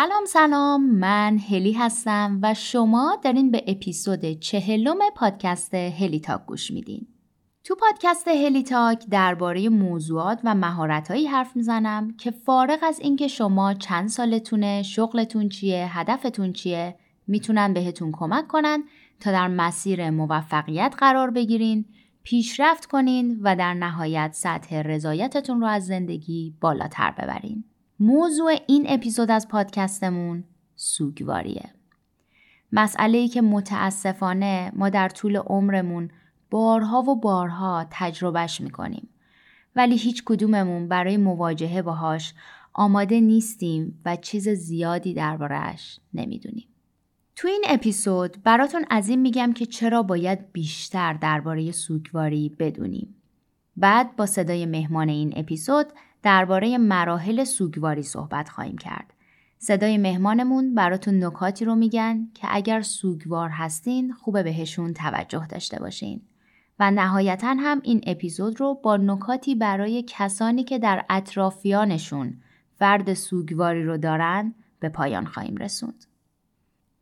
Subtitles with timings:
[0.00, 6.70] سلام سلام من هلی هستم و شما دارین به اپیزود چهلم پادکست هلی تاک گوش
[6.70, 7.06] میدین.
[7.64, 13.74] تو پادکست هلی تاک درباره موضوعات و مهارتهایی حرف می‌زنم که فارغ از اینکه شما
[13.74, 18.84] چند سالتونه، شغلتون چیه، هدفتون چیه، می‌تونن بهتون کمک کنن
[19.20, 21.84] تا در مسیر موفقیت قرار بگیرین،
[22.22, 27.64] پیشرفت کنین و در نهایت سطح رضایتتون رو از زندگی بالاتر ببرین.
[28.02, 30.44] موضوع این اپیزود از پادکستمون
[30.76, 31.74] سوگواریه.
[32.72, 36.10] مسئله ای که متاسفانه ما در طول عمرمون
[36.50, 39.08] بارها و بارها تجربهش می‌کنیم.
[39.76, 42.34] ولی هیچ کدوممون برای مواجهه باهاش
[42.72, 46.68] آماده نیستیم و چیز زیادی دربارهش نمی‌دونیم.
[47.36, 53.14] تو این اپیزود براتون از این میگم که چرا باید بیشتر درباره سوگواری بدونیم.
[53.76, 55.86] بعد با صدای مهمان این اپیزود
[56.22, 59.12] درباره مراحل سوگواری صحبت خواهیم کرد.
[59.58, 66.20] صدای مهمانمون براتون نکاتی رو میگن که اگر سوگوار هستین خوبه بهشون توجه داشته باشین.
[66.78, 72.34] و نهایتا هم این اپیزود رو با نکاتی برای کسانی که در اطرافیانشون
[72.78, 76.04] فرد سوگواری رو دارن به پایان خواهیم رسوند.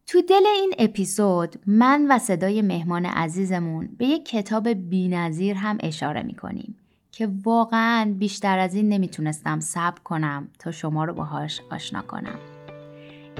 [0.07, 6.23] تو دل این اپیزود من و صدای مهمان عزیزمون به یک کتاب بینظیر هم اشاره
[6.23, 6.77] می‌کنیم
[7.19, 12.39] که واقعا بیشتر از این نمی‌تونستم صبر کنم تا شما رو باهاش آشنا کنم.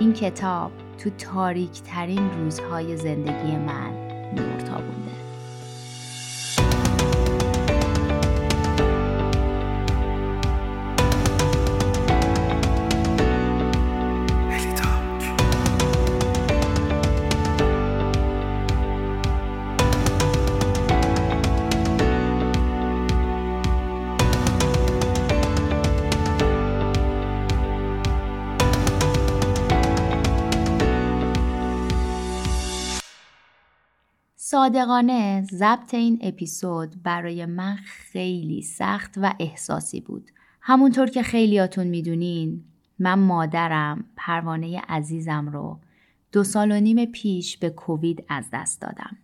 [0.01, 3.91] این کتاب تو تاریک ترین روزهای زندگی من
[4.37, 5.28] نور تابونده.
[34.51, 40.31] صادقانه ضبط این اپیزود برای من خیلی سخت و احساسی بود.
[40.61, 42.65] همونطور که خیلیاتون می‌دونین
[42.99, 45.79] من مادرم پروانه عزیزم رو
[46.33, 49.17] دو سال و نیم پیش به کووید از دست دادم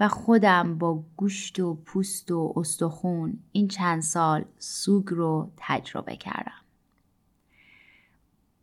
[0.00, 6.63] و خودم با گوشت و پوست و استخون این چند سال سوگ رو تجربه کردم.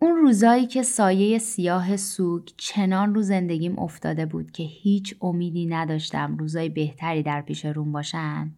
[0.03, 6.37] اون روزایی که سایه سیاه سوگ چنان رو زندگیم افتاده بود که هیچ امیدی نداشتم
[6.37, 8.51] روزای بهتری در پیش روم باشن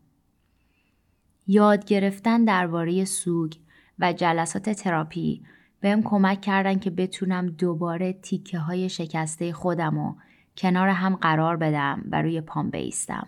[1.47, 3.53] یاد گرفتن درباره سوگ
[3.99, 5.41] و جلسات تراپی
[5.81, 10.15] بهم کمک کردن که بتونم دوباره تیکه های شکسته خودم و
[10.57, 13.27] کنار هم قرار بدم و روی پام بیستم.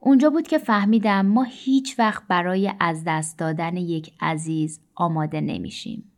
[0.00, 6.11] اونجا بود که فهمیدم ما هیچ وقت برای از دست دادن یک عزیز آماده نمیشیم.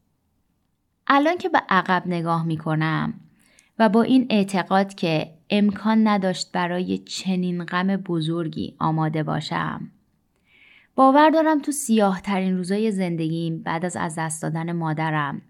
[1.07, 3.15] الان که به عقب نگاه می کنم
[3.79, 9.91] و با این اعتقاد که امکان نداشت برای چنین غم بزرگی آماده باشم.
[10.95, 15.43] باور دارم تو سیاه ترین روزای زندگیم بعد از از دست دادن مادرم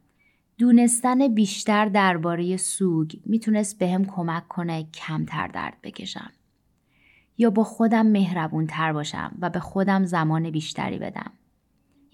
[0.59, 6.31] دونستن بیشتر درباره سوگ می‌تونست بهم کمک کنه کمتر درد بکشم.
[7.39, 11.33] یا با خودم مهربون تر باشم و به خودم زمان بیشتری بدم.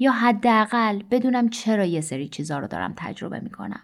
[0.00, 3.82] یا حداقل بدونم چرا یه سری چیزا رو دارم تجربه می‌کنم.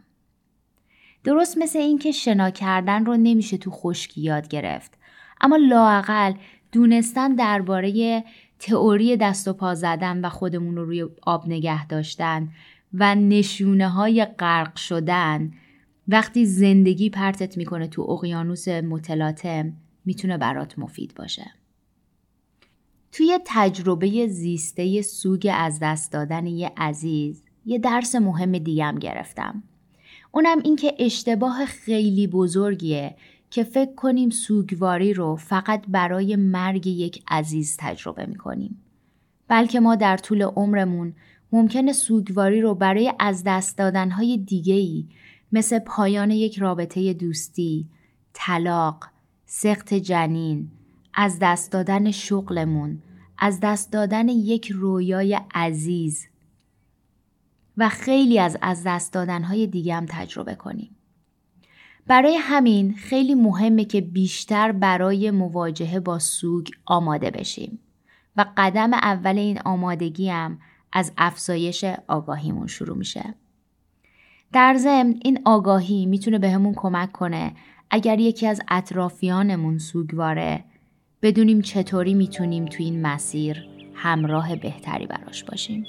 [1.24, 4.98] درست مثل اینکه شنا کردن رو نمیشه تو خشکی یاد گرفت
[5.40, 6.32] اما لاقل
[6.72, 8.24] دونستن درباره
[8.58, 12.48] تئوری دست و پا زدن و خودمون رو روی آب نگه داشتن
[12.94, 15.52] و نشونه های غرق شدن
[16.08, 19.72] وقتی زندگی پرتت می‌کنه تو اقیانوس متلاطم
[20.04, 21.52] می‌تونه برات مفید باشه.
[23.16, 29.62] توی تجربه زیسته سوگ از دست دادن یه عزیز یه درس مهم دیگم گرفتم.
[30.32, 33.16] اونم اینکه اشتباه خیلی بزرگیه
[33.50, 38.82] که فکر کنیم سوگواری رو فقط برای مرگ یک عزیز تجربه می‌کنیم.
[39.48, 41.14] بلکه ما در طول عمرمون
[41.52, 45.08] ممکنه سوگواری رو برای از دست دادنهای دیگهی
[45.52, 47.88] مثل پایان یک رابطه دوستی،
[48.32, 49.04] طلاق،
[49.46, 50.70] سخت جنین،
[51.14, 53.02] از دست دادن شغلمون،
[53.38, 56.26] از دست دادن یک رویای عزیز
[57.76, 60.96] و خیلی از از دست دادنهای دیگه هم تجربه کنیم.
[62.06, 67.78] برای همین خیلی مهمه که بیشتر برای مواجهه با سوگ آماده بشیم
[68.36, 70.58] و قدم اول این آمادگی هم
[70.92, 73.34] از افزایش آگاهیمون شروع میشه.
[74.52, 77.52] در ضمن این آگاهی می‌تونه بهمون کمک کنه
[77.90, 80.64] اگر یکی از اطرافیانمون سوگواره
[81.22, 83.64] بدونیم چطوری می‌تونیم تو این مسیر
[83.94, 85.86] همراه بهتری براش باشیم.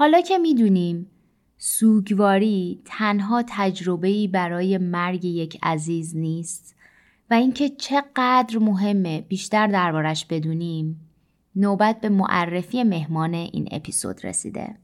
[0.00, 1.06] حالا که می‌دونیم
[1.58, 6.76] سوگواری تنها تجربه‌ای برای مرگ یک عزیز نیست
[7.30, 11.00] و اینکه چقدر مهمه بیشتر دربارش بدونیم
[11.56, 14.76] نوبت به معرفی مهمان این اپیزود رسیده.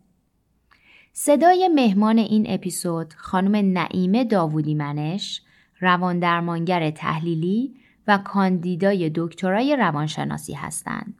[1.13, 5.43] صدای مهمان این اپیزود خانم نعیمه داوودی منش
[5.81, 7.75] روان درمانگر تحلیلی
[8.07, 11.15] و کاندیدای دکترای روانشناسی هستند.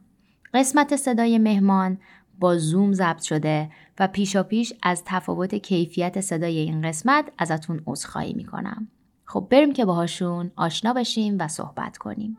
[0.53, 1.97] قسمت صدای مهمان
[2.39, 3.69] با زوم ضبط شده
[3.99, 8.87] و پیشا پیش از تفاوت کیفیت صدای این قسمت ازتون عذرخواهی می‌کنم.
[9.25, 12.37] خب بریم که باهاشون آشنا بشیم و صحبت کنیم.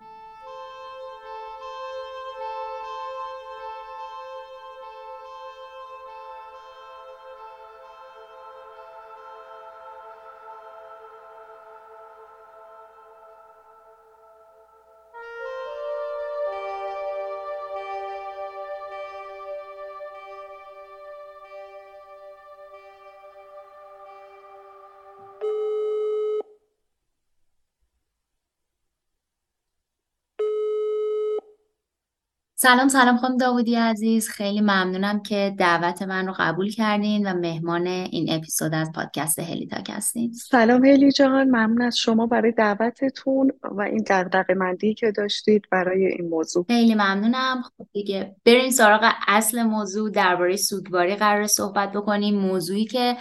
[32.61, 34.29] سلام سلام خانم داودی عزیز.
[34.29, 39.67] خیلی ممنونم که دعوت من رو قبول کردین و مهمان این اپیزود از پادکست هلی
[39.67, 40.33] تاک هستین.
[40.33, 46.07] سلام هلی جان ممنون از شما برای دعوتتون و این دقدقه مندی که داشتید برای
[46.07, 46.65] این موضوع.
[46.69, 47.63] خیلی ممنونم.
[47.63, 50.11] خب دیگه بریم سراغ اصل موضوع.
[50.11, 52.39] درباره سوگواری قرار صحبت بکنیم.
[52.39, 53.17] موضوعی که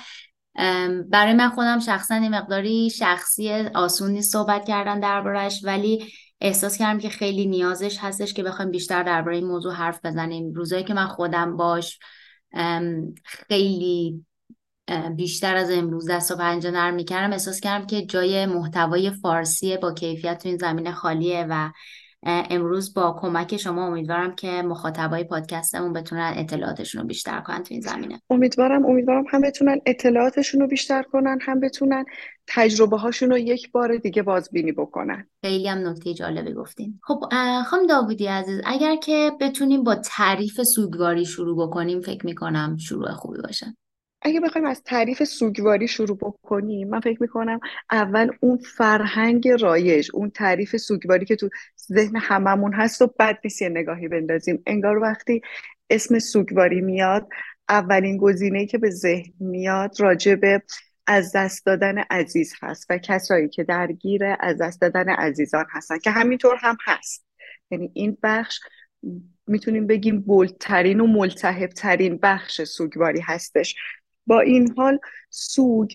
[1.09, 6.05] برای من خودم شخصا این مقداری شخصی آسون نیست صحبت کردن دربارش ولی
[6.41, 10.53] احساس کردم که خیلی نیازش هستش که بخوایم بیشتر درباره این موضوع حرف بزنیم.
[10.53, 11.99] روزایی که من خودم باش
[13.23, 14.25] خیلی
[15.15, 17.33] بیشتر از امروز دست و پنجه نرم می‌کردم.
[17.33, 21.69] احساس کردم که جای محتوای فارسی با کیفیت تو این زمینه خالیه و
[22.23, 27.81] امروز با کمک شما امیدوارم که مخاطبای پادکستمون بتونن اطلاعاتشون رو بیشتر کنن تو این
[27.81, 28.21] زمینه.
[28.29, 32.05] امیدوارم امیدوارم هم بتونن اطلاعاتشون رو بیشتر کنن هم بتونن
[32.47, 35.27] تجربه هاشون رو یک بار دیگه بازبینی بکنن.
[35.41, 36.99] خیلی هم نکته جالبی گفتین.
[37.03, 37.19] خب
[37.67, 43.41] خانم داوودی عزیز اگر که بتونیم با تعریف سوگواری شروع بکنیم فکر می‌کنم شروع خوبی
[43.41, 43.75] باشه.
[44.21, 47.59] اگه بخوایم از تعریف سوگواری شروع بکنیم من فکر می‌کنم
[47.91, 51.49] اول اون فرهنگ رایج اون تعریف سوگواری که تو
[51.93, 54.63] ذهن هممون هست و بد نیست یه نگاهی بندازیم.
[54.65, 55.41] انگار وقتی
[55.89, 57.27] اسم سوگواری میاد
[57.69, 60.61] اولین گزینه که به ذهن میاد راجع به
[61.07, 66.11] از دست دادن عزیز هست و کسایی که درگیر از دست دادن عزیزان هستن که
[66.11, 67.25] همینطور هم هست.
[67.71, 68.59] یعنی این بخش
[69.47, 73.75] می‌تونیم بگیم بولترین و ملتهب ترین بخش سوگواری هستش.
[74.27, 74.99] با این حال
[75.29, 75.91] سوگ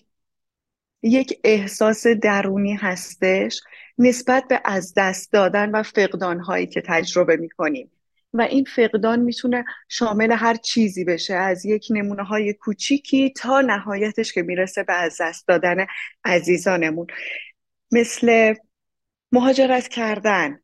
[1.03, 3.61] یک احساس درونی هستش
[3.97, 7.91] نسبت به از دست دادن و فقدان هایی که تجربه می کنیم
[8.33, 14.33] و این فقدان می‌تونه شامل هر چیزی بشه از یک نمونه های کوچیکی تا نهایتش
[14.33, 15.85] که می‌رسه به از دست دادن
[16.25, 17.07] عزیزانمون.
[17.91, 18.53] مثل
[19.31, 20.59] مهاجرت کردن.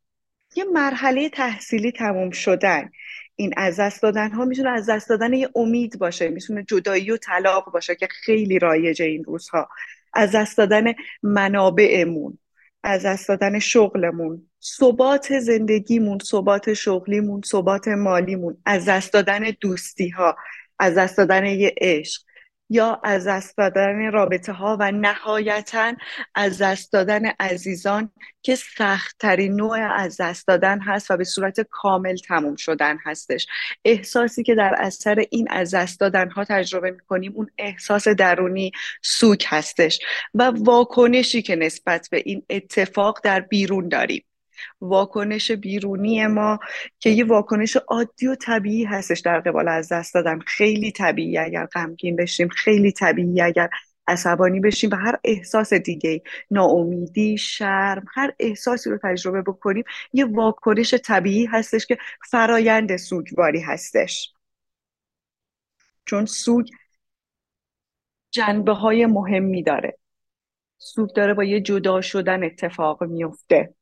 [0.56, 2.90] یه مرحله تحصیلی تموم شدن.
[3.36, 7.18] این از دست دادن ها می‌تونه از دست دادن یه امید باشه می‌تونه جدایی و
[7.18, 9.70] طلاق باشه که خیلی رایجه این روزها.
[10.14, 12.38] از دست دادن منابعمون.
[12.84, 14.50] از دست دادن شغلمون.
[14.80, 18.58] ثبات زندگیمون ثبات شغلیمون ثبات مالیمون.
[18.66, 20.36] از دست دادن دوستی ها
[20.80, 22.22] از دست دادن یه عشق.
[22.70, 25.94] یا از دست دادن رابطه ها و نهایتا
[26.36, 28.12] از دست دادن عزیزان
[28.42, 33.48] که سختترین نوع از دست دادن هست و به صورت کامل تموم شدن هستش.
[33.86, 38.72] احساسی که در اثر این از دست دادن ها تجربه می‌کنیم اون احساس درونی
[39.02, 40.00] سوک هستش
[40.34, 44.24] و واکنشی که نسبت به این اتفاق در بیرون داریم.
[44.82, 46.60] واکنش بیرونی ما
[47.00, 50.40] که یه واکنش عادی و طبیعی هستش در قبال از دست دادن.
[50.40, 53.70] خیلی طبیعی اگر غمگین بشیم خیلی طبیعی اگر
[54.08, 60.94] عصبانی بشیم و هر احساس دیگه ناامیدی شرم هر احساسی رو تجربه بکنیم یه واکنش
[60.94, 61.98] طبیعی هستش که
[62.32, 64.34] فرایند سوگواری هستش.
[66.06, 66.66] چون سوگ
[68.32, 69.98] جنبه های مهمی داره.
[70.78, 73.76] سوگ داره با یه جدا شدن اتفاق میفته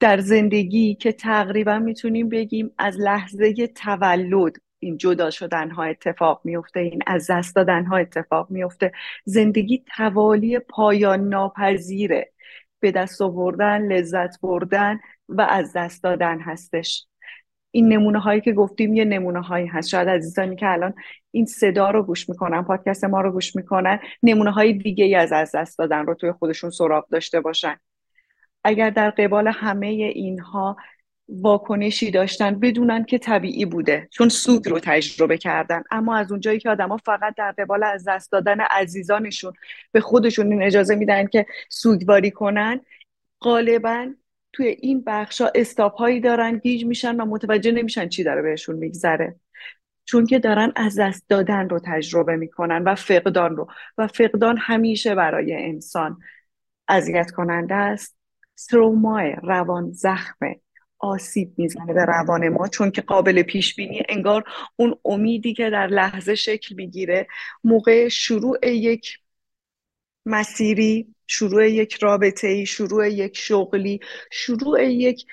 [0.00, 6.80] در زندگی که تقریبا می‌تونیم بگیم از لحظه تولد این جدا شدن ها اتفاق میفته
[6.80, 8.92] این از دست دادن ها اتفاق میفته
[9.24, 12.32] زندگی توالی پایان ناپذیره.
[12.80, 17.06] به دست آوردن لذت بردن و از دست دادن هستش.
[17.70, 19.88] این نمونه هایی که گفتیم یه نمونه هایی هست.
[19.88, 20.94] شاید عزیزانی که الان
[21.30, 25.32] این صدا رو گوش می‌کنن پادکست ما رو گوش می‌کنن نمونه های دیگه ای از
[25.32, 27.76] از دست دادن رو توی خودشون سراغ داشته باشن.
[28.64, 30.76] اگر در قبال همه اینها
[31.28, 35.82] واکنشی داشتن بدونن که طبیعی بوده چون سوگ رو تجربه کردن.
[35.90, 39.52] اما از اونجایی که آدما فقط در قبال از دست دادن عزیزانشون
[39.92, 42.80] به خودشون این اجازه میدن که سوگواری کنن
[43.40, 44.06] غالبا
[44.52, 49.36] توی این بخشا استاپ هایی دارن گیج میشن و متوجه نمیشن چی داره بهشون میگذره.
[50.04, 53.68] چون که دارن از دست دادن رو تجربه می‌کنن و فقدان رو.
[53.98, 56.18] و فقدان همیشه برای انسان
[56.88, 58.17] اذیت کننده است.
[58.66, 60.60] تروما روان زخمه
[60.98, 64.44] آسیب می‌زنه به روان ما چون که قابل پیش بینی انگار
[64.76, 67.26] اون امیدی که در لحظه شکل می‌گیره
[67.64, 69.18] موقع شروع یک
[70.26, 74.00] مسیری شروع یک رابطه شروع یک شغلی
[74.30, 75.26] شروع یک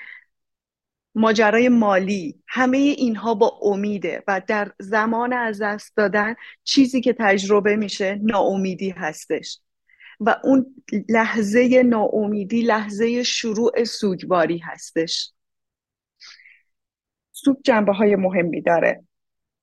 [1.14, 7.76] ماجرای مالی همه اینها با امیده و در زمان از دست دادن چیزی که تجربه
[7.76, 9.60] میشه ناامیدی هستش.
[10.20, 10.74] و اون
[11.08, 15.32] لحظه ناامیدی لحظه شروع سوگواری هستش.
[17.32, 19.04] سوگ جنبه های مهمی داره.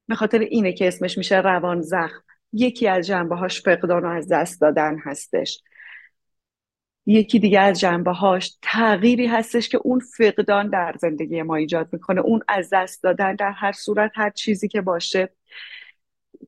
[0.07, 2.24] به خاطر اینه که اسمش میشه روان زخم.
[2.53, 5.63] یکی از جنبه هاش فقدان و از دست دادن هستش.
[7.05, 12.22] یکی دیگه از جنبه هاش تغییری هستش که اون فقدان در زندگی ما ایجاد می‌کنه.
[12.22, 15.29] اون از دست دادن در هر صورت هر چیزی که باشه.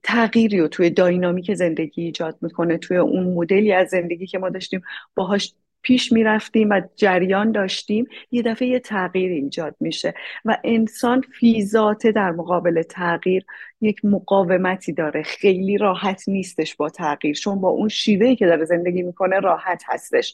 [0.08, 4.82] تغییری رو توی داینامیک زندگی ایجاد می‌کنه توی اون مدلی از زندگی که ما داشتیم.
[5.16, 8.08] باهاش پیش می‌رفتیم و جریان داشتیم.
[8.32, 10.14] یه دفعه یه تغییر ایجاد میشه
[10.46, 13.46] و انسان فیزاته در مقابل تغییر
[13.82, 15.24] یک مقاومتی داره.
[15.24, 17.36] خیلی راحت نیستش با تغییر.
[17.36, 20.34] چون با اون شیوهی که داره زندگی می‌کنه راحت هستش.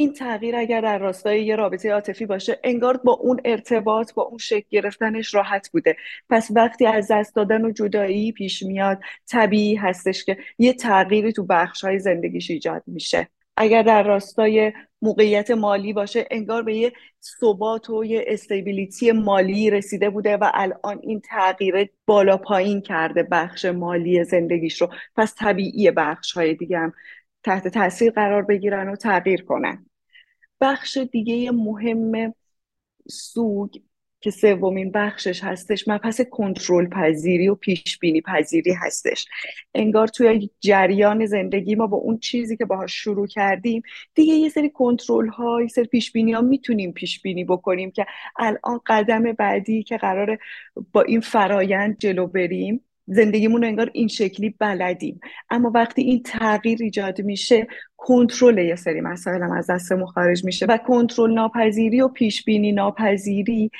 [0.00, 4.38] این تغییر اگر در راستای یه رابطه عاطفی باشه انگار با اون ارتباط با اون
[4.38, 5.96] شکل گرفتنش راحت بوده.
[6.30, 8.98] پس وقتی از دست دادن و جدایی پیش میاد
[9.30, 13.28] طبیعی هستش که یه تغییری تو بخش های زندگیش ایجاد میشه.
[13.56, 16.92] اگر در راستای موقعیت مالی باشه انگار به یه
[17.40, 23.64] ثبات و یه استیبیلیتی مالی رسیده بوده و الان این تغییر بالا پایین کرده بخش
[23.64, 24.88] مالی زندگیش رو.
[25.16, 26.92] پس طبیعی بخش های دیگه هم
[27.44, 29.87] تحت تاثیر قرار بگیرن و تغییر کنن.
[30.60, 32.34] بخش دیگه مهم
[33.10, 33.70] سوگ
[34.20, 39.26] که سومین بخشش هستش مبحث کنترل پذیری و پیش بینی پذیری هستش.
[39.74, 43.82] انگار توی جریان زندگی ما با اون چیزی که باهاش شروع کردیم
[44.14, 48.06] دیگه یه سری کنترل ها یه سری پیش بینی ها می‌تونیم پیش بینی بکنیم که
[48.38, 50.38] الان قدم بعدی که قراره
[50.92, 52.87] با این فرایند جلو بریم.
[53.08, 55.20] زندگیمون انگار این شکلی بلدیم.
[55.50, 60.76] اما وقتی این تغییر ایجاد میشه کنترل یه سری مسائل از دستمون خارج میشه و
[60.76, 63.70] کنترل ناپذیری و پیش بینی ناپذیری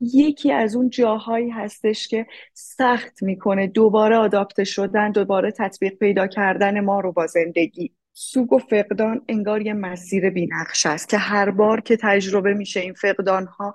[0.00, 6.80] یکی از اون جاهایی هستش که سخت می‌کنه دوباره آداپته شدن دوباره تطبیق پیدا کردن
[6.80, 7.92] ما رو با زندگی.
[8.14, 12.92] سوگ و فقدان انگار یه مسیر بینقش است که هر بار که تجربه میشه این
[12.92, 13.74] فقدان ها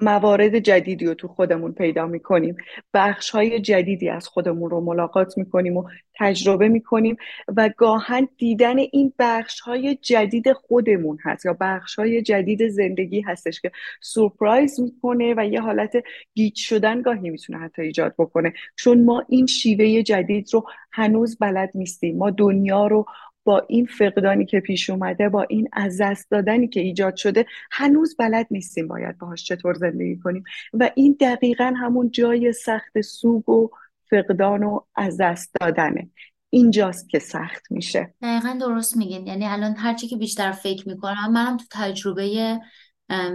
[0.00, 2.56] موارد جدیدی رو تو خودمون پیدا می‌کنیم.
[2.94, 5.84] بخش های جدیدی از خودمون رو ملاقات می‌کنیم و
[6.18, 7.16] تجربه می‌کنیم
[7.56, 13.60] و گاهن دیدن این بخش های جدید خودمون هست یا بخش های جدید زندگی هستش
[13.60, 13.70] که
[14.00, 15.92] سورپرایز می‌کنه و یه حالت
[16.34, 18.52] گیج شدن گاهی می‌تونه حتی ایجاد بکنه.
[18.76, 22.16] چون ما این شیوه جدید رو هنوز بلد نیستیم.
[22.16, 23.06] ما دنیا رو
[23.46, 28.16] با این فقدانی که پیش اومده با این از دست دادنی که ایجاد شده هنوز
[28.18, 30.44] بلد نیستیم باید باهاش چطور زندگی کنیم.
[30.72, 33.68] و این دقیقا همون جای سخت سوگ و
[34.10, 36.10] فقدان و از دست دادنه.
[36.50, 38.14] اینجاست که سخت میشه.
[38.22, 39.26] دقیقا درست میگین.
[39.26, 42.58] یعنی الان هرچی که بیشتر فکر می‌کنم منم تو تجربه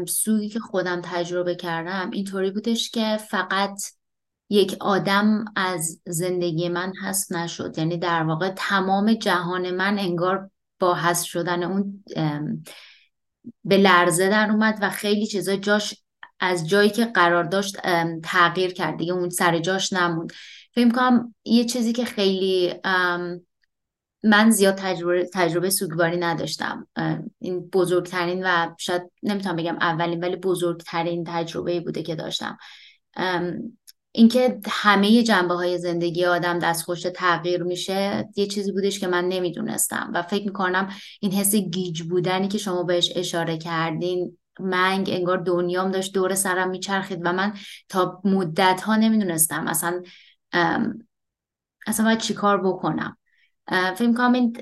[0.07, 3.81] سوگی که خودم تجربه کردم اینطوری بودش که فقط
[4.51, 7.77] یک آدم از زندگی من حذف نشد.
[7.77, 12.03] یعنی در واقع تمام جهان من انگار با حذف شدن اون
[13.63, 16.03] به لرزه در اومد و خیلی چیزا جاش
[16.39, 17.77] از جایی که قرار داشت
[18.23, 18.97] تغییر کرد.
[18.97, 20.31] دیگه اون سر جاش نموند.
[20.73, 22.73] فکر کنم یه چیزی که خیلی
[24.23, 26.87] من زیاد تجربه, تجربه سوگواری نداشتم.
[27.39, 32.57] این بزرگترین و شاید نمی‌تونم بگم اولین ولی بزرگترین تجربه بوده که داشتم.
[34.11, 40.11] اینکه همه جنبه های زندگی آدم دستخوش تغییر میشه یه چیزی بودش که من نمی‌دونستم
[40.13, 40.89] و فکر می‌کنم
[41.19, 46.69] این حس گیج بودنی که شما بهش اشاره کردین منگ انگار دنیام داشت دور سرم
[46.69, 47.53] میچرخید و من
[47.89, 50.01] تا مدت ها نمی‌دونستم اصلا
[51.87, 53.17] اصلا باید چیکار بکنم.
[53.69, 54.57] فکر می‌کنم این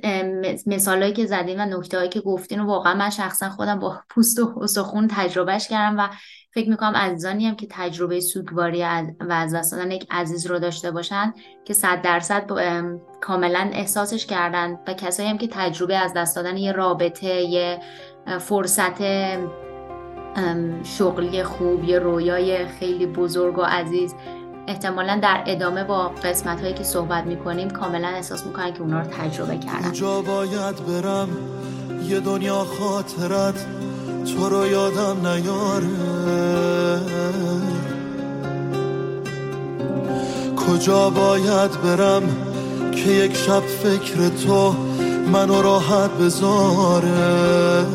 [0.66, 4.40] مثالهایی که زدین و نکته هایی که گفتین و واقعا من شخصا خودم با پوست
[4.40, 6.10] و استخون تجربهش کردم و
[6.54, 10.92] فکر می‌کنم عزیزانی هم که تجربه سوگواری و از دست دادن یک عزیز رو داشته
[10.92, 11.34] باشن
[11.66, 12.52] که صد درصد
[13.22, 17.80] کاملا احساسش کردن و کسایی هم که تجربه از دست دادن یه رابطه یه
[18.40, 19.02] فرصت
[20.84, 24.16] شغلی خوب یه رویای خیلی بزرگ و عزیز
[24.70, 29.06] احتمالا در ادامه با قسمت هایی که صحبت می‌کنیم کاملا احساس می‌کنن که اونا رو
[29.06, 29.90] تجربه کردن.
[29.90, 31.30] کجا باید برم
[32.10, 33.66] یه دنیا خاطرت
[34.26, 35.88] تو رو یادم نیاره.
[40.56, 42.24] کجا باید برم
[42.92, 44.76] که یک شب فکر تو
[45.34, 47.86] منو راحت بذاره؟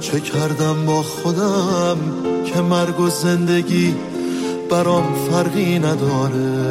[0.00, 1.96] چه کردم با خودم
[2.44, 3.94] که مرگ و زندگی
[4.70, 6.70] برام فرقی نداره.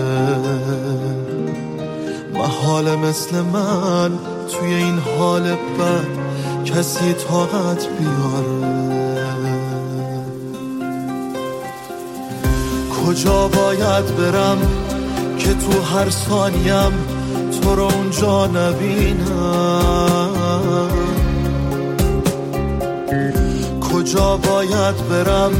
[2.33, 4.11] محال مثل من
[4.51, 6.07] توی این حال بد
[6.65, 8.89] کسی طاقت بیاره.
[13.05, 14.57] کجا باید برم
[15.39, 16.91] که تو هر ثانیم
[17.61, 19.89] تو رو اونجا نبینم؟
[23.93, 25.51] کجا باید برم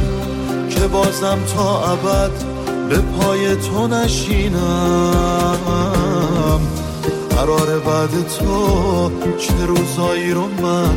[0.80, 2.30] که بازم تا ابد
[2.88, 5.58] به پای تو نشینم.
[7.30, 10.94] قرار بعد تو چه روزایی رو من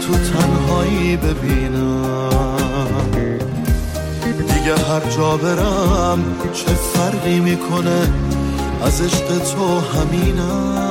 [0.00, 2.30] تو تنهایی ببینم.
[4.24, 8.08] دیگه هر جا برم چه فرقی می‌کنه؟
[8.82, 10.85] از عشق تو همینم.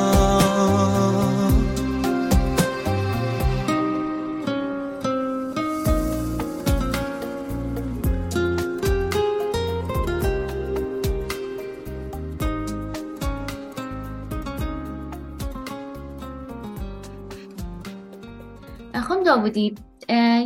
[19.55, 19.75] داوودی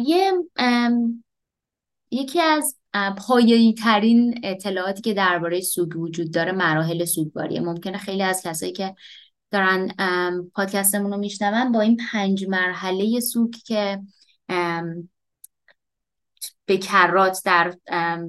[0.06, 0.34] یه
[2.12, 2.76] یکی از
[3.17, 8.95] پایه‌ای ترین اطلاعاتی که درباره سوگ وجود داره مراحل سوگواریه ممکنه خیلی از کسایی که
[9.52, 9.91] دارن
[10.56, 14.00] پادکستمون رو میشنون با این پنج مرحله سوگ که
[16.65, 17.74] به کرات در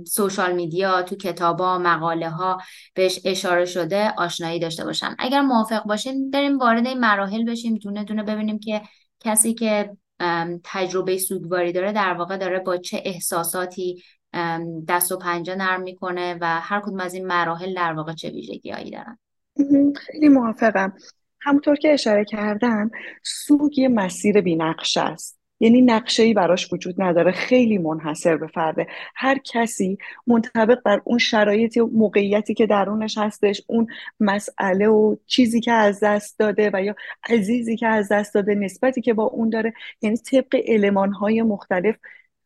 [0.06, 2.58] سوشال میدیا تو کتابا مقاله ها
[2.94, 5.16] بهش اشاره شده آشنایی داشته باشن.
[5.18, 8.82] اگر موافق باشین بریم وارد این مراحل بشیم دونه دونه ببینیم که
[9.20, 9.96] کسی که
[10.64, 14.02] تجربه سوگواری داره در واقع داره با چه احساساتی
[14.88, 18.90] دست و پنجه نرم می‌کنه و هر کدوم از این مراحل در واقع چه ویژگیهایی
[18.90, 19.18] دارن.
[19.96, 20.92] خیلی موافقم.
[21.40, 22.90] همونطور که اشاره کردم
[23.22, 25.39] سوگ یه مسیر بینقشه است.
[25.60, 27.32] یعنی نقشه ای براش وجود نداره.
[27.32, 28.86] خیلی منحصر به فرده.
[29.14, 33.86] هر کسی منطبق بر اون شرایط و موقعیتی که درونش هستش اون
[34.20, 36.94] مسئله و چیزی که از دست داده و یا
[37.28, 41.96] عزیزی که از دست داده نسبتی که با اون داره یعنی طبق علمان های مختلف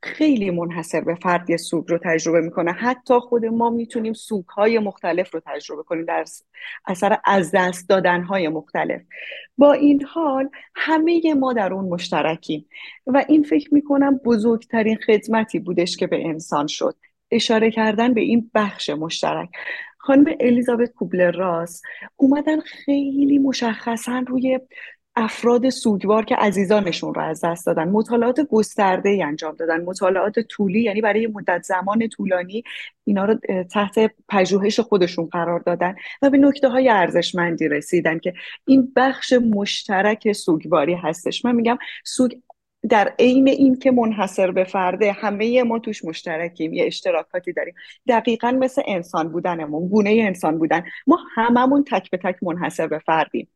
[0.05, 2.73] خیلی منحصر به فرد سوگ رو تجربه می‌کنه.
[2.73, 6.25] حتی خود ما می‌تونیم سوگ های مختلف رو تجربه کنیم در
[6.87, 9.03] اثر از دست دادن های مختلف.
[9.59, 12.67] با این حال همه ما در اون مشترکیم
[13.07, 16.97] و این فکر می‌کنم بزرگترین خدمتی بودش که به انسان شد.
[17.31, 19.49] اشاره کردن به این بخش مشترک.
[19.99, 21.83] خانم الیزابت کوبلر راس
[22.17, 24.61] اومدن خیلی مشخصا روی
[25.17, 27.89] افراد سوگوار که عزیزانشون رو از دست دادن.
[27.89, 29.85] مطالعات گسترده ای انجام دادن.
[29.85, 32.63] مطالعات طولی یعنی برای مدت زمان طولانی
[33.05, 33.39] اینا رو
[33.73, 38.35] تحت پژوهش خودشون قرار دادن و به نکته های ارزشمندی رسیدن که
[38.67, 41.45] این بخش مشترک سوگواری هستش.
[41.45, 42.33] من میگم سوگ
[42.89, 47.75] در عین این که منحصر به فرده همه ما توش مشترکیم یه اشتراکاتی داریم.
[48.09, 50.85] دقیقا مثل انسان بودنمون گونه انسان بودن.
[51.07, 53.49] ما هممون تک به تک منحصر به فردیم.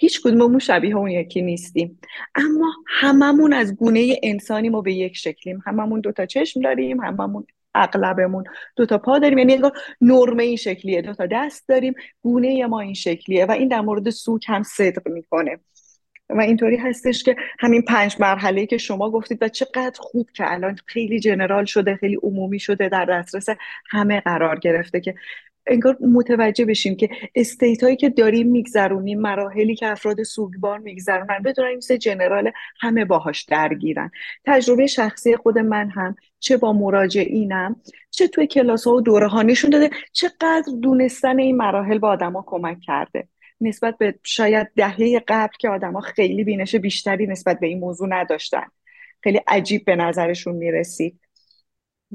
[0.00, 2.00] هیچ کدوممون شبیه اون یکی نیستیم.
[2.34, 5.62] اما هممون از گونه انسانی ما به یک شکلیم.
[5.66, 8.44] هممون دوتا چشم داریم هممون اغلبمون
[8.76, 9.38] دوتا پا داریم.
[9.38, 11.02] یعنی انگار نرمه این شکلیه.
[11.02, 15.60] دوتا دست داریم گونه ما این شکلیه و این در مورد سوک هم صدق می‌کنه.
[16.30, 20.76] و اینطوری هستش که همین پنج مرحله که شما گفتید و چقدر خوب که الان
[20.86, 23.46] خیلی جنرال شده خیلی عمومی شده در دسترس
[23.90, 25.14] همه قرار گرفته که
[25.66, 31.76] انگار متوجه بشیم که استیت هایی که داریم میگذرونیم مراحلی که افراد سوگوار میگذرونن بدونن
[31.76, 34.10] مثل جنرال همه باهاش درگیرن.
[34.44, 37.76] تجربه شخصی خود من هم چه با مراجعینم
[38.10, 42.44] چه توی کلاس ها و دوره ها نشون داده چقدر دونستن این مراحل با آدما
[42.46, 43.28] کمک کرده.
[43.60, 48.66] نسبت به شاید دهه قبل که آدما خیلی بینش بیشتری نسبت به این موضوع نداشتن.
[49.22, 51.20] خیلی عجیب به نظرشون می‌رسید.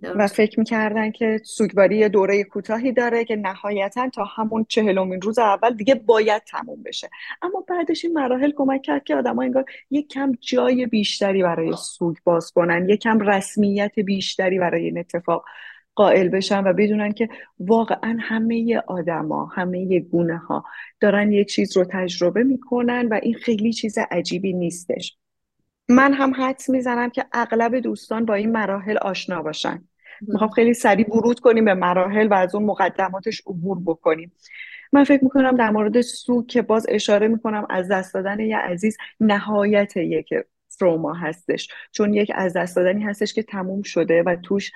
[0.03, 5.39] و فکر می‌کردن که سوگواری یه دوره کوتاهی داره که نهایتا تا همون چهلمین روز
[5.39, 7.09] اول دیگه باید تموم بشه.
[7.41, 12.15] اما بعدش این مراحل کمک کرد که آدم انگار یک کم جای بیشتری برای سوگ
[12.23, 15.45] باز کنن یک کم رسمیت بیشتری برای این اتفاق
[15.95, 17.29] قائل بشن و بدونن که
[17.59, 20.63] واقعا همه آدما همه گونه ها
[20.99, 25.17] دارن یه چیز رو تجربه می‌کنن و این خیلی چیز عجیبی نیستش.
[25.89, 29.83] من هم حدس می‌زنم که اغلب دوستان با این مراحل آشنا باشن.
[30.21, 34.31] می‌خوام خیلی سریع ورود کنیم به مراحل و از اون مقدماتش عبور بکنیم.
[34.93, 38.97] من فکر می‌کنم در مورد سو که باز اشاره می‌کنم از دست دادن یه عزیز
[39.19, 40.29] نهایت یک
[40.79, 41.67] تروما هستش.
[41.91, 44.71] چون یک از دست دادنی هستش که تموم شده و توش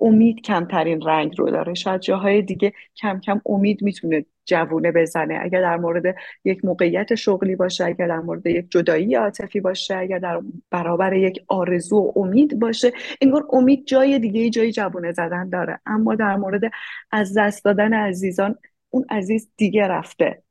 [0.00, 1.74] امید کمترین رنگ رو داره.
[1.74, 5.38] شاید جاهای دیگه کم کم امید می‌تونه جوونه بزنه.
[5.42, 10.18] اگر در مورد یک موقعیت شغلی باشه اگر در مورد یک جدایی عاطفی باشه اگر
[10.18, 15.80] در برابر یک آرزو و امید باشه انگار امید جای دیگه جای جوونه زدن داره.
[15.86, 16.62] اما در مورد
[17.10, 18.58] از دست دادن عزیزان
[18.90, 20.42] اون عزیز دیگه رفته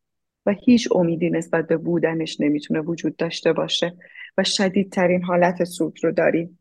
[0.46, 3.94] و هیچ امیدی نسبت به بودنش نمی‌تونه وجود داشته باشه
[4.38, 6.60] و شدیدترین حالت سوگ رو داریم.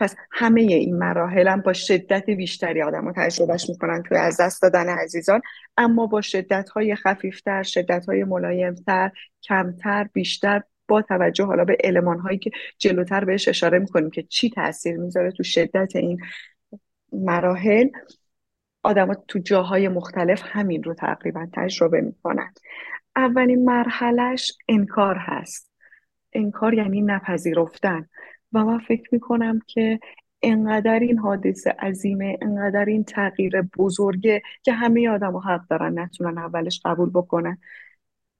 [0.00, 4.62] پس همه این مراحل هم با شدت بیشتری آدم رو تجربهش می‌کنن توی از دست
[4.62, 5.40] دادن عزیزان.
[5.76, 9.10] اما با شدت های خفیفتر شدت های ملایمتر
[9.42, 14.50] کمتر بیشتر با توجه حالا به علمان هایی که جلوتر بهش اشاره می‌کنیم که چی
[14.50, 16.20] تاثیر می‌ذاره تو شدت این
[17.12, 17.88] مراحل
[18.82, 22.52] آدما تو جاهای مختلف همین رو تقریبا تجربه می‌کنن.
[23.16, 25.70] اولین مرحلهش انکار هست.
[26.32, 28.08] انکار یعنی نپذیرفتن.
[28.52, 30.00] و من فکر می‌کنم که
[30.42, 36.80] انقدر این حادثه عظیمه انقدر این تغییر بزرگه که همه آدم حق دارن نتونن اولش
[36.84, 37.58] قبول بکنن.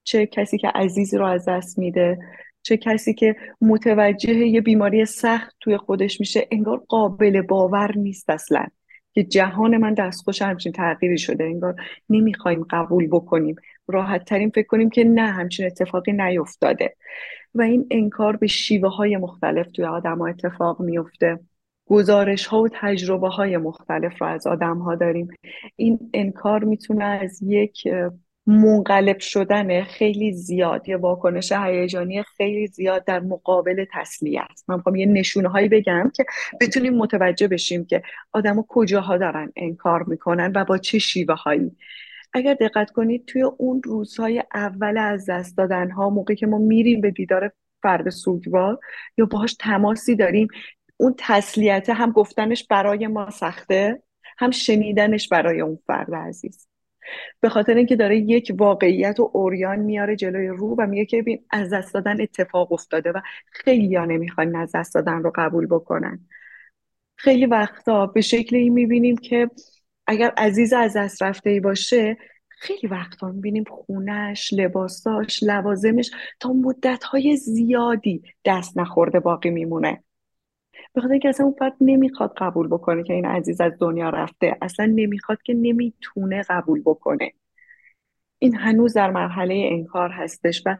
[0.04, 2.18] چه کسی که عزیزی رو از دست میده
[2.62, 8.66] چه کسی که متوجه یه بیماری سخت توی خودش میشه انگار قابل باور نیست اصلا.
[9.12, 11.74] که جهان من دستخوش همچین تغییری شده انگار
[12.10, 13.56] نمی‌خوایم قبول بکنیم.
[13.90, 16.96] راحت ترین فکر کنیم که نه همچین اتفاقی نیفتاده.
[17.54, 21.40] و این انکار به شیوه های مختلف توی آدم ها اتفاق میفته
[21.86, 25.28] گزارش ها و تجربه های مختلف رو از آدم ها داریم.
[25.76, 27.88] این انکار می‌تونه از یک
[28.46, 34.62] منقلب شدن خیلی زیاد یه واکنش هیجانی خیلی زیاد در مقابل تسلیت.
[34.68, 36.24] من می‌خوام یه نشونه هایی بگم که
[36.60, 41.76] بتونیم متوجه بشیم که آدما کجاها دارن انکار می‌کنن و با چه شیوه هایی
[42.32, 47.00] اگر دقت کنید توی اون روزهای اول از دست دادن ها موقعی که ما میریم
[47.00, 48.78] به دیدار فرد سوگوار
[49.18, 50.48] یا باهاش تماسی داریم
[50.96, 54.02] اون تسلیت هم گفتنش برای ما سخته
[54.38, 56.66] هم شنیدنش برای اون فرد عزیز.
[57.40, 61.44] به خاطر اینکه داره یک واقعیت و اوریان میاره جلوی رو و میگه که ببین
[61.50, 63.20] از دست دادن اتفاق افتاده و
[63.52, 66.28] خیلی ها نمی‌خوان از دست دادن رو قبول بکنن.
[67.16, 69.50] خیلی وقتا به شکل این می‌بینیم که
[70.10, 72.16] اگر عزیز از دست رفته ای باشه
[72.48, 77.02] خیلی وقتا می‌بینیم خونش لباساش لوازمش تا مدت
[77.36, 80.04] زیادی دست نخورده باقی میمونه.
[80.94, 84.56] به خاطر اینکه اصلا اون فرد نمی‌خواد قبول بکنه که این عزیز از دنیا رفته.
[84.62, 87.32] اصلا نمی‌خواد که نمی‌تونه قبول بکنه.
[88.38, 90.76] این هنوز در مرحله انکار هستش و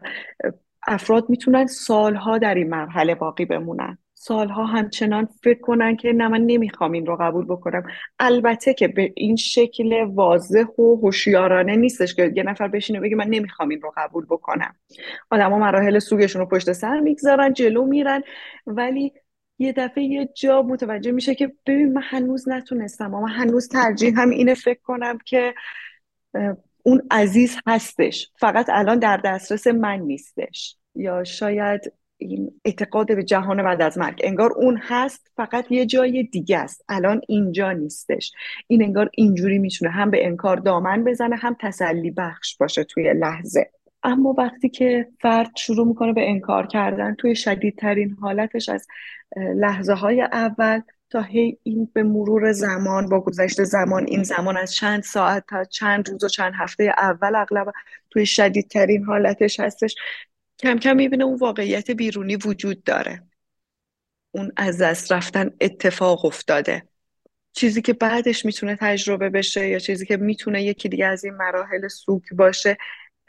[0.87, 3.97] افراد می‌تونن سالها در این مرحله باقی بمونن.
[4.23, 7.83] سالها همچنان فکر کنن که نه من نمی‌خوام این رو قبول بکنم.
[8.19, 13.27] البته که به این شکل واضح و هوشیارانه نیستش که یه نفر بشینه بگه من
[13.27, 14.75] نمی‌خوام این رو قبول بکنم.
[15.31, 18.21] آدما مراحل سوگشون رو پشت سر می‌گذارن جلو میرن
[18.67, 19.13] ولی
[19.59, 24.29] یه دفعه یه جا متوجه میشه که ببین من هنوز نتونستم اما هنوز ترجیح هم
[24.29, 25.53] اینه فکر کنم که
[26.83, 28.31] اون عزیز هستش.
[28.39, 30.77] فقط الان در دسترس من نیستش.
[30.95, 34.21] یا شاید این اعتقاد به جهان بعد از مرگ.
[34.23, 36.85] انگار اون هست فقط یه جای دیگه است.
[36.89, 38.31] الان اینجا نیستش.
[38.67, 43.71] این انگار اینجوری می‌تونه هم به انکار دامن بزنه هم تسلی بخش باشه توی لحظه.
[44.03, 48.87] اما وقتی که فرد شروع می‌کنه به انکار کردن توی شدیدترین حالتش از
[49.55, 54.73] لحظه های اول تا هی این به مرور زمان با گذشت زمان این زمان از
[54.75, 57.71] چند ساعت تا چند روز و چند هفته اول اغلب
[58.09, 59.95] توی شدیدترین حالتش هستش.
[60.61, 63.23] کم کم می‌بینه اون واقعیت بیرونی وجود داره.
[64.31, 66.87] اون از دست رفتن اتفاق افتاده.
[67.53, 71.87] چیزی که بعدش می‌تونه تجربه بشه یا چیزی که می‌تونه یکی دیگه از این مراحل
[71.87, 72.77] سوک باشه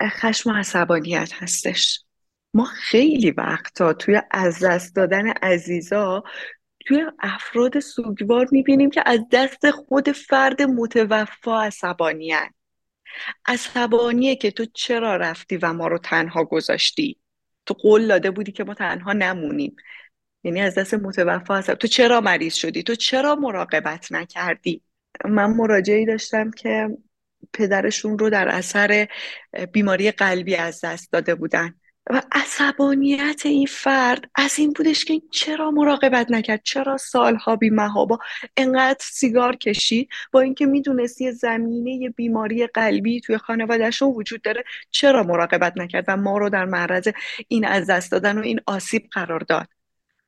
[0.03, 2.05] خشم و عصبانیت هستش.
[2.55, 6.25] ما خیلی وقتا توی از دست دادن عزیزا
[6.87, 12.51] توی افراد سوگوار می‌بینیم که از دست خود فرد متوفا عصبانیت
[13.47, 17.19] عصبانیه که تو چرا رفتی و ما رو تنها گذاشتی؟
[17.67, 19.77] تو قول داده بودی که ما تنها نمونیم.
[20.45, 21.75] یعنی از دست متوفا هستم.
[21.75, 24.83] تو چرا مریض شدی؟ تو چرا مراقبت نکردی؟
[25.25, 26.89] من مراجعی داشتم که
[27.53, 29.09] پدرشون رو در اثر
[29.73, 31.75] بیماری قلبی از دست داده بودن.
[32.11, 38.19] و عصبانیت این فرد از این بودش که چرا مراقبت نکرد؟ چرا سالها بی محابا
[38.57, 45.23] انقدر سیگار کشید با اینکه می‌دونست یه زمینه بیماری قلبی توی خانوادهشون وجود داره چرا
[45.23, 47.09] مراقبت نکرد و ما رو در معرض
[47.49, 49.69] این از دست دادن و این آسیب قرار داد؟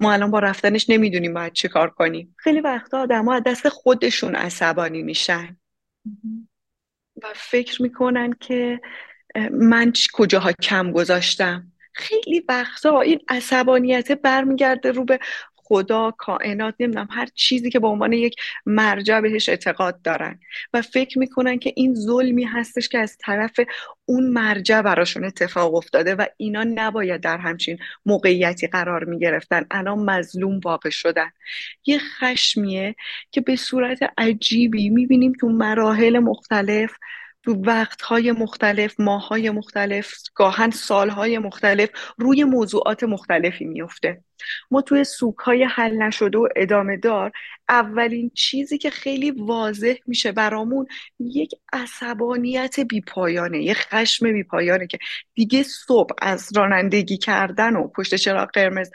[0.01, 2.35] ما الان با رفتنش نمی‌دونیم باید چه کار کنیم.
[2.39, 5.57] خیلی وقتا آدم ها دست خودشون عصبانی میشن.
[7.23, 8.81] و فکر می‌کنن که
[9.53, 15.19] من کجاها کم گذاشتم؟ خیلی وقتا این عصبانیت برمیگرده رو به
[15.57, 20.41] خدا کائنات نمی‌دونم هر چیزی که به عنوان یک مرجع بهش اعتقاد دارن.
[20.73, 23.61] و فکر می‌کنن که این ظلمی هستش که از طرف
[24.05, 29.67] اون مرجع براشون اتفاق افتاده و اینا نباید در همچین موقعیتی قرار می‌گرفتن.
[29.71, 31.31] الان مظلوم واقع شدن.
[31.87, 32.95] یه خشمیه
[33.31, 36.93] که به صورت عجیبی می‌بینیم تو مراحل مختلف
[37.45, 44.23] تو وقتهای مختلف ماههای مختلف گاهن سالهای مختلف روی موضوعات مختلفی میفته
[44.71, 47.33] ما توی سوک های حل نشده و ادامه دار
[47.69, 50.87] اولین چیزی که خیلی واضح میشه برامون
[51.19, 54.99] یک عصبانیت بیپایانه یک خشم بیپایانه که
[55.35, 58.91] دیگه صبح از رانندگی کردن و پشت چراغ قرمز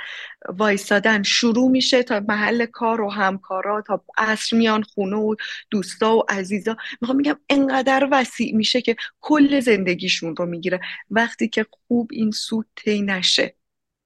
[0.50, 5.36] وایستادن شروع میشه تا محل کار و همکارا تا عصر میان خونه و
[5.70, 6.76] دوستا و عزیزا.
[7.02, 10.80] می‌خوام میگم انقدر وسیع میشه که کل زندگیشون رو می‌گیره.
[11.10, 13.59] وقتی که خوب این سود طی نشه.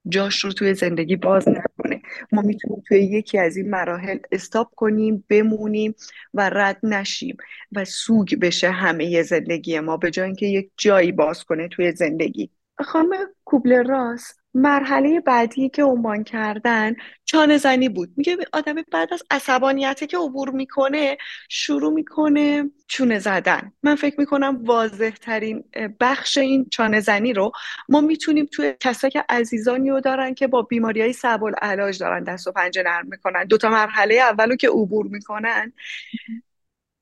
[0.08, 2.02] جاش رو توی زندگی باز نکنه.
[2.32, 5.94] ما می‌تونیم توی یکی از این مراحل استاپ کنیم بمونیم
[6.34, 7.36] و رد نشیم
[7.72, 12.50] و سوگ بشه همه زندگی ما به جای اینکه یک جایی باز کنه توی زندگی.
[12.78, 13.10] خانم
[13.44, 18.12] کوبل راست؟ مرحله بعدی که عنوان کردن چانه زنی بود.
[18.16, 21.16] میگه آدم بعد از عصبانیتی که عبور می‌کنه
[21.48, 23.72] شروع می‌کنه چونه زدن.
[23.82, 25.64] من فکر می‌کنم واضح ترین
[26.00, 27.52] بخش این چانه زنی رو
[27.88, 31.14] ما می‌تونیم توی کسایی که عزیزانی رو دارن که با بیماری های
[31.62, 33.44] علاج دارن دست و پنجه نرم می‌کنن.
[33.44, 35.72] دوتا مرحله اولو که عبور می‌کنن.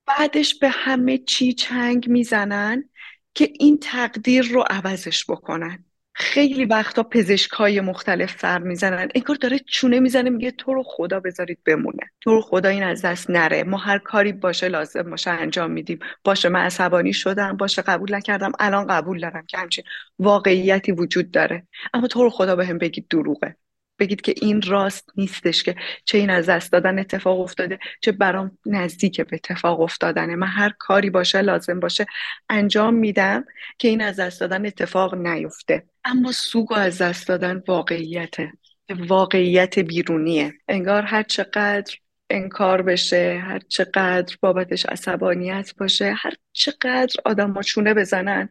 [0.07, 2.89] بعدش به همه چی چنگ می‌زنن
[3.35, 5.85] که این تقدیر رو عوضش بکنن.
[6.15, 9.09] خیلی وقتا پزشک های مختلف سر می‌زنن.
[9.15, 12.11] انگار داره چونه می‌زنه میگه تو رو خدا بذارید بمونه.
[12.21, 13.63] تو رو خدا این از دست نره.
[13.65, 15.99] ما هر کاری باشه لازم باشه انجام میدیم.
[16.25, 19.85] باشه من عصبانی شدم باشه قبول نکردم الان قبول دارم که همچین
[20.19, 21.67] واقعیتی وجود داره.
[21.95, 23.57] اما تو رو خدا به هم بگید دروغه.
[24.03, 28.59] بگید که این راست نیستش که چه این از دست دادن اتفاق افتاده چه برام
[28.67, 30.37] نزدیک به اتفاق افتادنه.
[30.37, 32.07] من هر کاری باشه لازم باشه
[32.49, 33.45] انجام میدم
[33.79, 35.85] که این از دست دادن اتفاق نیفته.
[36.05, 38.53] اما سوگ از دست دادن واقعیته
[38.91, 40.53] واقعیت بیرونیه.
[40.69, 41.95] انگار هر چقدر
[42.31, 48.49] انکار بشه هر چقدر بابتش عصبانیت باشه هر چقدر آدم چونه بزنن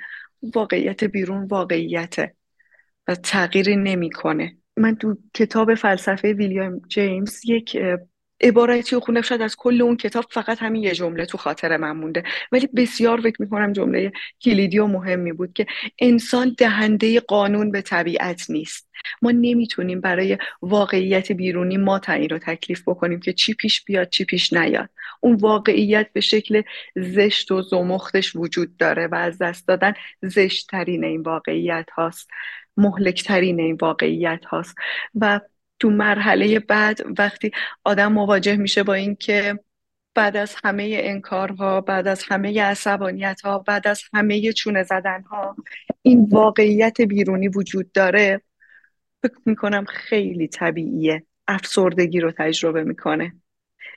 [0.56, 2.36] واقعیت بیرون واقعیته
[3.08, 4.61] و تغییری نمی‌کنه.
[4.78, 7.78] من تو کتاب فلسفه ویلیام جیمز یک
[8.44, 11.92] عبارتی رو خوندم شاید از کل اون کتاب فقط همین یه جمله تو خاطر من
[11.92, 12.24] مونده.
[12.52, 15.66] ولی بسیار فکر می‌کنم جمله کلیدی و مهمی بود که
[16.00, 18.92] انسان دهنده قانون به طبیعت نیست.
[19.22, 24.26] ما نمی‌تونیم برای واقعیت بیرونی ما تعیین رو تکلیف بکنیم که چی پیش بیاد چی
[24.26, 24.90] پیش نیاد.
[25.20, 26.62] اون واقعیت به شکل
[26.96, 32.30] زشت و زمختش وجود داره و از دست دادن زشتترین این واقعیت هاست.
[32.78, 34.76] مهلکترین این واقعیت هاست.
[35.16, 35.40] و
[35.80, 37.52] تو مرحله بعد وقتی
[37.84, 39.60] آدم مواجه میشه با اینکه
[40.16, 45.56] بعد از همه انکارها بعد از همه عصبانیت ها بعد از همه چونه زدن ها
[46.02, 48.42] این واقعیت بیرونی وجود داره
[49.24, 51.24] فکر می‌کنم خیلی طبیعیه.
[51.48, 53.34] افسردگی رو تجربه می‌کنه.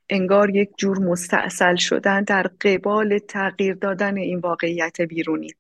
[0.09, 5.55] انگار یک جور مستاصل شدن در قبال تغییر دادن این واقعیت بیرونی.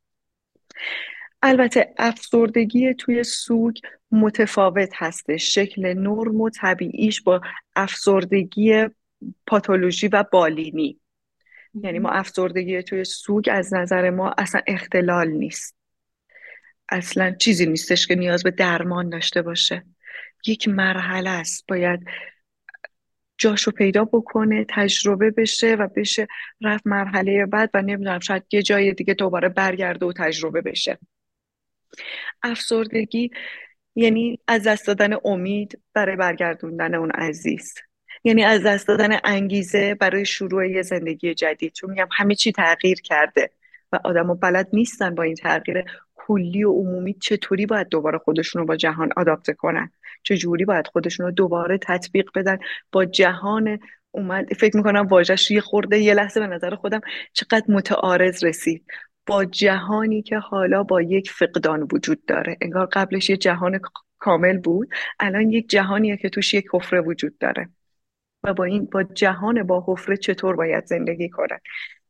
[1.46, 3.76] البته افسردگی توی سوگ
[4.11, 7.40] متفاوت هستش شکل نرم و طبیعیش با
[7.76, 8.87] افسردگی
[9.46, 11.00] پاتولوژی و بالینی.
[11.74, 15.76] یعنی ما افسردگی توی سوگ از نظر ما اصلا اختلال نیست.
[16.88, 19.85] اصلا چیزی نیستش که نیاز به درمان داشته باشه.
[20.46, 21.64] یک مرحله است.
[21.68, 22.00] باید
[23.38, 26.26] جاشو پیدا بکنه تجربه بشه و بشه
[26.62, 30.98] رفت مرحله بعد و نمی‌دونم شاید یه جای دیگه دوباره برگرده و تجربه بشه.
[32.42, 33.30] افسردگی
[33.94, 37.74] یعنی از دست دادن امید برای برگردوندن اون عزیز.
[38.24, 41.72] یعنی از دست دادن انگیزه برای شروع یه زندگی جدید.
[41.72, 43.50] چون میگم همه چی تغییر کرده
[43.92, 48.66] و آدم بلد نیستن با این تغییر کلی و عمومی چطوری باید دوباره خودشون رو
[48.66, 49.90] با جهان آداپته کنن؟
[50.22, 52.59] چجوری باید خودشون رو دوباره تطبیق بدن؟
[52.92, 53.78] با جهان
[54.11, 57.00] اومد فکر می‌کنم واژش یه خورده یه لحظه به نظر خودم
[57.33, 58.87] چقدر متعارض رسید.
[59.26, 62.56] با جهانی که حالا با یک فقدان وجود داره.
[62.60, 63.80] انگار قبلش یه جهان
[64.18, 64.88] کامل بود
[65.20, 67.68] الان یک جهانیه که توش یک حفره وجود داره.
[68.42, 71.58] و با این با جهان با حفره چطور باید زندگی کنن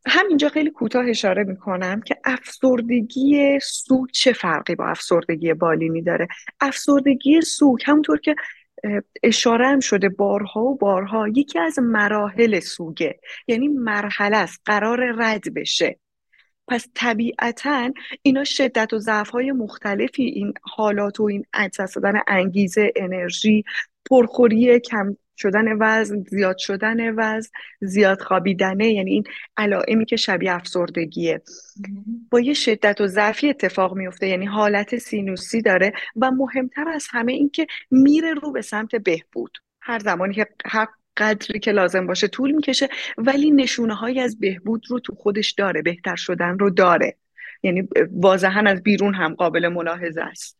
[0.07, 6.27] همینجا خیلی کوتاه اشاره می‌کنم که افسردگی سوگ چه فرقی با افسردگی بالینی داره.
[6.61, 8.35] افسردگی سوگ همونطور که
[9.23, 15.53] اشاره هم شده بارها و بارها یکی از مراحل سوگه یعنی مرحله است قرار رد
[15.53, 15.99] بشه.
[16.67, 21.45] پس طبیعتا اینا شدت و ضعف های مختلفی این حالات و این
[21.79, 23.63] دست دادن انگیزه انرژی
[24.09, 27.49] پرخوری کم شدن وزن زیاد شدن وزن
[27.81, 29.23] زیاد خوابیدنه یعنی این
[29.57, 31.41] علائمی که شبیه افسردگیه.
[32.31, 37.33] با یه شدت و ضعفی اتفاق میفته یعنی حالت سینوسی داره و مهمتر از همه
[37.33, 39.57] این که میره رو به سمت بهبود.
[39.81, 44.85] هر زمانی که هر قدری که لازم باشه طول می‌کشه ولی نشونه های از بهبود
[44.89, 47.17] رو تو خودش داره بهتر شدن رو داره.
[47.63, 50.59] یعنی واضحا از بیرون هم قابل ملاحظه است.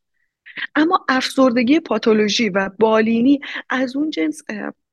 [0.76, 3.39] اما افسردگی پاتولوژی و بالینی
[3.70, 4.41] از اون جنس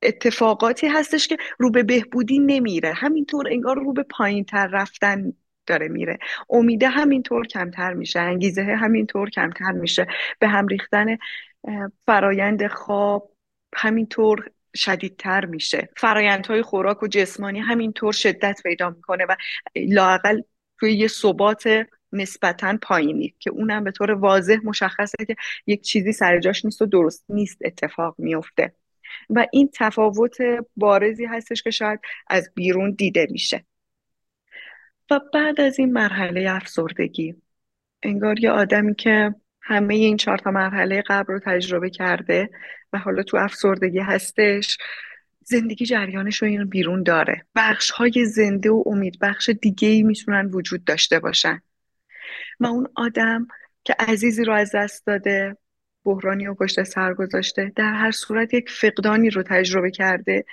[0.03, 2.93] اتفاقاتی هستش که رو به بهبودی نمیره.
[2.93, 5.33] همینطور انگار رو به پایین تر رفتن
[5.67, 6.19] داره میره.
[6.51, 10.07] امیده همینطور کمتر میشه انگیزه همینطور کمتر میشه.
[10.39, 11.17] به هم ریختن
[12.07, 13.33] فرایند خواب
[13.75, 15.89] همینطور شدیدتر میشه.
[15.97, 19.37] فرایندهای خوراک و جسمانی همینطور شدت پیدا می‌کنه و
[19.77, 20.41] لاقل
[20.81, 21.65] توی یه ثبات
[22.13, 26.87] نسبتا پایینی که اونم به طور واضح مشخصه که یک چیزی سر جاش نیست و
[26.87, 28.75] درست نیست اتفاق میفته
[29.31, 30.37] و این تفاوت
[30.77, 33.65] بارزی هستش که شاید از بیرون دیده میشه.
[35.11, 37.35] و بعد از این مرحله افسردگی
[38.03, 42.51] انگار یه آدمی که همه این چهار تا مرحله قبل رو تجربه کرده
[42.93, 44.79] و حالا تو افسردگی هستش.
[45.45, 47.47] زندگی جریانش رو این بیرون داره.
[47.55, 51.63] بخش های زنده و امید بخش دیگه ای می‌تونن وجود داشته باشن.
[52.61, 53.47] و اون آدم
[53.85, 55.57] که عزیزی رو از دست داده
[56.05, 60.45] بحرانی و پشت سر گذاشته در هر صورت یک فقدانی رو تجربه کرده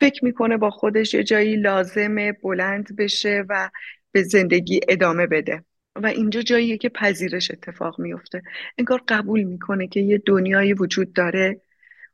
[0.00, 3.70] فکر می‌کنه با خودش یه جایی لازمه بلند بشه و
[4.12, 5.64] به زندگی ادامه بده.
[6.02, 8.42] و اینجا جاییه که پذیرش اتفاق میفته
[8.78, 11.60] انگار قبول می‌کنه که یه دنیایی وجود داره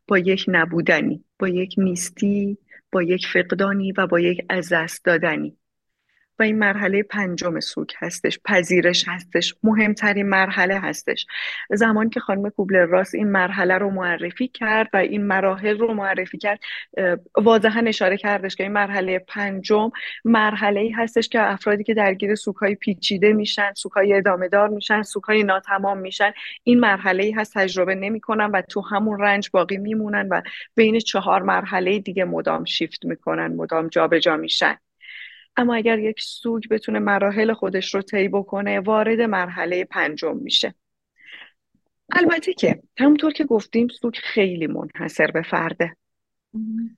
[0.06, 2.58] با یک نبودنی با یک نیستی
[2.92, 5.56] با یک فقدانی و با یک از دست دادنی.
[6.38, 11.26] و این مرحله پنجم سوک هستش پذیرش هستش مهمترین مرحله هستش.
[11.70, 16.38] زمانی که خانم کوبلر راس این مرحله رو معرفی کرد و این مراحل رو معرفی
[16.38, 16.60] کرد
[17.36, 19.90] واضحا اشاره کردش که این مرحله پنجم
[20.24, 24.68] مرحله ای هستش که افرادی که درگیر سوک های پیچیده میشن سوک های ادامه دار
[24.68, 29.50] میشن سوک های ناتمام میشن این مرحله ای هست تجربه نمی‌کنن و تو همون رنج
[29.52, 30.42] باقی میمونن و
[30.74, 34.76] بین چهار مرحله دیگه مدام شیفت می‌کنن مدام جابجا جا میشن.
[35.56, 40.74] اما اگر یک سوگ بتونه مراحل خودش رو طی بکنه وارد مرحله پنجم میشه.
[42.12, 45.96] البته که همونطور که گفتیم سوگ خیلی منحصر به فرده.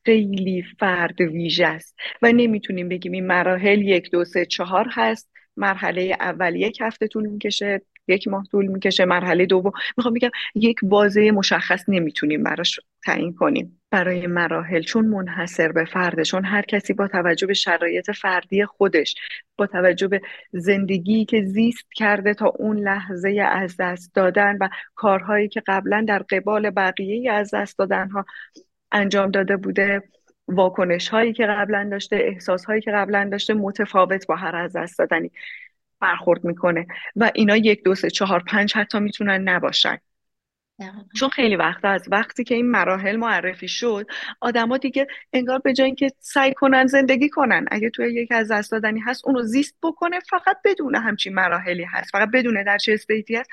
[0.05, 5.31] خیلی فرد ویژه است و نمی‌تونیم بگیم این مراحل یک دو سه چهار هست.
[5.57, 9.05] مرحله اول یک هفته طول می‌کشه یک ماه طول می‌کشه.
[9.05, 13.76] مرحله دوم می‌خوام بگم یک بازه مشخص نمی‌تونیم براش تعیین کنیم.
[13.91, 19.15] برای مراحل چون منحصر به فرده چون هر کسی با توجه به شرایط فردی خودش
[19.57, 20.21] با توجه به
[20.53, 26.19] زندگی که زیست کرده تا اون لحظه از دست دادن و کارهایی که قبلا در
[26.19, 28.25] قبال بقیه از دست دادن ها
[28.93, 30.03] انجام داده بوده
[30.49, 34.99] واکنش هایی که قبلا داشته احساس هایی که قبلا داشته متفاوت با هر از دست
[34.99, 35.31] دادنی
[36.01, 36.87] برخورد می‌کنه.
[37.17, 39.99] و اینا یک دو سه چهار پنج حتی می‌تونن نباشن.
[41.15, 44.07] چون خیلی وقت از وقتی که این مراحل معرفی شد
[44.41, 48.73] آدما دیگه انگار به جای اینکه سعی کنن زندگی کنن اگه توی یکی از دست
[48.73, 53.37] دادنی هست اونو زیست بکنه فقط بدونه همچین مراحلی هست فقط بدونه در چه استیتی
[53.37, 53.51] هست.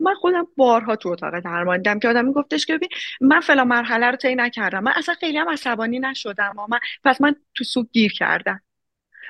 [0.00, 2.88] من خودم بارها تو اتاق درماندم که آدمی گفتش که ببین
[3.20, 7.36] من فلا مرحله رو طی نکردم من اصلا خیلی هم عصبانی نشدم من پس من
[7.54, 8.60] تو سوق گیر کردم.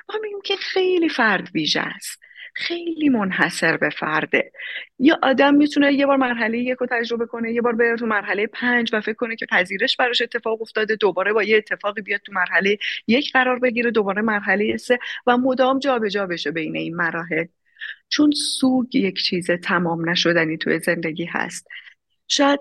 [0.09, 2.19] ما میگیم که خیلی فرد ویژه است.
[2.57, 4.51] خیلی منحصر به فرده.
[4.99, 8.47] یه آدم می‌تونه یه بار مرحله یک رو تجربه کنه یه بار بره تو مرحله
[8.47, 12.31] پنج و فکر کنه که پذیرش براش اتفاق افتاده دوباره با یه اتفاقی بیاد تو
[12.31, 12.77] مرحله
[13.07, 17.45] یک قرار بگیره دوباره مرحله سه و مدام جابجا جا بشه بین این مراحل.
[18.09, 21.67] چون سوگ یک چیز تمام نشدنی توی زندگی هست.
[22.27, 22.59] شاید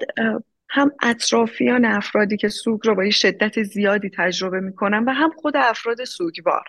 [0.69, 6.05] هم اطرافیان افرادی که سوگ رو با شدت زیادی تجربه می‌کنن و هم خود افراد
[6.05, 6.65] سوگوار.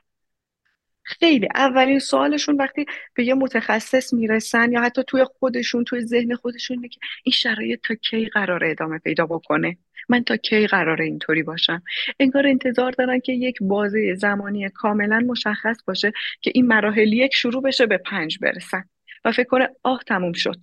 [1.07, 6.87] خیلی اولین سوالشون وقتی به یه متخصص می‌رسن یا حتی توی خودشون توی ذهن خودشون
[6.87, 9.77] که این شرایط تا کی قرار ادامه پیدا بکنه؟
[10.09, 11.83] من تا کی قراره اینطوری باشم؟
[12.19, 17.63] انگار انتظار دارن که یک بازه زمانی کاملا مشخص باشه که این مراحل یک شروع
[17.63, 18.83] بشه به پنج برسن
[19.25, 20.59] و فکر کنه آه تموم شد.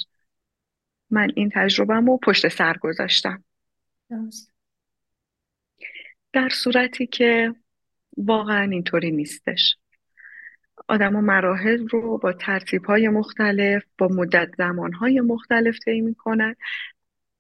[1.10, 3.44] من این تجربه رو پشت سر گذاشتم.
[6.32, 7.54] در صورتی که
[8.16, 9.76] واقعا اینطوری نیستش.
[10.88, 16.56] آدم و مراحل رو با ترتیب های مختلف با مدت زمان های مختلف طی می‌کنن.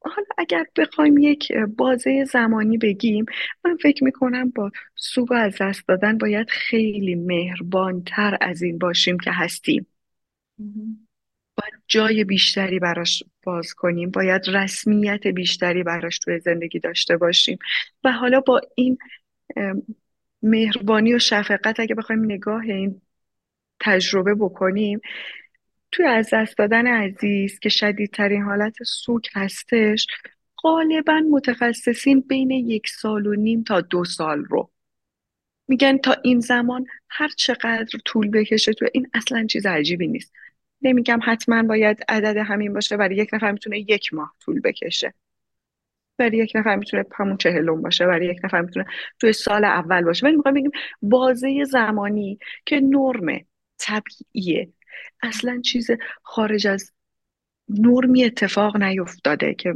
[0.00, 3.24] حالا اگر بخوایم یک بازه زمانی بگیم
[3.64, 9.30] من فکر می‌کنم با سوگ از دست دادن باید خیلی مهربانتر از این باشیم که
[9.32, 9.86] هستیم.
[11.56, 14.10] باید جای بیشتری براش باز کنیم.
[14.10, 17.58] باید رسمیت بیشتری براش توی زندگی داشته باشیم.
[18.04, 18.98] و حالا با این
[20.42, 23.00] مهربانی و شفقت اگه بخوایم نگاه این
[23.84, 25.00] تجربه بکنیم.
[25.92, 30.06] توی از دست دادن عزیز که شدیدترین حالت سوک هستش
[30.62, 34.70] غالبا متخصصین بین یک سال و نیم تا دو سال رو
[35.68, 40.32] میگن تا این زمان هر چقدر طول بکشه تو این اصلا چیز عجیبی نیست.
[40.82, 45.14] نمیگم حتما باید عدد همین باشه برای یک نفر می‌تونه یک ماه طول بکشه.
[46.18, 48.86] برای یک نفر می‌تونه همون چهلم باشه برای یک نفر می‌تونه
[49.20, 50.26] توی سال اول باشه.
[50.26, 50.70] ولی می‌خوایم بگیم
[51.02, 53.46] بازه زمانی که نرم
[53.78, 54.68] طبیعیه.
[55.22, 55.90] اصلا چیز
[56.22, 56.92] خارج از
[57.68, 59.74] نرمی اتفاق نیفتاده که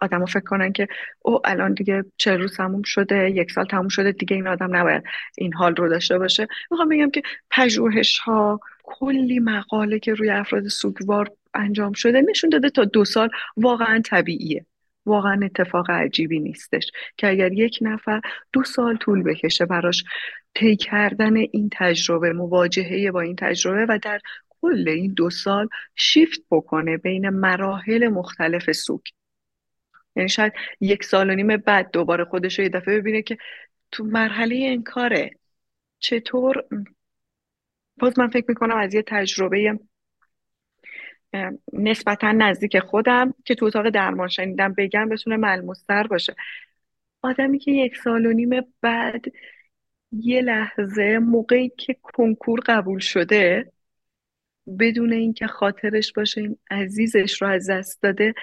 [0.00, 0.88] آدم فکر کنن که
[1.22, 5.02] او الان دیگه چه روز تموم شده یک سال تموم شده دیگه این آدم نباید
[5.38, 6.46] این حال رو داشته باشه.
[6.70, 12.70] می‌خوام بگم که پژوهش ها کلی مقاله که روی افراد سوگوار انجام شده نشون داده
[12.70, 14.66] تا دو سال واقعا طبیعیه.
[15.06, 18.20] واقعا اتفاق عجیبی نیستش که اگر یک نفر
[18.52, 20.04] دو سال طول بکشه براش
[20.54, 26.40] طی کردن این تجربه مواجهه با این تجربه و در کل این دو سال شیفت
[26.50, 29.00] بکنه بین مراحل مختلف سوگ.
[30.16, 33.36] یعنی شاید یک سال و نیم بعد دوباره خودش رو یه دفعه ببینه که
[33.92, 35.30] تو مرحله انکاره
[35.98, 36.64] چطور
[37.98, 39.78] باز من فکر می‌کنم از یه تجربه
[41.72, 46.36] نسبتا نزدیک خودم که تو اتاق درمان شنیدم بگم بتونه ملموستر باشه.
[47.22, 49.24] آدمی که یک سال و نیم بعد
[50.12, 53.72] یه لحظه موقعی که کنکور قبول شده
[54.78, 58.34] بدون اینکه خاطرش باشه این عزیزش رو از دست داده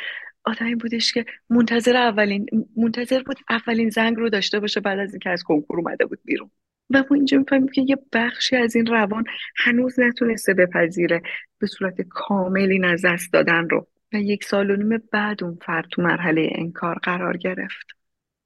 [0.43, 2.45] آدمی بودش که منتظر اولین
[2.78, 6.51] منتظر بود اولین زنگ رو داشته باشه بعد از اینکه از کنکور اومده بود بیرون.
[6.89, 9.24] و ما اینجا می‌فهمیم که یه بخشی از این روان
[9.55, 11.22] هنوز نتونسته بپذیره
[11.59, 13.88] به صورت کامل این از دست دادن رو.
[14.13, 17.97] و یک سال و نیم بعد اون فرد تو مرحله انکار قرار گرفت.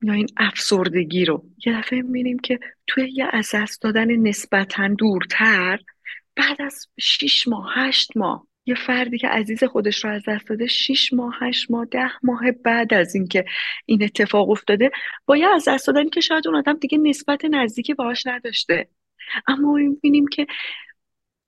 [0.01, 1.45] یا این افسردگی رو.
[1.65, 5.79] یه دفعه می‌بینیم که توی یه از دست دادن نسبتا دورتر
[6.35, 10.67] بعد از شیش ماه هشت ماه یه فردی که عزیز خودش رو از دست داده
[10.67, 13.45] شیش ماه هشت ماه ده ماه بعد از اینکه
[13.85, 14.91] این اتفاق افتاده
[15.25, 18.89] با یه از دست دادن که شاید اون آدم دیگه نسبت نزدیکی باهاش نداشته.
[19.47, 20.47] اما می‌بینیم که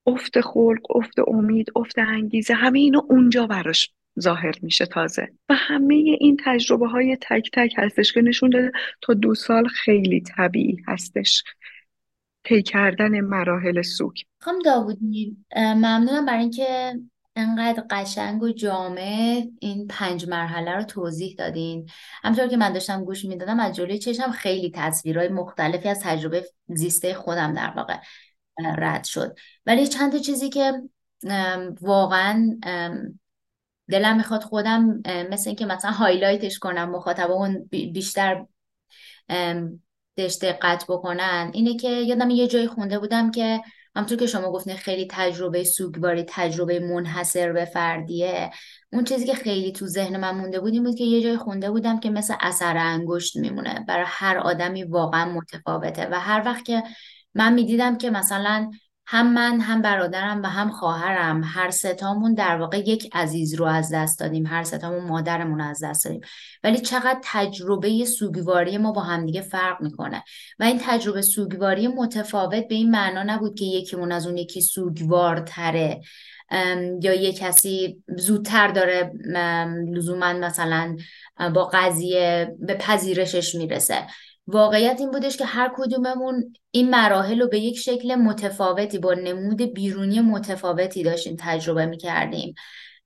[0.08, 3.89] افت خلق افت امید افت انگیزه همه اینو اونجا براش
[4.20, 5.28] ظاهر میشه تازه.
[5.49, 10.22] و همه این تجربه های تک تک هستش که نشون داده تا دو سال خیلی
[10.22, 11.43] طبیعی هستش.
[12.43, 16.93] طی کردن مراحل سوگ خانم داوودی ممنونم برای اینکه
[17.36, 21.89] انقدر قشنگ و جامع این پنج مرحله رو توضیح دادین.
[22.24, 27.14] همطور که من داشتم گوش می‌دادم از جلوی چشم خیلی تصویرهای مختلفی از تجربه زیسته
[27.14, 27.97] خودم در واقع
[28.78, 29.38] رد شد.
[29.66, 30.74] ولی چند تا چیزی که
[31.82, 32.59] واقعا
[33.90, 38.46] دلم می‌خواد خودم مثل اینکه مثلا هایلایتش کنم مخاطب اون بیشتر
[40.16, 41.52] بهش دقت بکنن.
[41.54, 43.62] اینه که یادم یه جایی خونده بودم که
[43.96, 48.52] همطور که شما گفتین خیلی تجربه سوگواری تجربه منحصر به فردیه.
[48.94, 51.72] اون چیزی که خیلی تو ذهن من مونده بود این بود که یه جای خونده
[51.72, 53.86] بودم که مثل اثر انگشت میمونه.
[53.88, 56.08] برای هر آدمی واقعا متفاوته.
[56.12, 56.84] و هر وقت که
[57.36, 58.72] من می‌دیدم که مثلا
[59.06, 61.41] هم من هم برادرم و هم خواهرم.
[61.45, 64.45] هر ستامون در واقع یک عزیز رو از دست دادیم.
[64.45, 66.22] هر ستامون مادرمون رو از دست دادیم.
[66.64, 70.24] ولی چقدر تجربه سوگواری ما با همدیگه فرق می‌کنه.
[70.60, 76.01] و این تجربه سوگواری متفاوت به این معنا نبود که یکیمون از اون یکی سوگوارتره.
[77.01, 79.12] یا یه کسی زودتر داره
[79.93, 80.97] لزوما مثلا
[81.54, 84.08] با قضیه به پذیرشش می‌رسه.
[84.48, 89.62] واقعیت این بودش که هر کدوممون این مراحل رو به یک شکل متفاوتی با نمود
[89.62, 92.56] بیرونی متفاوتی داشتیم تجربه می‌کردیم.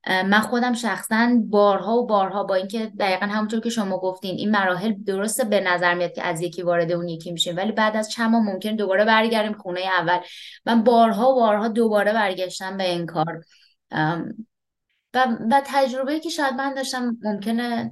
[0.06, 4.92] من خودم شخصا بارها و بارها با اینکه دقیقا همونطور که شما گفتین این مراحل
[4.92, 8.30] درسته به نظر میاد که از یکی وارد اون یکی میشیم ولی بعد از چند
[8.30, 10.18] ماه ممکن دوباره برگردیم خونه اول.
[10.66, 13.44] من بارها و بارها دوباره برگشتم به این کار.
[15.14, 17.90] و, و تجربه که شاید من داشتم ممکنه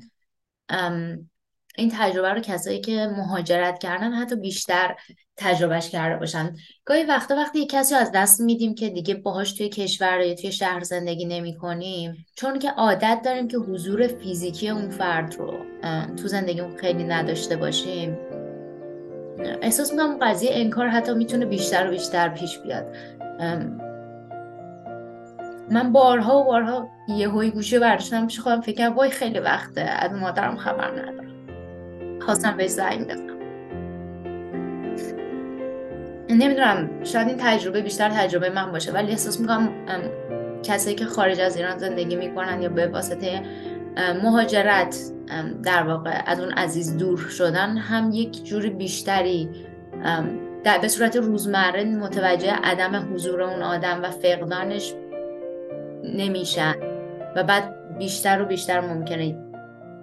[1.76, 4.94] این تجربه رو کسایی که مهاجرت کردن حتی بیشتر
[5.36, 6.54] تجربهش کرده باشن.
[6.84, 10.52] گاهی وقتا وقتی یک کسی از دست میدیم که دیگه باهاش توی کشور یا توی
[10.52, 15.54] شهر زندگی نمی کنیم چون که عادت داریم که حضور فیزیکی اون فرد رو
[16.16, 18.18] تو زندگیمون خیلی نداشته باشیم.
[19.62, 22.96] احساس می‌کنم قضیه انکار حتی می‌تونه بیشتر و بیشتر پیش بیاد.
[25.70, 30.12] من بارها و بارها یه هوی گوشه برداشتم پیش خودم فکر وای خیلی وقته از
[30.12, 31.25] مادرم خبر ندارم.
[32.26, 33.36] خواستم بهش زنگ بزنم.
[36.30, 39.68] نمی‌دونم شاید این تجربه بیشتر تجربه من باشه ولی احساس می‌کنم
[40.62, 43.42] کسایی که خارج از ایران زندگی می‌کنن یا به واسطه
[44.22, 44.96] مهاجرت
[45.62, 49.50] در واقع از اون عزیز دور شدن هم یک جور بیشتری
[50.64, 54.94] در به صورت روزمره متوجه عدم حضور اون آدم و فقدانش
[56.04, 56.74] نمیشن
[57.36, 59.45] و بعد بیشتر و بیشتر ممکنه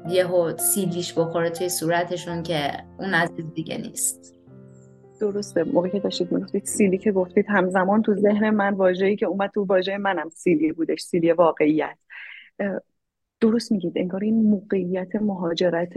[0.10, 4.36] یهو سیلیش بخوره توی صورتشون که اون عزیز دیگه نیست.
[5.22, 9.52] درسته موقعی که داشتید می‌گفتید سیلی که گفتید همزمان تو ذهن من واژه‌ای که اومد
[9.54, 11.98] تو واژه منم سیلی بودش سیلی واقعیت.
[13.42, 15.94] درست میگید انگار این موقعیت مهاجرت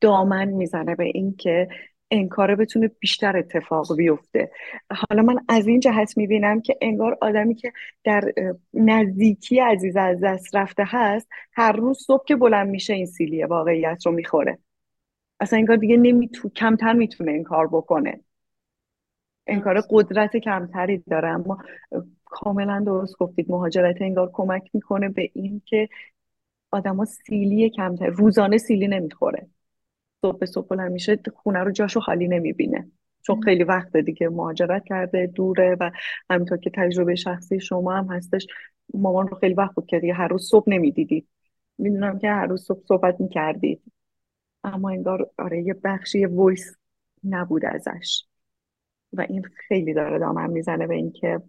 [0.00, 1.68] دامن می‌زنه به اینکه
[2.10, 4.50] انکاره بتونه بیشتر اتفاق بیفته.
[4.90, 7.72] حالا من از این جهت می‌بینم که انگار آدمی که
[8.04, 8.32] در
[8.74, 14.06] نزدیکی عزیز از دست رفته هست هر روز صبح که بلند میشه این سیلی واقعیت
[14.06, 14.58] رو می‌خوره.
[15.40, 18.20] اصلا انگار دیگه نمیتو کمتر می‌تونه این کار بکنه.
[19.46, 21.58] انکار قدرت کمتری داره اما
[22.24, 23.50] کاملا درست گفتید.
[23.50, 25.88] مهاجرت انگار کمک می‌کنه به این که
[26.70, 29.46] آدما سیلی کمتر روزانه سیلی نمی‌خوره.
[30.22, 32.90] صبح به صبح بلند میشه خونه رو جاشو خالی نمی‌بینه.
[33.22, 35.90] چون خیلی وقت دیگه مهاجرت کرده دوره و
[36.30, 38.46] همینطور که تجربه شخصی شما هم هستش
[38.94, 41.28] مامان رو خیلی وقت بود که دیگه هر روز صبح نمی‌دیدید
[41.78, 43.82] می‌دونم که هر روز صبح صحبت می‌کردید
[44.64, 46.76] اما انگار آره یه بخشی یه ویس
[47.24, 48.24] نبود ازش.
[49.12, 51.42] و این خیلی داره دامن می‌زنه به اینکه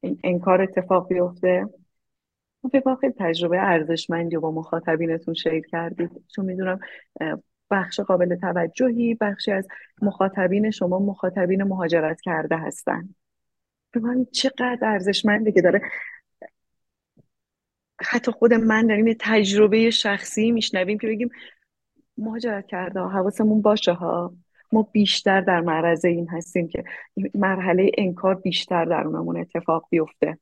[0.00, 1.66] این انکار اتفاق بیفته.
[2.68, 6.10] فکر خیلی تجربه ارزشمندی با مخاطبینتون شیر کردید.
[6.34, 6.78] چون می‌دونم
[7.70, 9.68] بخش قابل توجهی بخشی از
[10.02, 13.08] مخاطبین شما مخاطبین مهاجرت کرده هستن.
[13.94, 15.80] ببینم چقدر ارزشمنده که داره.
[18.00, 21.30] حتی خود من داریم یه تجربه شخصی میشنویم که بگیم
[22.18, 24.34] مهاجرت کرده حواسمون باشه ها.
[24.72, 26.84] ما بیشتر در معرض این هستیم که
[27.34, 30.38] مرحله انکار بیشتر در اونمون اتفاق بیفته.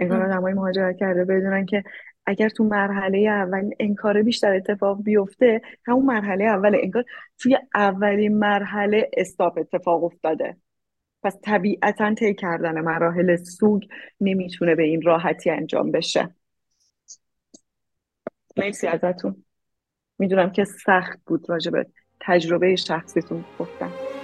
[0.00, 1.84] انگار آدمای مهاجرت کرده بدونن که
[2.26, 7.04] اگر تو مرحله اول انکار بیشتر اتفاق بیفته همون مرحله اول انکار
[7.38, 10.56] توی اولین مرحله استاپ اتفاق افتاده.
[11.22, 13.82] پس طبیعتا طی کردن مراحل سوگ
[14.20, 16.34] نمی‌تونه به این راحتی انجام بشه.
[18.56, 19.44] مرسی ازتون.
[20.18, 21.86] می‌دونم که سخت بود راجبه
[22.20, 24.17] تجربه شخصیتون گفتم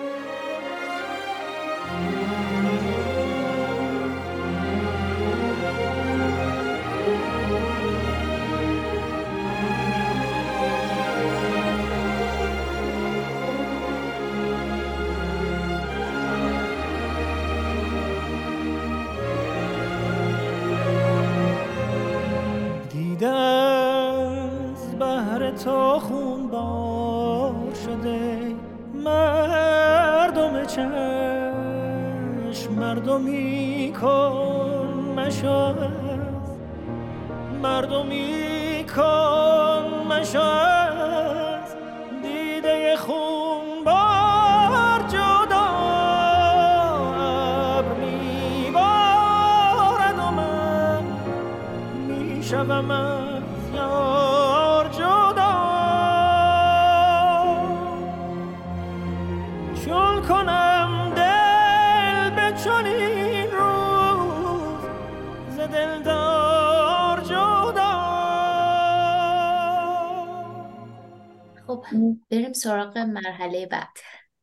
[72.65, 73.89] سراغ مرحله بعد.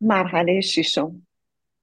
[0.02, 1.28] مرحله ششم.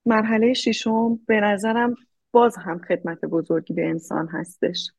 [0.06, 1.94] مرحله ششم به نظرم
[2.30, 4.90] باز هم خدمت بزرگی به انسان هستش.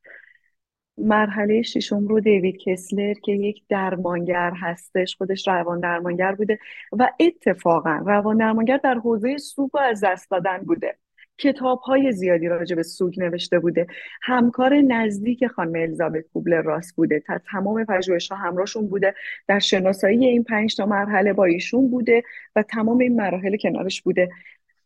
[0.98, 6.60] مرحله ششم رو دیوید کسلر که یک درمانگر هستش خودش روان درمانگر بوده
[6.92, 10.98] و اتفاقا روان درمانگر در حوزه سوگ از دست دادن بوده.
[11.40, 13.88] کتاب های زیادی راجع به سوگ نوشته بوده.
[14.22, 17.20] همکار نزدیک خانم الیزابت کوبلر راست بوده.
[17.20, 19.16] تا تمام پژوهش ها همراهشون بوده.
[19.48, 22.24] در شناسایی این پنج تا مرحله با ایشون بوده
[22.56, 24.30] و تمام این مراحل کنارش بوده.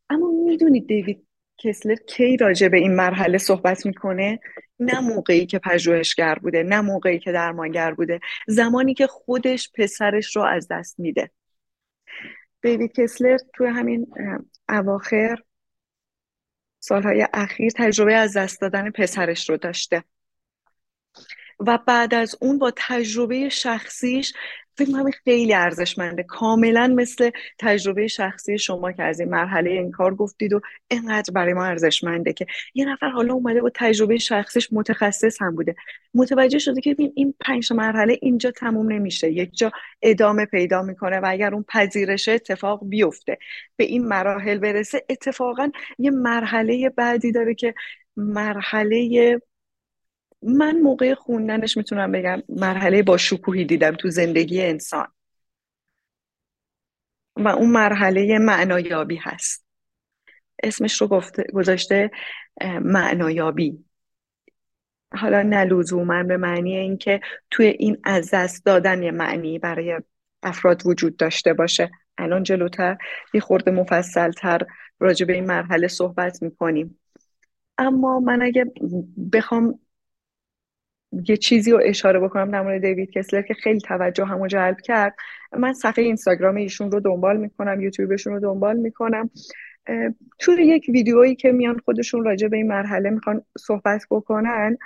[0.09, 1.27] اما می‌دونید دیوید
[1.57, 4.39] کسلر کی راجع به این مرحله صحبت می‌کنه؟
[4.79, 8.19] نه موقعی که پژوهشگر بوده نه موقعی که درمانگر بوده.
[8.47, 11.31] زمانی که خودش پسرش رو از دست میده.
[12.61, 14.07] دیوید کسلر توی همین
[14.69, 15.37] اواخر
[16.83, 20.03] سالهای اخیر تجربه از دست دادن پسرش رو داشته.
[21.59, 24.33] و بعد از اون با تجربه شخصیش
[24.77, 26.23] فکر می‌کنم خیلی ارزشمنده.
[26.23, 30.61] کاملا مثل تجربه شخصی شما که از این مرحله این کار گفتید و
[30.91, 35.75] اینقدر برای ما ارزشمنده که یه نفر حالا اومده با تجربه شخصیش متخصص هم بوده.
[36.13, 39.31] متوجه شده که این پنج مرحله اینجا تموم نمیشه.
[39.31, 39.71] یک جا
[40.01, 43.37] ادامه پیدا می‌کنه و اگر اون پذیرش اتفاق بیفته.
[43.75, 47.73] به این مراحل برسه اتفاقا یه مرحله بعدی داره که
[48.17, 49.39] مرحله
[50.45, 55.07] من موقع خوندنش می‌تونم بگم مرحله با شکوهی دیدم تو زندگی انسان.
[57.35, 59.65] و اون مرحله معنایابی هست.
[60.63, 62.11] اسمش رو گفته گذاشته
[62.81, 63.85] معنایابی.
[65.15, 67.21] حالا نه لزوما به معنی اینکه
[67.51, 70.01] توی این از دست دادن معنی برای
[70.43, 71.91] افراد وجود داشته باشه.
[72.17, 72.97] الان جلوتر
[73.33, 74.61] یه خورده مفصلتر
[74.99, 76.99] راجع به این مرحله صحبت می‌کنیم.
[77.77, 78.65] اما من اگه
[79.33, 79.79] بخوام
[81.27, 85.15] یه چیزی رو اشاره بکنم در مورد دیوید کسلر که خیلی توجه همو جلب کرد.
[85.57, 89.29] من صفحه اینستاگرام ایشون رو دنبال می‌کنم یوتیوبشون رو دنبال می‌کنم.
[90.39, 94.77] توی یک ویدیویی که میان خودشون راجع به این مرحله می‌خوان صحبت بکنن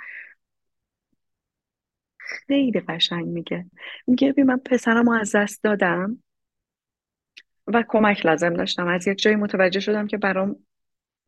[2.18, 3.66] خیلی قشنگ میگه.
[4.06, 6.22] میگه بی من پسرم از دست دادم
[7.66, 8.86] و کمک لازم داشتم.
[8.86, 10.56] از یک جایی متوجه شدم که برام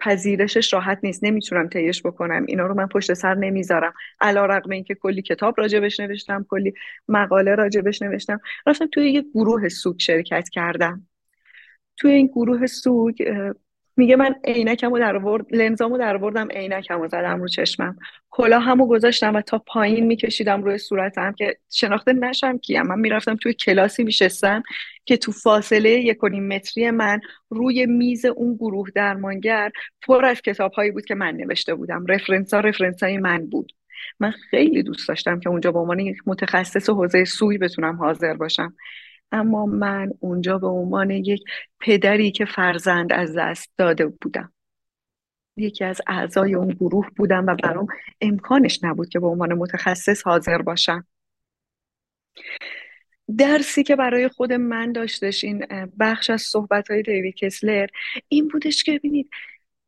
[0.01, 1.24] پذیرشش راحت نیست.
[1.24, 2.44] نمی‌تونم تیش بکنم.
[2.48, 3.92] اینا رو من پشت سر نمی‌ذارم.
[4.20, 6.74] علا رقم اینکه کلی کتاب راجبش نوشتم کلی
[7.09, 8.40] مقاله راجبش نوشتم.
[8.66, 11.07] رفتم توی یه گروه سوگ شرکت کردم.
[11.96, 13.14] توی این گروه سوگ
[13.96, 17.96] میگه من عینکمو در آورد لنزامو در آوردم عینکمو زدم رو چشمم.
[18.38, 22.82] همو گذاشتم و تا پایین میکشیدم روی صورتم که شناخته نشم کیم.
[22.82, 24.62] من می‌رفتم توی کلاسی میشستم.
[25.11, 29.71] که تو فاصله یک متری من روی میز اون گروه درمانگر
[30.03, 32.07] پر از کتاب هایی بود که من نوشته بودم.
[32.07, 33.73] رفرنس ها رفرنس های من بود.
[34.21, 38.75] من خیلی دوست داشتم که اونجا به عنوان یک متخصص حوزه سوی بتونم حاضر باشم.
[39.33, 41.43] اما من اونجا به عنوان یک
[41.81, 44.53] پدری که فرزند از دست داده بودم.
[45.57, 47.87] یکی از اعضای اون گروه بودم و برام
[48.21, 51.07] امکانش نبود که به عنوان متخصص حاضر باشم.
[53.39, 55.66] درسی که برای خود من داشتش این
[56.01, 57.87] بخش از صحبت های دیوید کسلر
[58.28, 59.31] این بودش که ببینید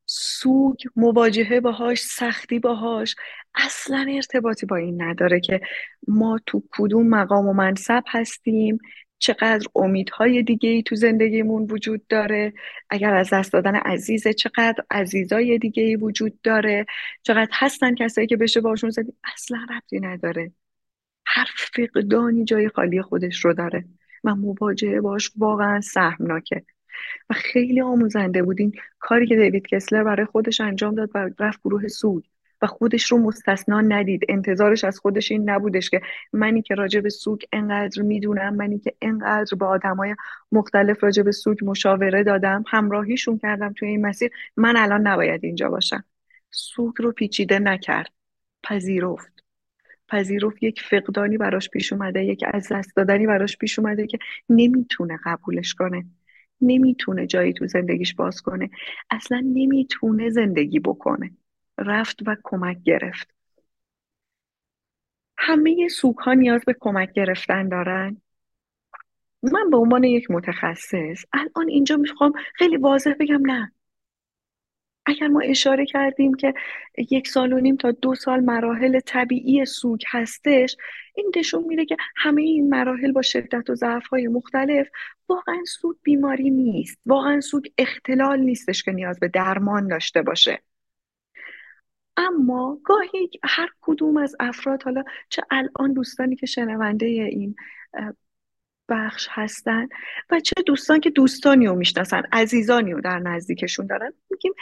[0.07, 3.16] سوگ مواجهه باهاش سختی باهاش
[3.55, 5.61] اصلا ارتباطی با این نداره که
[6.09, 8.78] ما تو کدوم مقام و منصب هستیم
[9.18, 12.53] چقدر امیدهای دیگه ای تو زندگیمون وجود داره
[12.90, 16.86] اگر از دست دادن عزیزه چقدر عزیزای دیگه ای وجود داره
[17.22, 20.53] چقدر هستن کسایی که بشه باشون زدی اصلا ربطی نداره.
[21.35, 23.85] هر فقدانی جای خالی خودش رو داره.
[24.24, 26.62] و مواجهه باش واقعا سهمناکه.
[27.30, 31.61] و خیلی آموزنده بود این کاری که دیوید کسلر برای خودش انجام داد و رفت
[31.64, 32.28] گروه سود.
[32.62, 34.22] و خودش رو مستثنا ندید.
[34.28, 36.01] انتظارش از خودش این نبودش که
[36.33, 40.16] منی که راجع به سوگ انقدر می‌دونم منی که انقدر با آدمای
[40.53, 45.68] مختلف راجع به سوگ مشاوره دادم همراهیشون کردم توی این مسیر من الان نباید اینجا
[45.68, 46.05] باشم.
[46.51, 48.12] سوگ رو پیچیده نکرد.
[48.62, 49.32] پذیرفت.
[50.12, 55.18] پذیرفت یک فقدانی براش پیش اومده یک از دست دادنی براش پیش اومده که نمی‌تونه
[55.24, 56.06] قبولش کنه.
[56.60, 58.70] نمی‌تونه جایی تو زندگیش باز کنه.
[59.10, 61.30] اصلا نمی‌تونه زندگی بکنه.
[61.78, 63.34] رفت و کمک گرفت.
[65.38, 68.22] همه سوک ها نیاز به کمک گرفتن دارن.
[69.42, 73.72] من به عنوان یک متخصص الان اینجا می‌خوام خیلی واضح بگم نه.
[75.07, 76.55] اگر ما اشاره کردیم که
[77.11, 80.76] یک سال و نیم تا دو سال مراحل طبیعی سوگ هستش
[81.14, 84.88] این نشون میده که همه این مراحل با شدت و ضعف های مختلف
[85.28, 86.98] واقعا سوگ بیماری نیست.
[87.07, 90.62] واقعا سوگ اختلال نیستش که نیاز به درمان داشته باشه.
[92.16, 97.55] اما گاهی هر کدوم از افراد حالا چه الان دوستانی که شنونده این
[98.93, 99.88] بخش هستن
[100.30, 104.12] و چه دوستان که دوستانی رو می‌شناسن عزیزانی رو در نزدیکشون دارن.
[104.30, 104.53] میگیم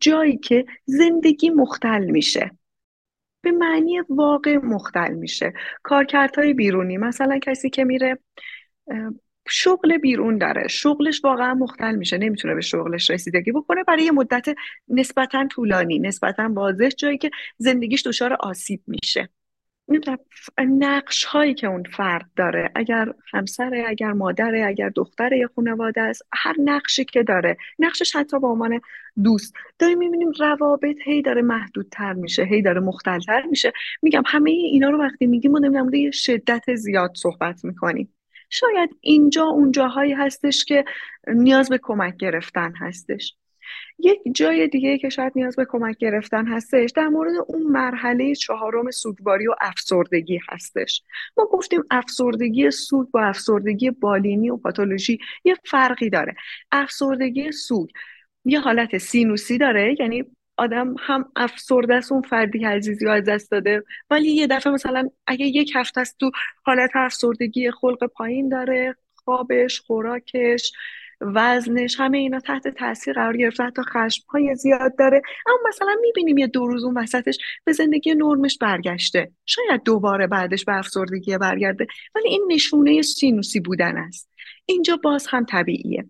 [0.00, 2.50] جایی که زندگی مختل میشه.
[3.42, 5.52] به معنی واقع مختل میشه.
[5.82, 8.18] کارکردهای بیرونی مثلا کسی که میره
[9.48, 10.68] شغل بیرون داره.
[10.68, 12.18] شغلش واقعا مختل میشه.
[12.18, 13.84] نمی‌تونه به شغلش رسیدگی بکنه.
[13.84, 14.46] برای یه مدت
[14.88, 19.28] نسبتا طولانی نسبتا واضح جایی که زندگیش دچار آسیب میشه.
[20.58, 26.22] نقش هایی که اون فرد داره اگر همسره اگر مادره اگر دختره یا خانواده است
[26.32, 28.80] هر نقشی که داره نقشش حتی به عنوان
[29.22, 29.54] دوست.
[29.78, 33.72] داریم می‌بینیم روابط هی داره محدودتر میشه هی داره مختلتر میشه.
[34.02, 38.14] میگم همه اینا رو وقتی میگیم ما نمی‌دونم یه شدت زیاد صحبت می‌کنیم.
[38.50, 40.84] شاید اینجا اون جاهایی هستش که
[41.28, 43.34] نیاز به کمک گرفتن هستش.
[43.98, 48.90] یک جای دیگه که شاید نیاز به کمک گرفتن هستش در مورد اون مرحله چهارم
[48.90, 51.02] سوگواری و افسردگی هستش.
[51.36, 56.34] ما گفتیم افسردگی سوگ با افسردگی بالینی و پاتولوژی یه فرقی داره.
[56.72, 57.88] افسردگی سوگ
[58.44, 60.24] یه حالت سینوسی داره یعنی
[60.56, 65.46] آدم هم افسرده است اون فردی عزیزی از دست داده ولی یه دفعه مثلا اگه
[65.46, 66.30] یک هفته است تو
[66.64, 70.72] حالت افسردگی خلق پایین داره خوابش خوراکش
[71.20, 75.22] وزنش همه اینا تحت تاثیر قرار گرفته حتی خشم های زیاد داره.
[75.46, 79.32] اما مثلا می‌بینیم یه دو روز اون وسطش به زندگی نرمش برگشته.
[79.46, 84.30] شاید دوباره بعدش به افسردگی برگرده ولی این نشونه سینوسی بودن است.
[84.66, 86.04] اینجا باز هم طبیعیه.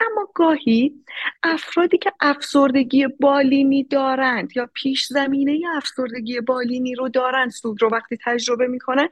[0.00, 0.94] اما گاهی
[1.42, 8.18] افرادی که افسردگی بالینی دارند یا پیش زمینه افسردگی بالینی رو دارند سوگ رو وقتی
[8.24, 9.08] تجربه می‌کنن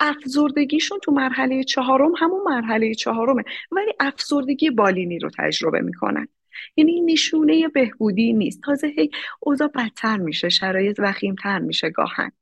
[0.00, 6.28] افسردگیشون تو مرحله چهارم همون مرحله چهارمه ولی افسردگی بالینی رو تجربه می‌کنن.
[6.76, 8.60] یعنی نشونه بهبودی نیست.
[8.64, 12.32] تازه هی اوضاع بدتر میشه شرایط وخیمتر میشه گاهن.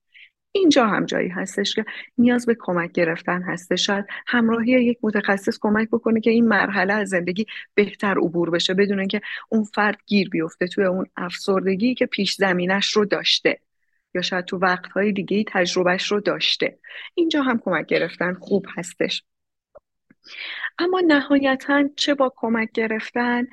[0.52, 1.84] اینجا هم جایی هستش که
[2.18, 3.86] نیاز به کمک گرفتن هستش.
[3.86, 8.98] شاید همراهی یک متخصص کمک بکنه که این مرحله از زندگی بهتر عبور بشه بدون
[8.98, 13.60] اینکه اون فرد گیر بیفته توی اون افسردگی که پیش زمینش رو داشته.
[14.14, 16.78] یا شاید تو وقتهای دیگه تجربهش رو داشته.
[17.14, 19.24] اینجا هم کمک گرفتن خوب هستش.
[20.78, 23.46] اما نهایتا چه با کمک گرفتن؟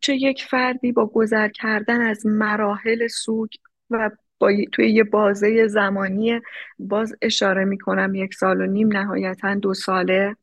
[0.00, 3.48] چه یک فردی با گذر کردن از مراحل سوگ
[3.90, 6.40] و با توی یه بازه زمانی
[6.78, 10.36] باز اشاره می‌کنم یک سال و نیم نهایتا دو ساله.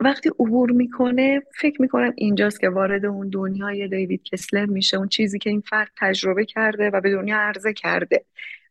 [0.00, 5.38] وقتی عبور می‌کنه فکر می‌کنم اینجاست که وارد اون دنیای دیوید کسلر میشه اون چیزی
[5.38, 8.24] که این فرد تجربه کرده و به دنیا عرضه کرده.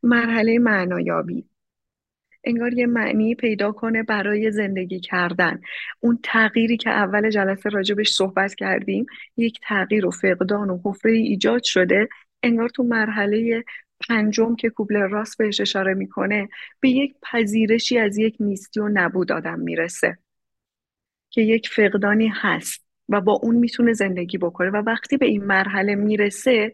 [0.03, 1.45] مرحله معنایابی.
[2.43, 5.61] انگار یه معنی پیدا کنه برای زندگی کردن.
[5.99, 9.05] اون تغییری که اول جلسه راجبش صحبت کردیم
[9.38, 12.09] یک تغییر و فقدان و حفره ایجاد شده.
[12.43, 13.63] انگار تو مرحله
[14.09, 16.49] پنجم که کوبلر راست بهش اشاره می‌کنه
[16.80, 20.17] به یک پذیرشی از یک نیستی و نبود آدم می‌رسه.
[21.34, 24.69] که یک فقدانی هست و با اون می‌تونه زندگی بکنه.
[24.69, 26.73] و وقتی به این مرحله می‌رسه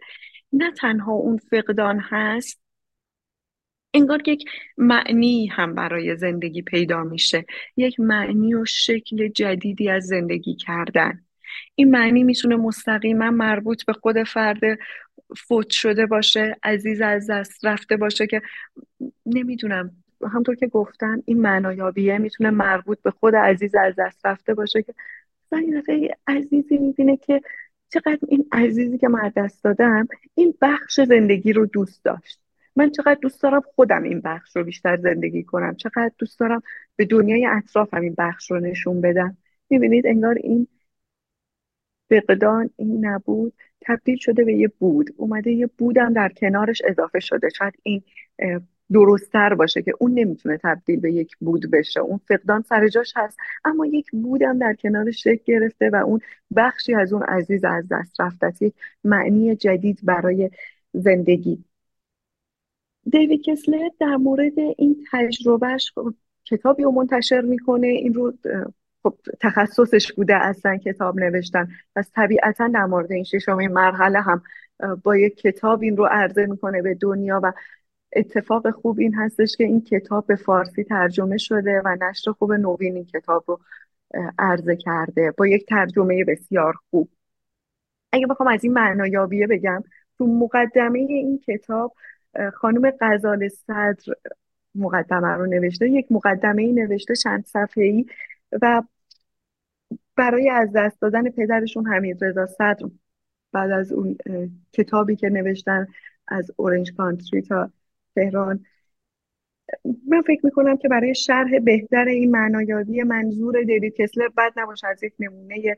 [0.53, 2.61] نه تنها اون فقدان هست
[3.93, 4.45] انگار یک
[4.77, 7.45] معنی هم برای زندگی پیدا میشه.
[7.77, 11.21] یک معنی و شکل جدیدی از زندگی کردن.
[11.75, 14.59] این معنی می‌تونه مستقیما مربوط به خود فرد
[15.47, 18.41] فوت شده باشه عزیز از دست رفته باشه که
[19.25, 24.83] نمی‌دونم همطور که گفتم این معنایابیه می‌تونه مربوط به خود عزیز از دست رفته باشه
[24.83, 24.93] که
[25.51, 27.41] دفعه عزیزی می‌بینه که
[27.89, 32.39] چقدر این عزیزی که من دست دادم این بخش زندگی رو دوست داشت.
[32.75, 35.75] من چقدر دوست دارم خودم این بخش رو بیشتر زندگی کنم.
[35.75, 36.63] چقدر دوست دارم
[36.95, 39.37] به دنیای اطرافم این بخش رو نشون بدم.
[39.69, 40.67] می‌بینید انگار این
[42.09, 45.09] فقدان این نبود تبدیل شده به یه بود.
[45.17, 47.49] اومده یه بودم در کنارش اضافه شده.
[47.49, 48.03] شاید این
[48.91, 51.99] درستتر باشه که اون نمی‌تونه تبدیل به یک بود بشه.
[51.99, 56.19] اون فقدان سر جاش هست اما یک بودم در کنارش شکل گرفته و اون
[56.55, 58.73] بخشی از اون عزیز از دست رفته یک
[59.03, 60.49] معنی جدید برای
[60.93, 61.63] زندگی.
[63.11, 66.13] دیوید کسلر در مورد این تجربهش خب
[66.45, 67.87] کتابی رو منتشر می‌کنه.
[67.87, 68.33] این رو
[69.03, 71.67] خب تخصصش بوده اصلا کتاب نوشتن.
[71.95, 74.41] پس طبیعتا در مورد این ششمین مرحله هم
[75.03, 77.53] با یک کتاب این رو عرضه می‌کنه به دنیا و
[78.13, 82.95] اتفاق خوب این هستش که این کتاب به فارسی ترجمه شده و نشر خوب نوین
[82.95, 83.59] این کتاب رو
[84.39, 87.09] عرضه کرده با یک ترجمه بسیار خوب.
[88.11, 89.83] اگه بخوام از این معنایابیه بگم
[90.17, 91.95] تو مقدمه این کتاب
[92.53, 94.13] خانم غزال صدر
[94.75, 98.05] مقدمه رو نوشته یک مقدمه ای نوشته چند صفحه ای
[98.61, 98.83] و
[100.15, 102.89] برای از دست دادن پدرشون حمید رضا صدر
[103.51, 104.17] بعد از اون
[104.73, 105.87] کتابی که نوشتن
[106.27, 107.71] از اورنج کانتری تا
[108.19, 108.65] تهران.
[110.07, 115.03] من فکر می‌کنم که برای شرح بهتر این معنایابی منظور دیوید کسلر بد نباشه از
[115.03, 115.77] یک نمونه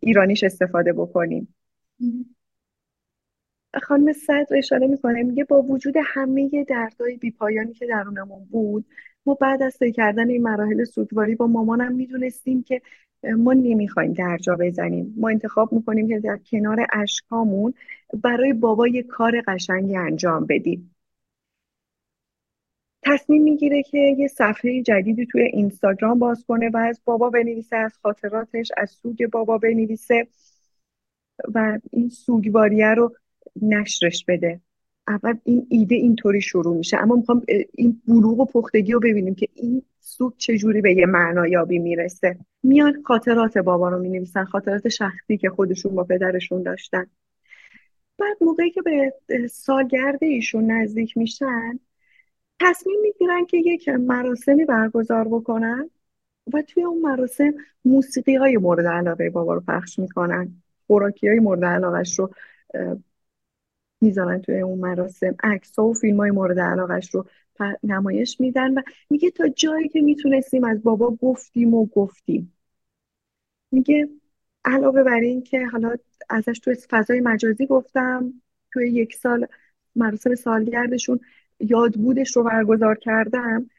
[0.00, 1.54] ایرانیش استفاده بکنیم.
[3.82, 8.86] خانم صدر اشاره می‌کنه میگه با وجود همه دردهای بیپایانی که درونمون بود
[9.26, 12.82] ما بعد از طی کردن این مراحل سوگواری با مامانم می‌دونستیم که
[13.24, 15.14] ما نمی‌خوایم درجا بزنیم.
[15.16, 17.74] ما انتخاب می‌کنیم که در کنار اشکامون
[18.22, 20.94] برای بابا یه کار قشنگی انجام بدیم.
[23.04, 27.98] تصمیم می‌گیره که یه صفحه جدیدی توی اینستاگرام باز کنه و از بابا بنویسه از
[28.02, 30.26] خاطراتش از سوگ بابا بنویسه
[31.54, 33.14] و این سوگواریه رو
[33.62, 34.60] نشرش بده.
[35.08, 36.96] اول این ایده اینطوری شروع میشه.
[37.02, 37.42] اما می‌خوام
[37.74, 42.38] این بلوغ و پختگی رو ببینیم که این سوگ چجوری به یه معنایابی می‌رسه.
[42.62, 47.06] میان خاطرات بابا رو می‌نویسن خاطرات شخصی که خودشون با پدرشون داشتن.
[48.18, 49.12] بعد موقعی که به
[49.50, 51.78] سالگرد ایشون نزدیک میشن
[52.60, 55.90] تصمیم می‌گیرن که یک مراسمی برگزار بکنن
[56.52, 60.62] و توی اون مراسم موسیقی های مورد علاقه بابا رو پخش می‌کنن.
[60.86, 62.30] خوراکی های مورد علاقش رو
[64.02, 67.26] می‌ذارن توی اون مراسم عکس و فیلم های مورد علاقش رو
[67.82, 72.52] نمایش میدن و میگه تا جایی که می‌تونستیم از بابا گفتیم و گفتیم.
[73.70, 74.08] میگه
[74.64, 75.96] علاوه بر این که حالا
[76.30, 78.32] ازش توی فضای مجازی گفتم
[78.72, 79.46] توی یک سال
[79.96, 81.20] مراسم سالگردشون
[81.60, 83.70] یادبودش رو برگزار کردم.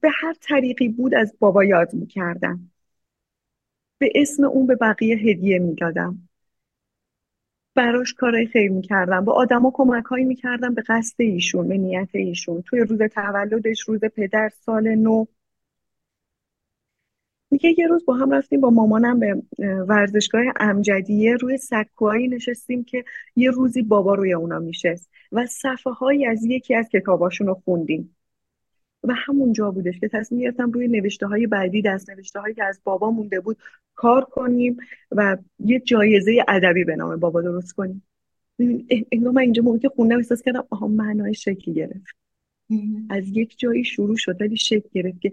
[0.00, 2.70] به هر طریقی بود از بابا یاد می‌کردم.
[3.98, 6.28] به اسم اون به بقیه هدیه می‌دادم.
[7.74, 9.24] براش کارهای خیر می‌کردم.
[9.24, 12.62] با آدما کمک هایی می‌کردم به قصد ایشون به نیت ایشون.
[12.62, 15.24] توی روز تولدش روز پدر سال نو.
[17.50, 19.42] میگه یه روز با هم رفتیم با مامانم به
[19.88, 21.36] ورزشگاه امجدیه.
[21.36, 23.04] روی سکوهایی نشستیم که
[23.36, 28.16] یه روزی بابا روی اونا میشست و صفحه هایی از یکی از کتاباشون رو خوندیم.
[29.04, 32.80] و همونجا بودش که تصمیم گرفتم روی نوشته های بعدی دست نوشته هایی که از
[32.84, 33.56] بابا مونده بود
[33.94, 34.76] کار کنیم
[35.10, 38.02] و یه جایزه ادبی به نام بابا درست کنیم.
[39.12, 42.16] انگار من اینجا موقع که خوندم احساس کردم آها معنای شکل گرفت.
[43.10, 45.32] از یک جایی شروع شد ولی شکل گرفت که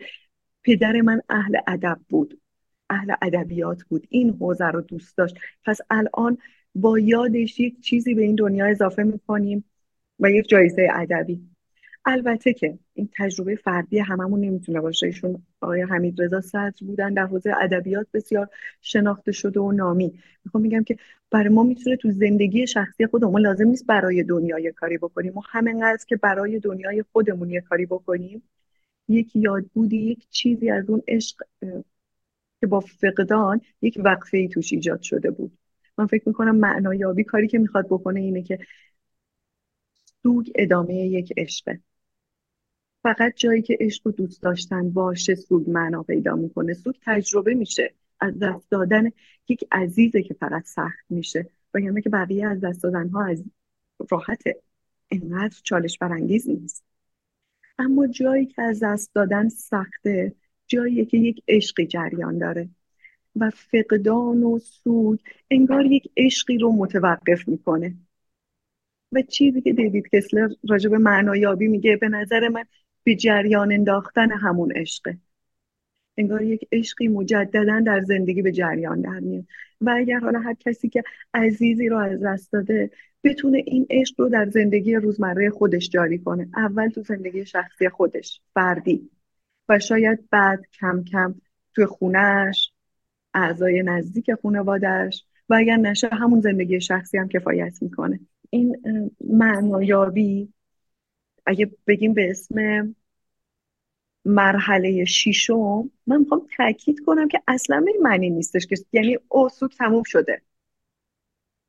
[0.63, 2.41] پدر من اهل ادب بود
[2.89, 4.07] اهل ادبیات بود.
[4.09, 5.35] این حوزه رو دوست داشت.
[5.65, 6.37] پس الان
[6.75, 9.63] با یادش یک چیزی به این دنیا اضافه می‌کنیم
[10.19, 11.48] و یک جایزه ادبی.
[12.09, 15.05] البته که این تجربه فردی هممون نمی‌تونه باشه.
[15.05, 18.47] ایشون آقای حمید رضا صدر بودن در حوزه ادبیات بسیار
[18.81, 20.19] شناخته شده و نامی.
[20.45, 20.97] می‌خوام میگم که
[21.31, 25.37] برای ما می‌تونه تو زندگی شخصی خودمون لازم نیست برای دنیای کاری بکنیم.
[25.37, 28.43] و همینقدر که برای دنیای خودمون یه کاری بکنیم
[29.07, 31.43] یک یادبودی یک چیزی از اون عشق
[32.61, 35.57] که با فقدان یک وقفه ای توش ایجاد شده بود.
[35.97, 38.59] من فکر می‌کنم معنایابی کاری که می‌خواد بکنه اینه که
[40.23, 41.79] سوگ ادامه یک عشقه.
[43.03, 46.73] فقط جایی که عشق و دوست داشتن باشه سوگ معنا پیدا می‌کنه.
[46.73, 47.93] سوگ تجربه میشه.
[48.19, 49.11] از دست دادن
[49.47, 51.49] یک عزیزه که فقط سخت میشه.
[51.73, 53.43] و که بقیه از دست دادن ها از
[54.09, 54.61] راحته
[55.07, 56.83] اینقدر چالش برانگیز نیست.
[57.77, 60.33] اما جایی که از دست دادن سخته
[60.67, 62.69] جایی که یک عشقی جریان داره.
[63.35, 65.19] و فقدان و سوگ
[65.51, 67.95] انگار یک عشقی رو متوقف می‌کنه.
[69.11, 72.63] و چیزی که دیوید کسلر راجع به معنایابی میگه به نظر من
[73.09, 75.17] به جریان انداختن همون عشقه.
[76.17, 79.45] انگار یک عشقی مجددا در زندگی به جریان در میاد.
[79.81, 81.03] و اگر حالا هر کسی که
[81.33, 82.91] عزیزی رو از دست داده
[83.23, 86.49] بتونه این عشق رو در زندگی روزمره خودش جاری کنه.
[86.55, 89.09] اول تو زندگی شخصی خودش فردی.
[89.69, 91.35] و شاید بعد کم کم
[91.75, 92.71] توی خونهش
[93.33, 98.19] اعضای نزدیک خانوادهش و اگر نشه همون زندگی شخصی هم کفایت می‌کنه.
[98.49, 98.75] این
[99.29, 100.53] معنایابی
[101.45, 102.95] اگه بگیم به اسم
[104.29, 109.71] مرحله شیشم من می‌خوام تاکید کنم که اصلا به معنی نیستش که یعنی او سوگ
[109.71, 110.41] تموم شده.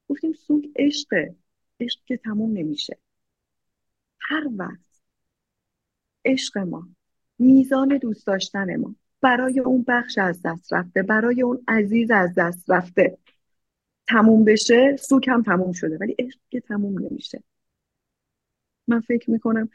[0.08, 1.34] گفتیم سوگ عشقه.
[1.80, 2.98] عشق که تموم نمیشه.
[4.20, 5.02] هر وقت
[6.24, 6.88] عشق ما
[7.38, 12.70] میزان دوست داشتن ما برای اون بخش از دست رفته برای اون عزیز از دست
[12.70, 13.18] رفته
[14.08, 15.98] تموم بشه سوگ هم تموم شده.
[15.98, 17.42] ولی عشق که تموم نمیشه.
[18.86, 19.68] من فکر می‌کنم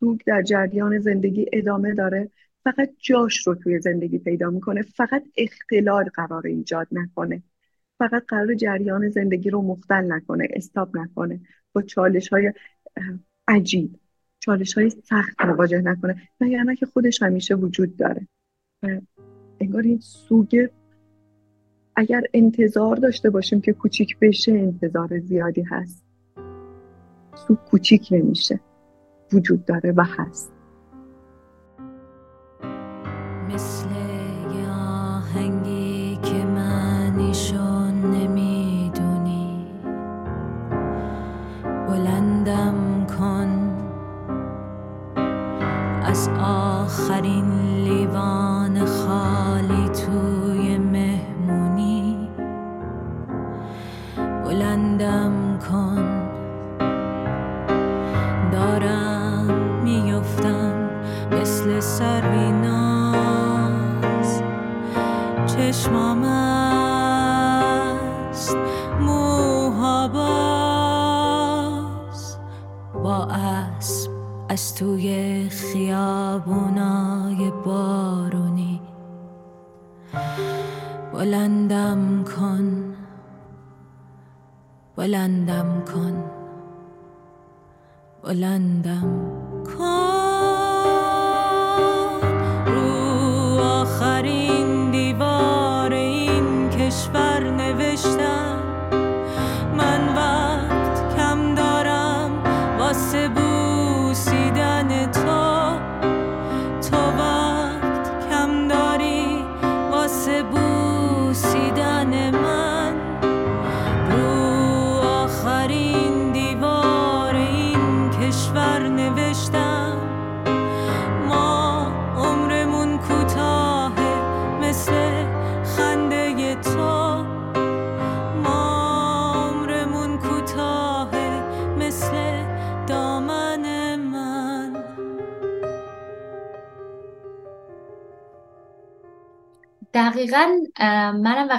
[0.00, 2.30] سوگ در جریان زندگی ادامه داره.
[2.64, 4.82] فقط جاش رو توی زندگی پیدا می‌کنه.
[4.82, 7.42] فقط اختلال قرار ایجاد نکنه.
[7.98, 11.40] فقط قرار جریان زندگی رو مختل نکنه استاب نکنه.
[11.72, 12.52] با چالش های
[13.48, 13.96] عجیب.
[14.38, 16.28] چالش های سخت مواجه نکنه.
[16.40, 18.28] نه که خودش همیشه وجود داره.
[19.60, 20.68] انگار این سوگ
[21.96, 26.04] اگر انتظار داشته باشیم که کوچیک بشه انتظار زیادی هست.
[27.46, 28.60] سوگ کوچیک نمیشه.
[29.34, 30.53] وجود داره و هست.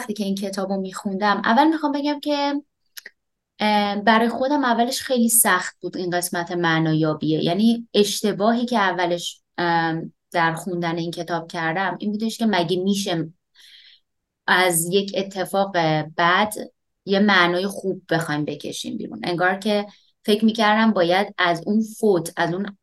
[0.05, 2.61] وقتی که این کتاب رو میخوندم اول می‌خوام بگم که
[4.05, 9.41] برای خودم اولش خیلی سخت بود این قسمت معنایابیه یعنی اشتباهی که اولش
[10.31, 13.29] در خوندن این کتاب کردم این بودش که مگه میشه
[14.47, 15.77] از یک اتفاق
[16.17, 16.53] بد
[17.05, 19.19] یه معنای خوب بخوایم بکشیم بیرون.
[19.23, 19.85] انگار که
[20.25, 22.77] فکر می‌کردم باید از اون فوت از اون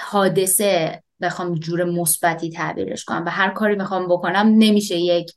[0.00, 5.32] حادثه بخوام جور مثبتی تعبیرش کنم و هر کاری می‌خوام بکنم نمیشه یک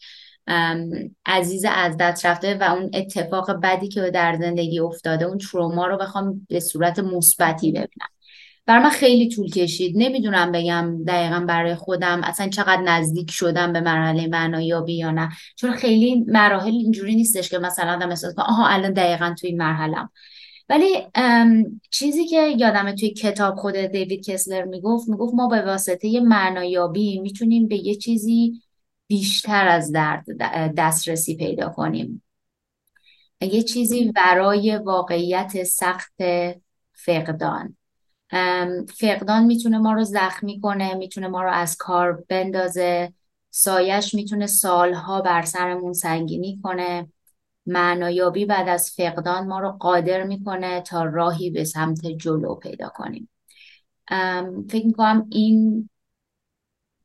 [1.26, 5.98] عزیز از دست رفته و اون اتفاق بدی که در زندگی افتاده اون تروما رو
[5.98, 8.10] بخوام به صورت مثبتی ببینم.
[8.66, 9.94] بر من خیلی طول کشید.
[9.98, 15.30] نمی‌دونم بگم دقیقا برای خودم اصلا چقدر نزدیک شدم به مرحله معنایابی یا نه.
[15.56, 19.58] چون خیلی مراحل اینجوری نیستش که مثلا آدم احساس کنه آها الان دقیقا توی این
[19.58, 20.10] مرحلم
[20.70, 20.88] ولی
[21.90, 27.68] چیزی که یادمه توی کتاب خود دیوید کسلر می‌گفت می‌گفت ما به واسطه معنایابی می‌تونیم
[27.68, 28.62] به یه چیزی
[29.10, 30.26] بیشتر از درد
[30.78, 32.24] دسترسی پیدا کنیم.
[33.42, 36.14] یه چیزی ورای واقعیت سخت
[36.94, 37.78] فقدان.
[38.98, 43.14] فقدان می‌تونه ما رو زخمی کنه می‌تونه ما رو از کار بندازه.
[43.50, 47.08] سایش می‌تونه سالها بر سرمون سنگینی کنه.
[47.66, 53.30] معنایابی بعد از فقدان ما رو قادر می‌کنه تا راهی به سمت جلو پیدا کنیم.
[54.70, 55.90] فکر می‌کنم این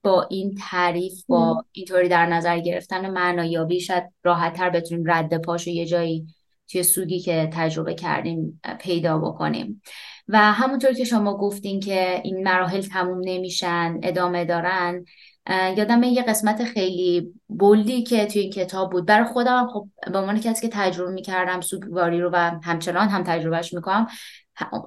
[0.04, 5.86] با این تعریف با اینطوری در نظر گرفتن معنایابی شاید راحتتر بتونیم رد پاشو یه
[5.86, 6.26] جایی
[6.68, 9.82] توی سوگی که تجربه کردیم پیدا بکنیم.
[10.28, 15.04] و همونطور که شما گفتین که این مراحل تموم نمیشن ادامه دارن
[15.76, 19.06] یادم یه قسمت خیلی بولدی که توی این کتاب بود.
[19.06, 23.74] برای خودم خب به عنوان کسی که تجربه می‌کردم سوگواری رو و همچنان هم تجربهش
[23.74, 24.06] می‌کنم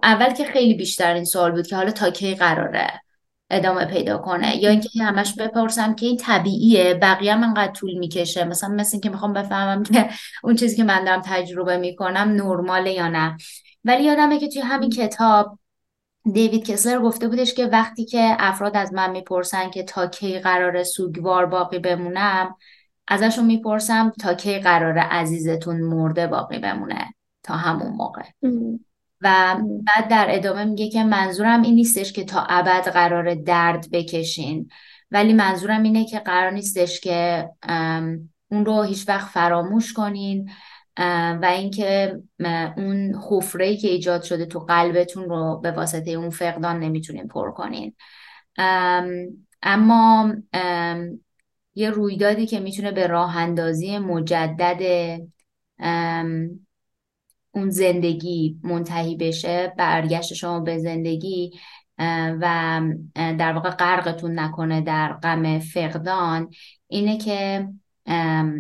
[0.04, 3.02] اول که خیلی بیشتر این سوال بود که حالا تا کی قراره؟
[3.50, 4.58] ادامه پیدا کنه.
[4.58, 8.44] یا اینکه همش بپرسم که این طبیعیه بقیه هم انقدر طول می‌کشه.
[8.44, 10.10] مثلا مثل اینکه می‌خوام بفهمم که
[10.44, 13.38] اون چیزی که من دارم تجربه می‌کنم نرماله یا نه.
[13.84, 15.60] ولی یادمه که توی همین کتاب
[16.34, 20.84] دیوید کسلر گفته بودش که وقتی که افراد از من می‌پرسن که تا کی قراره
[20.84, 22.56] سوگوار باقی بمونم
[23.08, 27.14] ازشون می‌پرسم تا کی قراره عزیزتون مرده باقی بمونه.
[27.44, 28.22] تا همون موقع.
[29.22, 34.70] و بعد در ادامه میگه که منظورم این نیستش که تا ابد قرار درد بکشین.
[35.12, 37.50] ولی منظورم اینه که قرار نیستش که
[38.52, 40.52] اون رو هیچ وقت فراموش کنین
[41.42, 42.20] و اینکه
[42.78, 47.94] اون حفره‌ای که ایجاد شده تو قلبتون رو به واسطه اون فقدان نمی‌تونین پر کنین.
[48.58, 49.28] ام،
[49.62, 51.20] اما ام،
[51.76, 54.82] یه رویدادی که می‌تونه به راه اندازی مجدد
[57.58, 61.52] اون زندگی منتهی بشه برگشت شما به زندگی
[62.42, 62.82] و
[63.16, 66.50] در واقع غرقتون نکنه در غم فقدان.
[66.88, 67.68] اینه که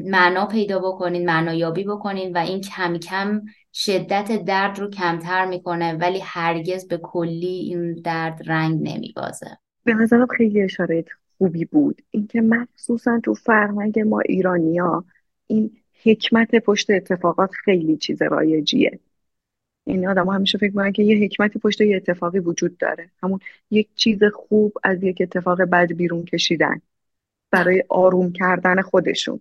[0.06, 3.42] معنا پیدا بکنین معنایابی بکنین و این کم کم
[3.74, 9.58] شدت درد رو کمتر می‌کنه ولی هرگز به کلی این درد رنگ نمیبازه.
[9.84, 11.06] به نظرم خیلی اشاره
[11.38, 12.02] خوبی بود.
[12.12, 15.06] اینکه مخصوصا تو فرهنگ ما ایرانیا
[15.48, 19.00] این حکمت پشت اتفاقات خیلی چیز رایجیه.
[19.86, 23.10] این آدم همیشه فکر می‌کنن که یه حکمتی پشت یه اتفاقی وجود داره.
[23.24, 23.40] همون
[23.72, 26.82] یک چیز خوب از یک اتفاق بد بیرون کشیدن
[27.52, 29.40] برای آروم کردن خودشون.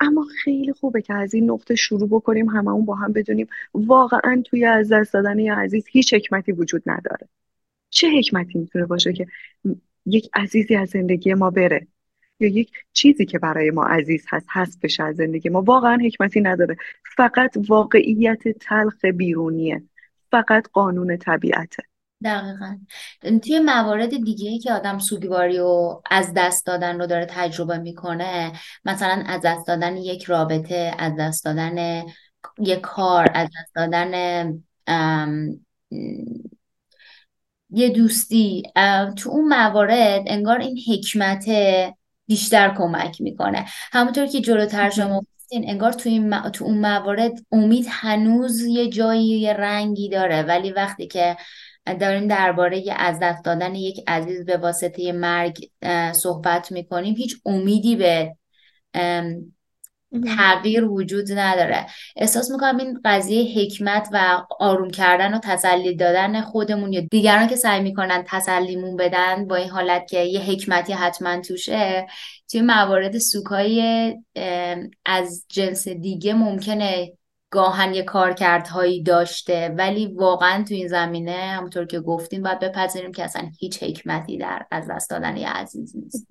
[0.00, 4.64] اما خیلی خوبه که از این نقطه شروع بکنیم هممون با هم بدونیم واقعا توی
[4.64, 7.28] از دست دادن یه عزیز هیچ حکمتی وجود نداره.
[7.90, 9.26] چه حکمتی می‌تونه باشه که
[10.06, 11.86] یک عزیزی از زندگی ما بره؟
[12.40, 15.62] یا یک چیزی که برای ما عزیز هست هست بشه از زندگی ما.
[15.62, 16.76] واقعا حکمتی نداره.
[17.16, 19.82] فقط واقعیت تلخ بیرونیه.
[20.30, 21.82] فقط قانون طبیعته.
[22.24, 22.78] دقیقا.
[23.38, 28.52] توی موارد دیگه که آدم سوگواری و از دست دادن رو داره تجربه می‌کنه
[28.84, 32.02] مثلا از دست دادن یک رابطه از دست دادن
[32.58, 34.12] یک کار از دست دادن
[37.70, 38.62] یه دوستی.
[39.16, 41.44] تو اون موارد انگار این حکمت
[42.30, 43.64] بیشتر کمک می‌کنه.
[43.92, 49.52] همونطور که جلوتر شما انگار تو, این تو اون موارد امید هنوز یه جایی یه
[49.52, 50.42] رنگی داره.
[50.42, 51.36] ولی وقتی که
[52.00, 55.70] داریم درباره از دست دادن یک عزیز به واسطه مرگ
[56.12, 58.36] صحبت می‌کنیم هیچ امیدی به
[60.36, 61.86] تغییر وجود نداره.
[62.16, 67.56] احساس می‌کنم این قضیه حکمت و آروم کردن و تسلی دادن خودمون یا دیگران که
[67.56, 72.06] سعی می‌کنن تسلیمون بدن با این حالت که یه حکمتی حتما توشه
[72.50, 74.14] توی موارد سوکای
[75.06, 77.12] از جنس دیگه ممکنه
[77.50, 83.24] گاهن یه کارکردهایی داشته ولی واقعا تو این زمینه همونطور که گفتیم باید بپذیریم که
[83.24, 86.26] اصلا هیچ حکمتی در از دست دادن یه عزیز نیست.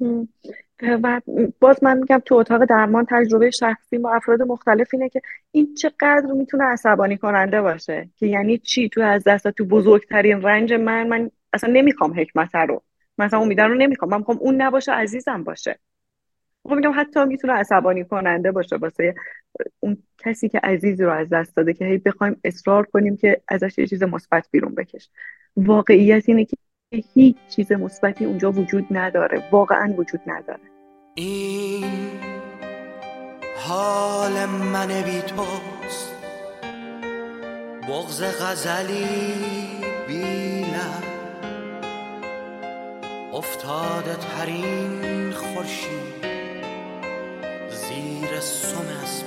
[0.82, 1.22] و
[1.60, 5.22] باز من میگم تو اتاق درمان تجربه شخصی با افراد مختلف اینه که
[5.52, 10.74] این چقدر می‌تونه عصبانی کننده باشه که یعنی چی؟ تو از دست تو بزرگترین رنج
[10.74, 12.84] من من اصلا نمی‌خوام حکمت رو
[13.18, 15.80] مثلا امیده رو نمی‌خوام من می‌خوام اون نباشه عزیزم باشه.
[16.64, 19.16] خب میگم حتی می‌تونه عصبانی کننده باشه واسه
[19.80, 23.78] اون کسی که عزیزی رو از دست داده که هی بخوایم اصرار کنیم که ازش
[23.78, 25.10] یه چیز مثبت بیرون بکش.
[25.56, 26.58] واقعیت اینه که
[27.14, 30.69] هیچ چیز مثبتی اونجا وجود نداره واقعا وجود نداره.
[31.20, 32.22] این
[33.58, 36.12] حال من بی توست.
[37.90, 39.08] بغز غزلی
[40.08, 41.04] بیلم
[43.34, 46.26] افتاده ترین خورشید
[47.70, 49.24] زیر سم از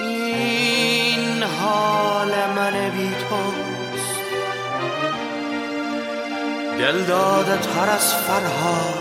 [0.00, 3.57] این حال من بی توست.
[6.78, 8.94] دل داده تر از فرها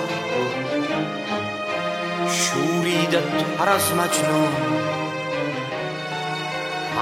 [2.31, 3.23] شوریده
[3.57, 4.53] تر از مجنون.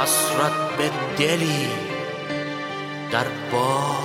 [0.01, 1.69] حسرت به دلی
[3.11, 3.95] در با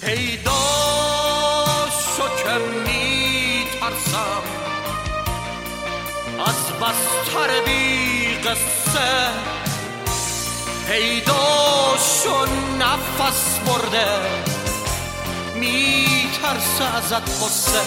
[0.00, 0.52] پیدا
[2.16, 4.42] شو می ترسم
[6.46, 8.15] از بستر بی
[8.46, 9.30] قصه
[10.88, 12.44] پیدا شو
[12.78, 14.06] نفس برده
[15.54, 16.06] می
[16.42, 17.80] ترسه ازت قصه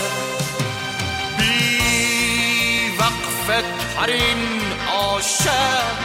[1.37, 3.63] بی وقف
[3.95, 5.97] ترین عاشق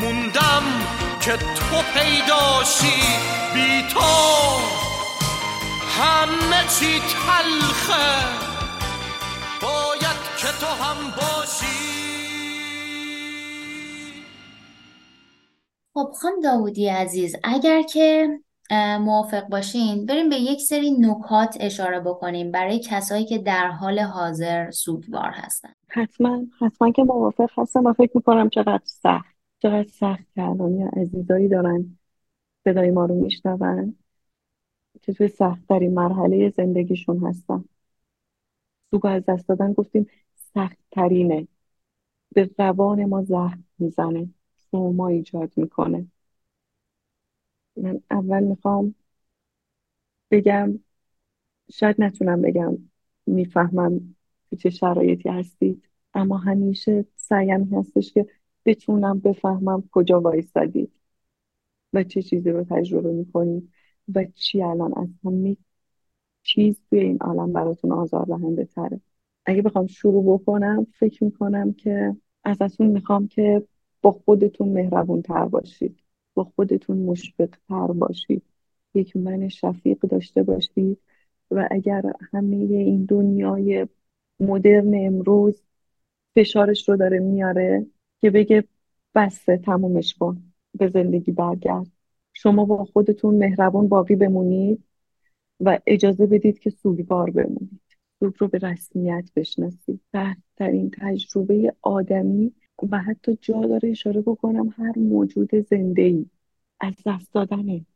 [0.00, 0.62] موندم
[1.20, 3.02] که تو پیداشی
[3.54, 4.00] بی تو
[6.00, 8.50] همه چی تلخه.
[9.60, 11.39] باید که تو هم باشی
[15.94, 18.38] خب خانم داودی عزیز اگر که
[19.00, 24.70] موافق باشین بریم به یک سری نکات اشاره بکنیم برای کسایی که در حال حاضر
[24.70, 25.72] سوگوار هستن.
[25.88, 27.86] حتما حتما که موافق هستم.
[27.86, 31.98] و فکر می‌کنم چقدر سخت چقدر سخت الان عزیزایی دارن
[32.64, 33.96] صدای ما رو میشنون.
[35.02, 37.64] که توی سختترین مرحله زندگیشون هستن.
[38.90, 40.06] سوگ از دست دادن گفتیم
[40.54, 41.48] سختترینه.
[42.34, 44.28] به روان ما زخم می‌زنه.
[44.70, 46.06] سوما ایجاد می‌کنه.
[47.76, 48.94] من اول می‌خوام
[50.30, 50.78] بگم
[51.72, 52.78] شاید نتونم بگم
[53.26, 54.16] می‌فهمم
[54.50, 55.84] تو چه شرایطی هستید
[56.14, 58.26] اما همیشه سعیم هستش که
[58.64, 60.92] بتونم بفهمم کجا وایستادید
[61.92, 63.72] و چه چیزی رو تجربه می‌کنید
[64.14, 65.56] و چی الان از همه
[66.42, 69.00] چیز توی این عالم براتون آزار دهنده تره.
[69.46, 73.62] اگه بخوام شروع بکنم فکر می‌کنم که ازتون می‌خوام که
[74.02, 75.98] با خودتون مهربون تر باشید.
[76.34, 78.42] با خودتون مشفق تر باشید.
[78.94, 80.98] یک من شفیق داشته باشید.
[81.50, 83.86] و اگر همه این دنیای
[84.40, 85.62] مدرن امروز
[86.34, 87.86] فشارش رو داره میاره
[88.20, 88.64] که بگه
[89.14, 90.42] بسته تمومش کن
[90.74, 91.86] به زندگی برگرد.
[92.32, 94.84] شما با خودتون مهربان باقی بمونید
[95.60, 97.80] و اجازه بدید که سوگوار بمونید.
[98.20, 100.00] سوگ رو به رسمیت بشناسید.
[100.12, 102.52] بهترین تجربه آدمی
[102.90, 106.26] و حتی جا داره اشاره بکنم هر موجود زنده ای
[106.80, 107.86] از دست دادنه.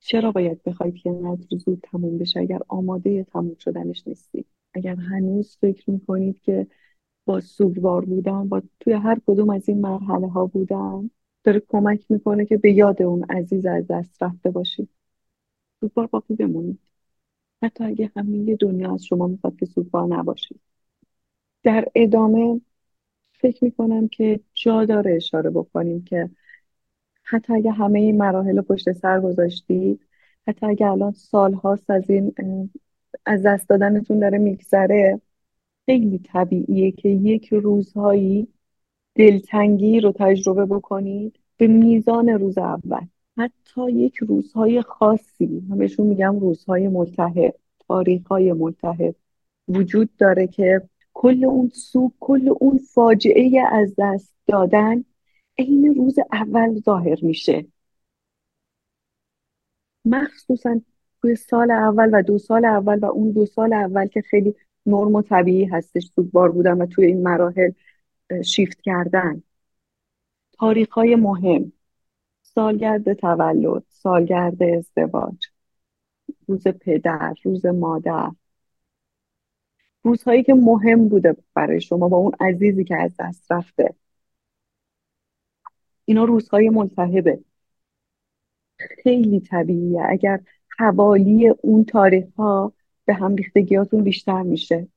[0.00, 5.56] چرا باید بخواید که نظر زود تموم بشه اگر آماده تموم شدنش نیستید اگر هنوز
[5.60, 6.66] فکر می‌کنید که
[7.24, 11.10] با سوگوار بودن با توی هر کدوم از این مرحله ها بودن
[11.44, 14.88] داره کمک می‌کنه که به یاد اون عزیز از دست رفته باشید
[15.80, 16.78] سوگوار باقی بمونید.
[17.62, 20.60] حتی اگه همه دنیا از شما می‌خواد که سوگوار نباشید.
[21.62, 22.60] در ادامه
[23.42, 26.30] فکر می‌کنم که جا داره اشاره بکنیم که
[27.24, 30.00] حتی اگه همه این مراحل پشت سر گذاشتید
[30.48, 32.34] حتی اگه الان سال هاست از این
[33.26, 35.20] از دست دادنتون داره میگذره
[35.86, 38.48] خیلی طبیعیه که یک روزهایی
[39.14, 43.06] دلتنگی رو تجربه بکنید به میزان روز اول.
[43.38, 47.54] حتی یک روزهای خاصی همشون میگم روزهای ملتهب
[47.88, 49.14] تاریخهای ملتهب
[49.68, 50.82] وجود داره که
[51.22, 55.04] کل اون سوگ کل اون فاجعه از دست دادن
[55.58, 57.66] عین روز اول ظاهر میشه.
[60.04, 60.80] مخصوصا
[61.20, 64.54] توی سال اول و دو سال اول و اون دو سال اول که خیلی
[64.86, 67.70] نرم و طبیعی هستش سوگوار بودن و توی این مراحل
[68.44, 69.42] شیفت کردن.
[70.52, 71.72] تاریخ های مهم.
[72.42, 75.46] سالگرد تولد سالگرد ازدواج
[76.48, 78.30] روز پدر روز مادر.
[80.02, 83.94] روزهایی که مهم بوده برای شما با اون عزیزی که از دست رفته.
[86.04, 87.40] اینا روزهای ملتهبه
[88.76, 90.02] خیلی طبیعیه.
[90.08, 90.40] اگر
[90.78, 92.72] حوالی اون تاریخ ها
[93.04, 94.88] به هم ریختگیاتون بیشتر میشه.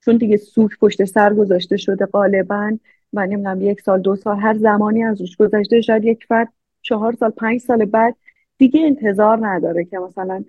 [0.00, 2.78] چون دیگه سوک پشت سر گذاشته شده غالبا.
[3.12, 6.52] و نمی‌دونم یک سال دو سال هر زمانی از روش گذشته شاید یک فرد
[6.82, 8.16] چهار سال پنج سال بعد
[8.58, 10.44] دیگه انتظار نداره که مثلا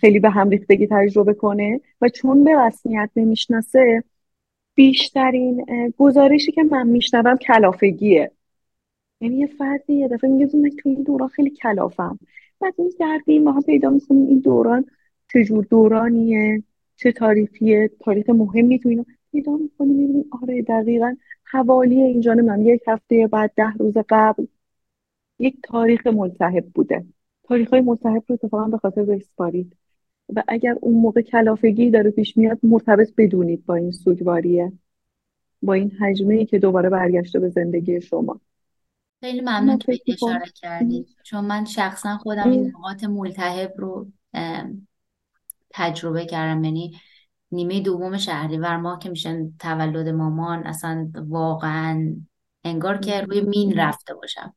[0.00, 4.04] خیلی به هم ریختگی تجربه کنه و چون به رسمیت نمی‌شناسه
[4.74, 5.66] بیشترین
[5.98, 8.30] گزارشی که من میشنوم کلافگیه.
[9.20, 12.18] یعنی یه فردی یه دفعه میگه من تو این دوران خیلی کلافم.
[12.60, 14.84] بعد دردی ما پیدا می‌کنیم این دوران
[15.32, 16.62] چجور دورانیه
[16.96, 22.34] چه تاریخیه تاریخ مهمی تو اینو پیدا می‌کنیم می‌بینیم آره دقیقا حوالی اینجا.
[22.34, 24.46] من یک هفته بعد ده روز قبل
[25.38, 27.04] یک تاریخ ملتهب بوده.
[27.48, 29.76] تاریخ های ملتهب رو اتفاقا به خاطر بسپارید.
[30.36, 34.72] و اگر اون موقع کلافگی داره پیش میاد مرتبط بدونید با این سوگواریه
[35.62, 38.40] با این حجمه ای که دوباره برگشته به زندگی شما.
[39.20, 44.06] خیلی ممنون که اشاره کردید چون من شخصا خودم این نقاط ملتهب رو
[45.70, 46.64] تجربه کردم.
[46.64, 47.00] یعنی
[47.52, 52.16] نیمه دوم شهریور ماه که میشن تولد مامان اصلا واقعا
[52.64, 54.54] انگار که روی مین رفته باشم.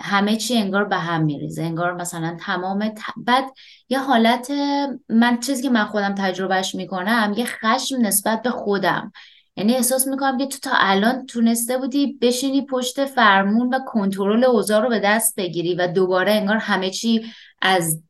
[0.00, 3.44] همه چی انگار به هم میریزه انگار مثلا تمام بعد
[3.88, 4.50] یه حالت
[5.08, 9.12] من چیزی که من خودم تجربهش می‌کنم یه خشم نسبت به خودم.
[9.56, 14.82] یعنی احساس می‌کنم که تو تا الان تونسته بودی بشینی پشت فرمون و کنترل اوضاع
[14.82, 17.32] رو به دست بگیری و دوباره انگار همه چی
[17.62, 18.02] از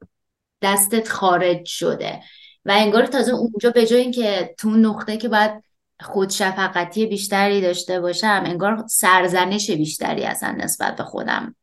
[0.63, 2.21] دستت خارج شده.
[2.65, 5.65] و انگار تازه اونجا به جای اینکه تو نقطه که باید
[6.01, 11.55] خودشفقتی بیشتری داشته باشم انگار سرزنش بیشتری اصلا نسبت به خودم.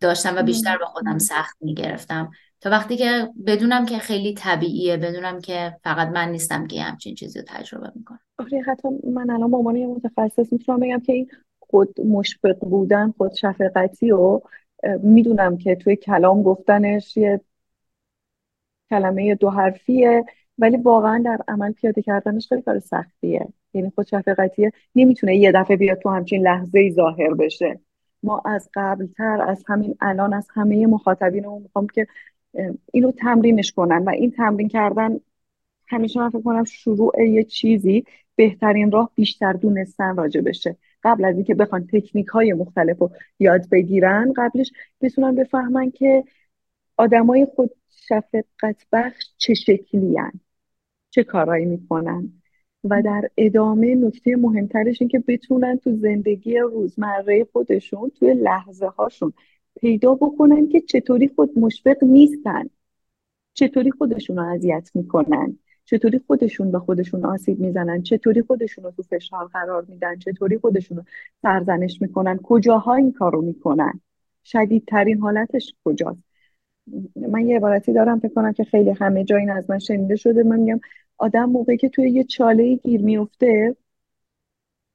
[0.00, 2.30] داشتم و بیشتر به خودم سخت می‌گرفتم.
[2.60, 7.38] تا وقتی که بدونم که خیلی طبیعیه بدونم که فقط من نیستم که همچین چیزی
[7.38, 8.20] رو تجربه می‌کنم.
[8.38, 11.28] آره حتی من الان به عنوان یه متخصص می‌تونم بگم که این
[11.60, 14.40] خود مشفق بودن خود شفقتی و
[15.02, 17.40] می‌دونم که توی کلام گفتنش یه
[18.90, 20.24] کلمه دو حرفیه
[20.58, 23.48] ولی واقعا در عمل پیاده کردنش خیلی کار سختیه.
[23.74, 24.72] یعنی خود شفقتیه.
[24.94, 27.80] نمی‌تونه یه دفعه بیاد تو همچین لحظه ای ظاهر بشه.
[28.22, 32.06] ما از قبلتر از همین الان از همه مخاطبینمون می‌خوام که
[32.92, 35.20] اینو تمرینش کنن و این تمرین کردن
[35.88, 41.34] همیشه من فکر کنم شروع یه چیزی بهترین راه بیشتر دونستن راجع بشه قبل از
[41.34, 46.24] اینکه بخوان تکنیک های مختلف رو یاد بگیرن قبلش بتونن بفهمن که
[46.96, 50.32] آدمای خود شفقت بخش چه شکلی هن.
[51.10, 52.39] چه کارایی می‌کنن
[52.84, 59.32] و در ادامه نکته مهمترش این که بتونن تو زندگی روزمره خودشون توی لحظه هاشون
[59.80, 62.70] پیدا بکنن که چطوری خود مشفق نیستن.
[63.54, 65.58] چطوری خودشون رو اذیت می‌کنن.
[65.84, 68.02] چطوری خودشون به خودشون آسیب می‌زنن.
[68.02, 70.18] چطوری خودشون رو تو فشار قرار میدن.
[70.18, 71.04] چطوری خودشون رو
[71.42, 72.38] سرزنش می‌کنن.
[72.42, 74.00] کجاها این کار رو می‌کنن؟
[74.44, 76.29] شدیدترین حالتش کجاست؟
[77.16, 80.42] من یه عبارتی دارم فکر کنم که خیلی همه جا این از من شنیده شده.
[80.42, 80.80] من میگم
[81.18, 83.76] آدم موقعی که توی یه چاله گیر میفته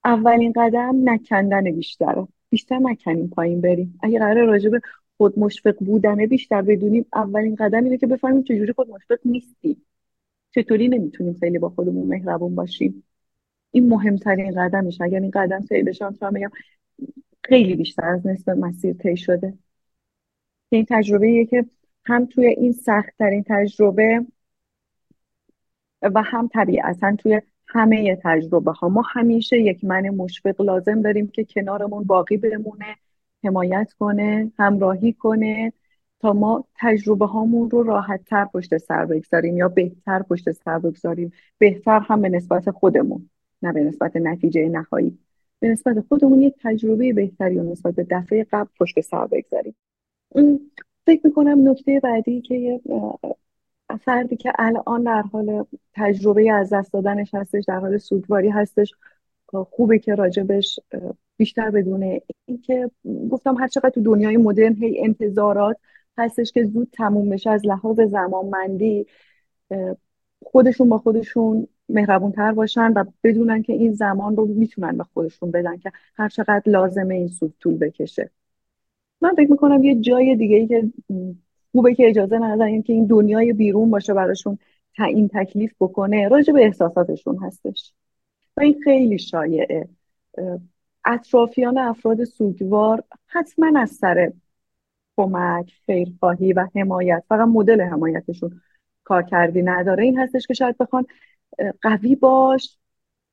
[0.05, 2.27] اولین قدم نکندن بیشتره.
[2.49, 3.99] بیشتر نکنیم پایین بریم.
[4.03, 4.81] اگه قرار راجع به
[5.17, 9.85] خود مشفق بودنه بیشتر بدونیم اولین قدم اینه که بفهمیم چجوری خود مشفق نیستیم.
[10.51, 13.03] چطوری نمی‌تونیم خیلی با خودمون مهربون باشیم.
[13.71, 15.01] این مهمترین قدمش.
[15.01, 16.51] اگر این قدم طی بشه میگم
[17.43, 19.53] خیلی بیشتر از نصف مسیر طی شده.
[20.69, 21.65] این تجربه که
[22.07, 24.25] هم توی این سختترین تجربه
[26.01, 28.89] و هم طبیعتا توی همه تجربه ها.
[28.89, 32.95] ما همیشه یک من مشفق لازم داریم که کنارمون باقی بمونه
[33.43, 35.73] حمایت کنه همراهی کنه
[36.19, 41.31] تا ما تجربه هامون رو راحت تر پشت سر بگذاریم یا بهتر پشت سر بگذاریم.
[41.57, 43.29] بهتر هم به نسبت خودمون
[43.61, 45.19] نه به نسبت نتیجه نهایی.
[45.59, 49.75] به نسبت خودمون یک تجربه بهتری و نسبت به دفعه قبل پشت سر بگذاریم.
[51.05, 52.81] فکر می‌کنم نکته بعدی که یه
[54.01, 58.93] فردی که الان در حال تجربه از دست دادنش هستش در حال سوگواری هستش
[59.51, 60.79] خوبه که راجبش
[61.37, 62.21] بیشتر بدونه.
[62.45, 62.91] اینکه
[63.31, 65.77] گفتم هر چقدر تو دنیای مدرن هی انتظارات
[66.17, 69.05] هستش که زود تموم بشه از لحاظ زمانمندی
[70.45, 75.51] خودشون با خودشون مهربون تر باشن و بدونن که این زمان رو می‌تونن به خودشون
[75.51, 78.29] بدن که هر چقدر لازمه این سود طول بکشه.
[79.25, 80.83] من فکر می‌کنم یه جای دیگه ای که
[81.71, 84.57] خوبه که اجازه ندن که این دنیای بیرون باشه براشون
[84.97, 87.93] تعیین تکلیف بکنه راجع به احساساتشون هستش.
[88.57, 89.87] و این خیلی شایعه.
[91.05, 94.31] اطرافیان افراد سوگوار حتما از سر
[95.17, 98.61] کمک خیرخواهی و حمایت فقط مدل حمایتشون
[99.03, 100.03] کار کردی نداره.
[100.03, 101.05] این هستش که شاید بخوان
[101.81, 102.77] قوی باش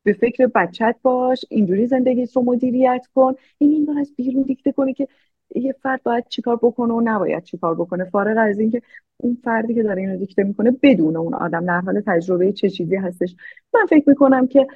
[0.02, 3.34] به فکر بچت باش اینجوری زندگی رو مدیریت کن.
[3.58, 5.08] این این از بیرون دیکته کنه که
[5.54, 8.04] یه فرد باید چیکار بکنه و نباید چیکار بکنه.
[8.04, 8.82] فارغ از اینکه
[9.16, 12.96] اون فردی که داره اینو دیکته می‌کنه بدون اون آدم در حال تجربه چه چیزی
[12.96, 13.36] هستش.
[13.74, 14.66] من فکر می‌کنم که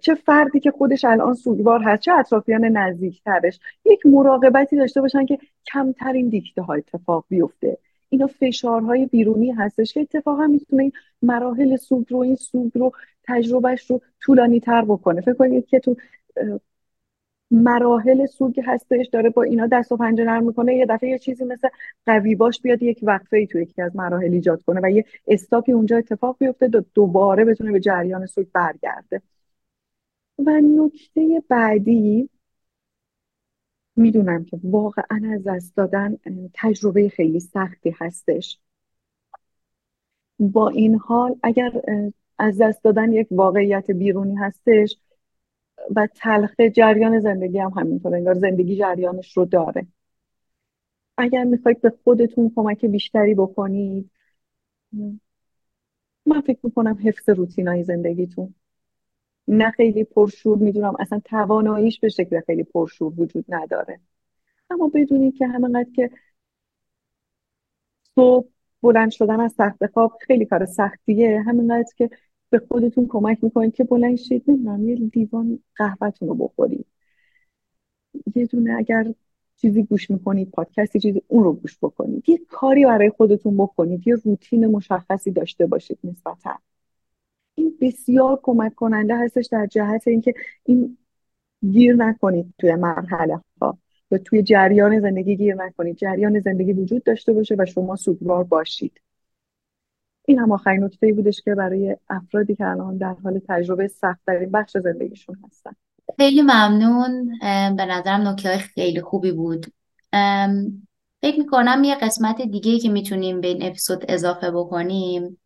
[0.00, 5.38] چه فردی که خودش الان سوگوار هست چه اطرافیان نزدیکترش یک مراقبتی داشته باشن که
[5.72, 7.78] کمترین دیکته ها اتفاق بیفته.
[8.08, 12.92] اینا فشارهای بیرونی هستش که اتفاقا می‌تونه این مراحل سوگ رو این سوگ رو
[13.24, 15.20] تجربهش رو طولانی تر بکنه.
[15.20, 15.96] فکر کنید که تو
[17.50, 20.76] مراحل سوگ هستش داره با اینا دست و پنجه نرم می‌کنه.
[20.76, 21.68] یه دفعه یه چیزی مثل
[22.06, 25.72] قوی باش بیاد یک وقفه ای تو یکی از مراحل ایجاد کنه و یه استاپی
[25.72, 29.22] اونجا اتفاق بیفته دوباره بتونه به جریان سوگ برگرده.
[30.38, 32.30] و نکته بعدی
[33.96, 36.18] می‌دونم که واقعا از دست دادن
[36.54, 38.58] تجربه خیلی سختی هستش.
[40.38, 41.72] با این حال اگر
[42.38, 44.96] از دست دادن یک واقعیت بیرونی هستش
[45.96, 49.86] و تلخ جریان زندگی هم همینطور انگار زندگی جریانش رو داره.
[51.16, 54.10] اگر می‌خواید به خودتون کمک بیشتری بکنید
[56.26, 58.54] من فکر می‌کنم حفظ روتینای زندگیتون.
[59.48, 64.00] نه خیلی پرشور می‌دونم اصلا تواناییش به شکل خیلی پرشور وجود نداره.
[64.70, 66.10] اما بدونید که همینقدر که
[68.14, 68.48] صبح
[68.82, 72.10] بلند شدن از تخت خواب خیلی کار سختیه همینقدر که
[72.50, 76.86] به خودتون کمک می‌کنید که بلند شید نمی‌دونم یه لیوان قهوهتون رو بخورید.
[78.34, 79.14] یه دونه اگر
[79.56, 82.28] چیزی گوش می‌کنید پادکستی چیزی اون رو گوش بکنید.
[82.28, 86.58] یه کاری برای خودتون بکنید یه روتین مشخصی داشته باشید نسبتا.
[87.54, 90.96] این بسیار کمک کننده هستش در جهت اینکه این
[91.70, 93.78] گیر نکنید توی مرحله ها
[94.10, 95.96] و توی جریان زندگی گیر نکنید.
[95.96, 99.00] جریان زندگی وجود داشته باشه و شما سوگوار باشید.
[100.24, 104.34] این هم آخرین نکته بودش که برای افرادی که الان در حال تجربه سخت در
[104.34, 105.72] این بخش زندگیشون هستن.
[106.16, 107.38] خیلی ممنون.
[107.76, 109.66] به نظرم نکته خیلی خوبی بود.
[111.22, 115.40] فکر می‌کنم یه قسمت دیگه که می‌تونیم به این اپیزود اضافه بکنیم.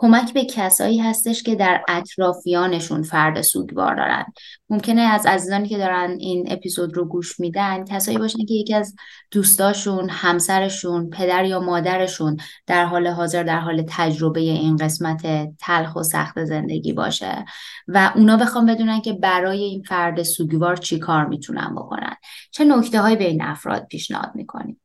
[0.00, 4.24] کمک به کسایی هستش که در اطرافیانشون فرد سوگوار دارن.
[4.70, 8.94] ممکنه از عزیزانی که دارن این اپیزود رو گوش میدن کسایی باشن که یکی از
[9.30, 12.36] دوستاشون همسرشون پدر یا مادرشون
[12.66, 15.22] در حال حاضر در حال تجربه این قسمت
[15.58, 17.44] تلخ و سخت زندگی باشه
[17.88, 22.16] و اونا بخوام بدونن که برای این فرد سوگوار چی کار می‌تونن بکنن.
[22.50, 24.80] چه نکته های به این افراد پیشنهاد می‌کنیم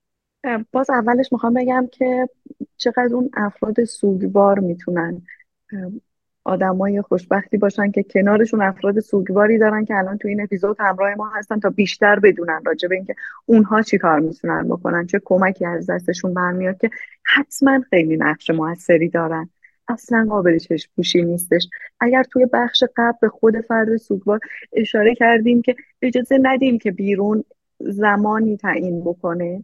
[0.72, 2.30] باز اولش می‌خوام بگم که
[2.78, 5.22] چقدر اون افراد سوگوار می‌تونن
[6.44, 11.30] آدمای خوشبختی باشن که کنارشون افراد سوگواری دارن که الان تو این اپیزود همراه ما
[11.30, 13.16] هستن تا بیشتر بدونن راجع به اینکه
[13.46, 16.90] اونها چی کار می‌تونن بکنن چه کمکی از دستشون برمیاد که
[17.24, 19.50] حتما خیلی نقش موثری دارن.
[19.88, 21.68] اصلا قابل چشم پوشی نیستش.
[22.00, 24.40] اگر توی بخش قبل به خود فرد سوگوار
[24.74, 27.44] اشاره کردیم که اجازه ندیم که بیرون
[27.80, 29.64] زمانی تعیین بکنه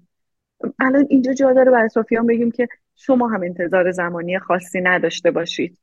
[0.79, 5.77] الان اینجا جا داره بر اطرافیان بگیم که شما هم انتظار زمانی خاصی نداشته باشید.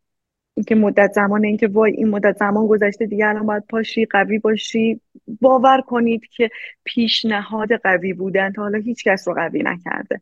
[0.55, 5.01] اینکه مدت زمان اینکه وای این مدت زمان گذشته دیگه الان باید پاشی قوی باشی.
[5.41, 6.51] باور کنید که
[6.85, 10.21] پیشنهاد قوی بودن تا حالا هیچ کس رو قوی نکرده.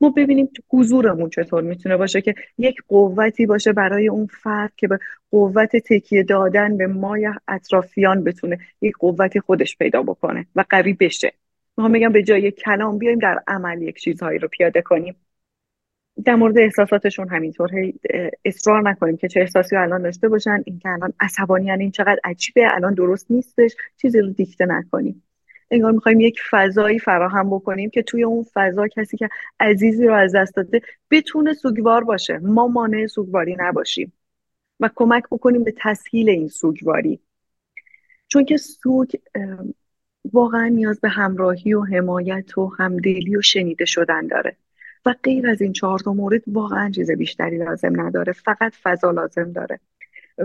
[0.00, 4.98] ما ببینیم حضورمون چطور می‌تونه باشه که یک قوتی باشه برای اون فرد که به
[5.30, 10.92] قوت تکیه دادن به ما یا اطرافیان بتونه یک قوتی خودش پیدا بکنه و قوی
[10.92, 11.32] بشه.
[11.76, 15.16] می‌خوام بگم به جای کلام بیایم در عمل یک چیزهایی رو پیاده کنیم.
[16.24, 17.70] در مورد احساساتشون همینطور
[18.44, 22.18] اصرار نکنیم که چه احساسی رو الان داشته باشن این که الان عصبانی این چقدر
[22.24, 25.22] عجیبه الان درست نیستش چیزی رو دیکته نکنیم.
[25.70, 29.28] انگار می‌خوایم یک فضایی فراهم بکنیم که توی اون فضا کسی که
[29.60, 30.80] عزیزی رو از دست داده
[31.10, 32.38] بتونه سوگوار باشه.
[32.38, 34.12] ما مانع سوگواری نباشیم
[34.80, 37.20] و کمک بکنیم به تسهیل این سوگواری.
[38.28, 39.08] چون که سوگ
[40.32, 44.56] واقعا نیاز به همراهی و حمایت و همدلی و شنیده شدن داره.
[45.06, 49.52] و غیر از این چهار تا مورد واقعا چیز بیشتری لازم نداره فقط فضا لازم
[49.52, 49.80] داره.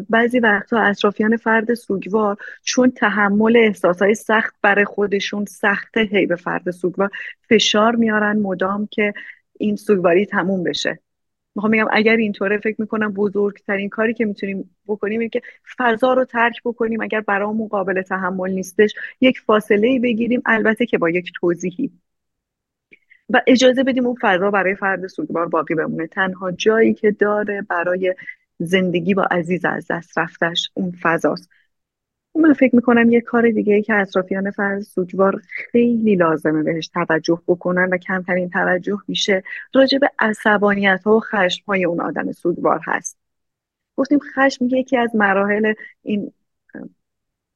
[0.10, 6.72] بعضی وقتا اطرافیان فرد سوگوار چون تحمل احساسهای سخت برای خودشون سخته هی به فرد
[6.72, 7.10] سوگوار
[7.50, 9.14] فشار میارن مدام که
[9.60, 11.00] این سوگواری تموم بشه.
[11.56, 15.42] می‌خوام بگم اگر اینطوره فکر می‌کنم بزرگترین کاری که می‌تونیم بکنیم اینه که
[15.78, 18.94] فضا رو ترک بکنیم اگر برامون قابل تحمل نیستش.
[19.22, 21.92] یک فاصله ای بگیریم البته که با یک توضیحی.
[23.30, 26.08] و اجازه بدیم اون فضا برای فرد سوگوار باقی بمونه.
[26.08, 28.16] تنها جایی که داره برای
[28.60, 31.50] زندگی با عزیز از دست رفتش اون فضاست.
[32.36, 35.42] من فکر می‌کنم یه کار دیگه ای که اطرافیان فرد سوگوار
[35.72, 39.44] خیلی لازمه بهش توجه بکنن و کمترین توجه میشه
[39.74, 43.18] راجع به عصبانیت ها و خشم های اون آدم سوگوار هست.
[43.96, 46.34] گفتیم خشم یکی از مراحل این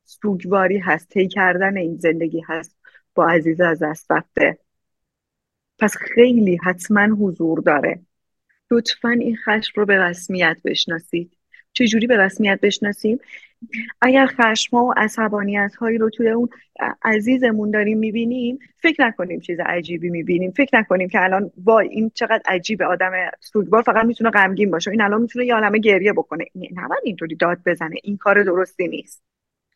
[0.05, 2.75] سوگواری هست طی کردن این زندگی هست
[3.15, 4.57] با عزیز از دست رفته
[5.79, 7.99] پس خیلی حتما حضور داره.
[8.71, 11.37] لطفا این خشم رو به رسمیت بشناسید.
[11.73, 13.19] چجوری به رسمیت بشناسیم؟
[14.01, 16.49] اگر خشم و عصبانیت هایی رو توی اون
[17.03, 20.51] عزیزمون داریم می‌بینیم فکر نکنیم چیز عجیبی می‌بینیم.
[20.51, 24.91] فکر نکنیم که الان با این چقدر عجیبه آدم سوگوار فقط می‌تونه غمگین باشه.
[24.91, 26.45] این الان می‌تونه یه عالمه گریه بکنه.
[26.75, 27.95] نباید اینطوری داد بزنه.
[28.03, 29.23] این کار درستی نیست.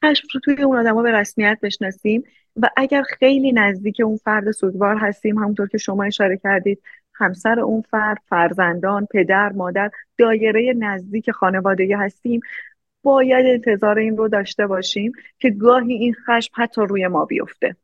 [0.05, 2.23] خشم رو توی اون آدما به رسمیت بشناسیم
[2.55, 6.81] و اگر خیلی نزدیک اون فرد سوگوار هستیم همونطور که شما اشاره کردید
[7.13, 12.39] همسر اون فرد فرزندان پدر مادر دایره نزدیک خانوادگی هستیم.
[13.03, 17.75] باید انتظار این رو داشته باشیم که گاهی این خشم حتی روی ما بیفته.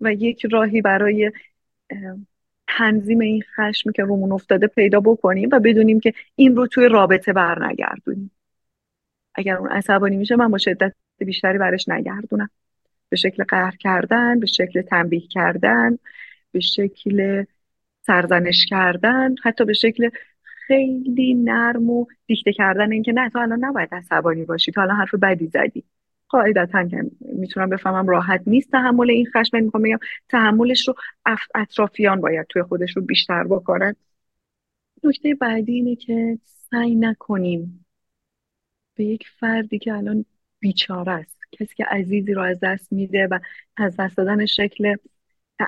[0.00, 1.32] و یک راهی برای
[2.68, 7.32] تنظیم این خشمی که رومون افتاده پیدا بکنیم و بدونیم که این رو توی رابطه
[7.32, 8.30] برنگردونیم.
[9.34, 12.50] اگر اون عصبانی میشه من با شدت بیشتری برش نگردونم.
[13.08, 15.98] به شکل قهر کردن به شکل تنبیه کردن
[16.52, 17.44] به شکل
[18.06, 20.10] سرزنش کردن حتی به شکل
[20.66, 25.14] خیلی نرم و دیکته کردن اینکه نه تو الان نباید عصبانی باشی تو الان حرف
[25.14, 25.84] بدی زدی.
[26.28, 29.98] قاعدتا که می‌تونم بفهمم راحت نیست تحمل این خشم می‌خوام بگم
[30.28, 30.94] تحملش رو
[31.54, 33.94] اطرافیان باید توی خودش رو بیشتر بکنن.
[35.04, 36.38] نکته بعدی اینه که
[36.70, 37.86] سعی نکنیم
[38.94, 40.24] به یک فردی که الان
[40.60, 43.38] بیچاره است کسی که عزیزی رو از دست میده و
[43.76, 44.94] از دست دادن شکل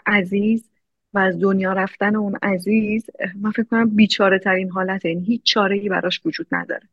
[0.06, 0.70] عزیز
[1.14, 3.10] و از دنیا رفتن اون عزیز
[3.40, 6.88] من فکر کنم بیچاره ترین حالت این هیچ چاره ای براش وجود نداره.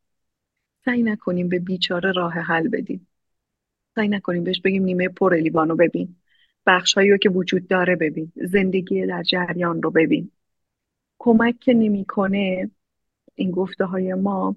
[0.86, 3.08] سعی نکنیم به بیچاره راه حل بدیم.
[3.96, 6.16] سعی نکنیم بهش بگیم نیمه پر لیوانو ببین.
[6.66, 8.32] بخش هایی که وجود داره ببین.
[8.36, 10.32] زندگی در جریان رو ببین.
[11.20, 12.72] کمک که نمی‌کنه
[13.36, 14.56] این گفته های ما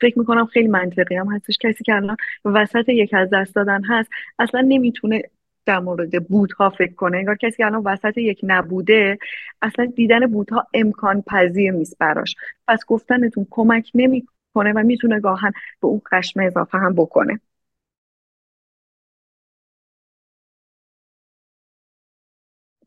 [0.00, 1.58] فکر می‌کنم خیلی منطقی هم هستش.
[1.60, 5.22] کسی که الان وسط یک از دست دادن هست اصلا نمی‌تونه
[5.66, 7.16] در مورد بودها فکر کنه.
[7.16, 9.18] انگار کسی الان وسط یک نبوده
[9.62, 12.34] اصلا دیدن بودها امکان پذیر نیست براش.
[12.68, 15.52] پس گفتنتون کمک نمی‌کنه و می‌تونه گاهن
[15.82, 17.40] به اون خشم اضافه هم بکنه.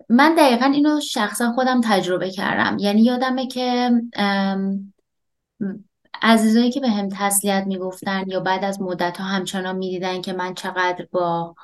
[0.10, 2.78] من دقیقا اینو شخصا خودم تجربه کردم.
[2.80, 3.92] یعنی یادمه که
[6.22, 10.54] عزیزایی که به هم تسلیت می‌گفتن یا بعد از مدت ها همچنان می‌دیدن که من
[10.54, 11.56] چقدر با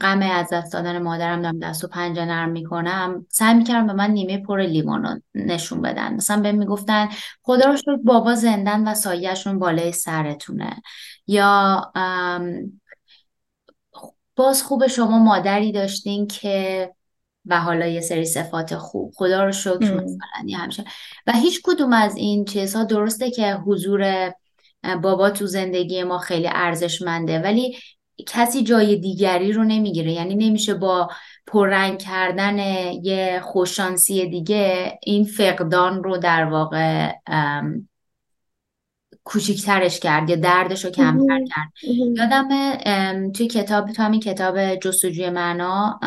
[0.00, 3.26] غم از دست دادن مادرم دارم دست و پنجه نرم می‌کنم.
[3.30, 6.14] سعی می‌کردم به من نیمه پر لیوانو نشون بدن.
[6.14, 7.08] مثلا به می‌گفتن
[7.42, 10.82] خدا رو شکر بابا زندن و سایهشون بالای سرتونه.
[11.26, 11.82] یا
[14.36, 16.90] باز خوب شما مادری داشتین که
[17.46, 19.12] و حالا یه سری صفات خوب.
[19.16, 20.84] خدا رو شکر مثلا همیشه
[21.26, 24.32] و هیچ کدوم از این چیزها درسته که حضور
[25.02, 27.38] بابا تو زندگی ما خیلی ارزشمنده.
[27.38, 27.78] ولی
[28.26, 30.12] کسی جای دیگری رو نمی‌گیره.
[30.12, 31.08] یعنی نمیشه با
[31.46, 32.58] پررنگ کردن
[33.02, 37.12] یه خوششانسی دیگه این فقدان رو در واقع
[39.24, 41.72] کوچیکترش کرد یا دردش رو کمتر کرد.
[42.16, 42.48] یادم
[43.32, 46.00] توی کتاب تو همین کتاب جستجوی معنا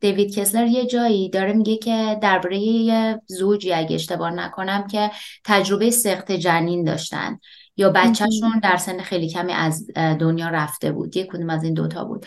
[0.00, 5.10] دیوید کسلر یه جایی داره میگه که درباره یه زوجی اگه اشتباه نکنم که
[5.44, 7.38] تجربه سخت جنین داشتن.
[7.76, 11.16] یا بچهشون در سن خیلی کمی از دنیا رفته بود.
[11.16, 12.26] یک کدوم از این دوتا بود.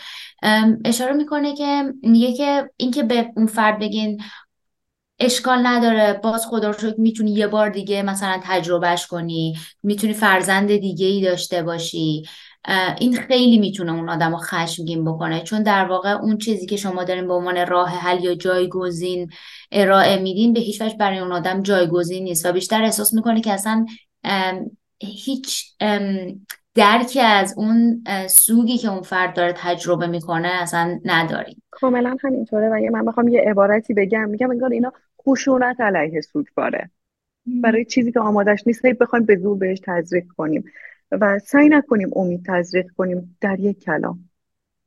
[0.84, 4.20] اشاره می‌کنه که میگه که اینکه به اون فرد بگین
[5.18, 10.76] اشکال نداره باز خدا رو شکر می‌تونی یه بار دیگه مثلا تجربهش کنی می‌تونی فرزند
[10.76, 12.22] دیگه ای داشته باشی.
[12.98, 15.40] این خیلی می‌تونه اون آدم رو خشمگین بکنه.
[15.40, 19.30] چون در واقع اون چیزی که شما دارین به عنوان راه حل یا جایگزین
[19.72, 22.46] ارائه میدین به هیچ وجه برای اون آدم جایگزین نیست.
[22.46, 23.86] و بیشتر احساس می‌کنه که اصلا
[25.00, 25.76] هیچ
[26.74, 32.92] درکی از اون سوگی که اون فرد داره تجربه می‌کنه اصلا نداریم کاملا همینطوره و
[32.92, 34.28] من بخوام یه عبارتی بگم.
[34.28, 34.92] میگم انگار اینا
[35.26, 36.90] خشونت علیه سوگواره
[37.46, 40.64] برای چیزی که آمادش نیست بخوایم به زور بهش تزریق کنیم.
[41.10, 44.28] و سعی نکنیم امید تزریق کنیم در یک کلام.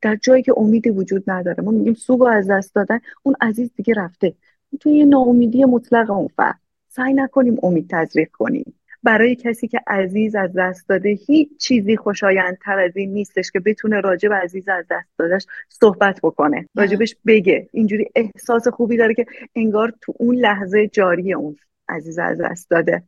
[0.02, 1.64] در جایی که امیدی وجود نداره.
[1.64, 4.34] ما میگیم سوگ از دست دادن اون عزیز دیگه رفته.
[4.80, 6.60] توی یه ناامیدی مطلق اون فرد.
[6.88, 8.74] سعی نکنیم امید تزریق کنیم.
[9.02, 14.00] برای کسی که عزیز از دست داده هیچ چیزی خوشایندتر از این نیستش که بتونه
[14.00, 16.68] راجب عزیز از دست دادش صحبت بکنه.
[16.76, 17.68] راجبش بگه.
[17.72, 19.26] اینجوری احساس خوبی داره که
[19.56, 21.56] انگار تو اون لحظه جاری اون
[21.88, 23.02] عزیز از دست داده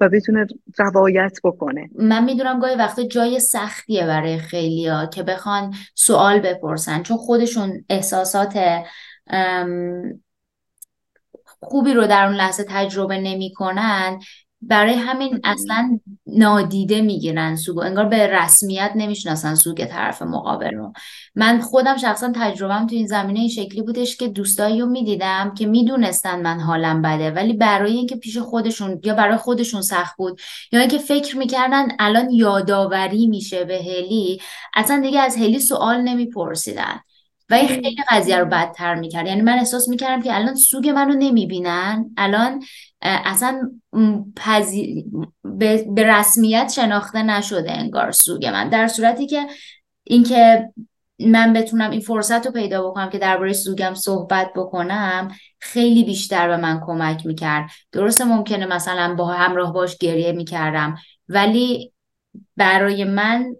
[0.00, 0.46] و بتونه
[0.78, 1.90] روایت بکنه.
[1.94, 8.58] من می‌دونم گاهی وقتا جای سختیه برای خیلیا که بخوان سوال بپرسن چون خودشون احساسات
[11.42, 14.20] خوبی رو در اون لحظه تجربه نمی‌کنن.
[14.62, 17.80] برای همین اصلا نادیده می‌گیرن سوگو.
[17.80, 20.92] انگار به رسمیت نمی‌شناسن سوگ طرف مقابل رو.
[21.34, 25.66] من خودم شخصا تجربهم تو این زمینه این شکلی بودش که دوستایی رو می‌دیدم که
[25.66, 30.40] می‌دونستن من حالم بده ولی برای اینکه پیش خودشون یا برای خودشون سخت بود
[30.72, 34.40] یا اینکه فکر می‌کردن الان یادآوری میشه به هلی
[34.74, 37.00] اصلا دیگه از هلی سوال نمیپرسیدن.
[37.50, 39.26] و این خیلی قضیه رو بدتر می‌کرد.
[39.26, 42.62] یعنی من احساس می‌کردم که الان سوگ منو نمی‌بینن الان
[43.02, 43.70] اصلا
[45.44, 45.86] به...
[45.96, 48.68] رسمیت شناخته نشده انگار سوگ من.
[48.68, 49.46] در صورتی که
[50.04, 50.68] اینکه
[51.18, 56.56] من بتونم این فرصت رو پیدا بکنم که درباره سوگم صحبت بکنم خیلی بیشتر به
[56.56, 57.70] من کمک می‌کرد.
[57.92, 60.96] درسته ممکنه مثلا با همراه باش گریه می‌کردم
[61.28, 61.92] ولی
[62.56, 63.54] برای من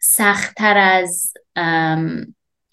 [0.00, 1.32] سختتر از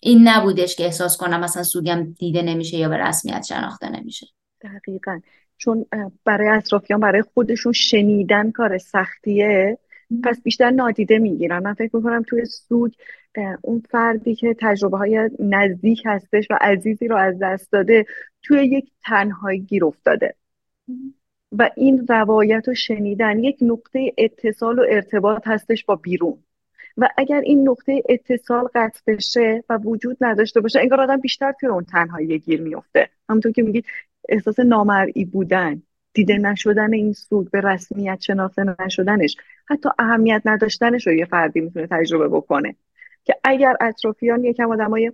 [0.03, 4.27] این نبودش که احساس کنم مثلا سوگم دیده نمیشه یا به رسمیت شناخته نمیشه.
[4.61, 5.19] دقیقا.
[5.57, 5.85] چون
[6.25, 9.77] برای اطرافیان برای خودشون شنیدن کار سختیه
[10.23, 11.63] پس بیشتر نادیده می‌گیرن.
[11.63, 12.91] من فکر می‌کنم توی سوگ
[13.61, 18.05] اون فردی که تجربه های نزدیک هستش و عزیزی رو از دست داده
[18.43, 20.35] توی یک تنهایی گیر افتاده.
[21.51, 26.43] و این روایت رو شنیدن یک نقطه اتصال و ارتباط هستش با بیرون.
[26.97, 31.69] و اگر این نقطه اتصال قطع بشه و وجود نداشته باشه انگار آدم بیشتر توی
[31.69, 33.85] اون تنهایی گیر میفته همونطور که میگید
[34.29, 35.81] احساس نامرئی بودن
[36.13, 41.87] دیده نشدن این سوگ به رسمیت شناخته نشدنش حتی اهمیت نداشتنش رو یه فردی می‌تونه
[41.87, 42.75] تجربه بکنه.
[43.23, 45.11] که اگر اطرافیان یکم آدمای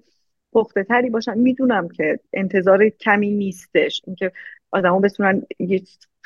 [0.53, 4.01] پخته تری باشن می‌دونم که انتظار کمی نیستش.
[4.07, 4.31] اینکه
[4.71, 5.81] آدما بتونن یه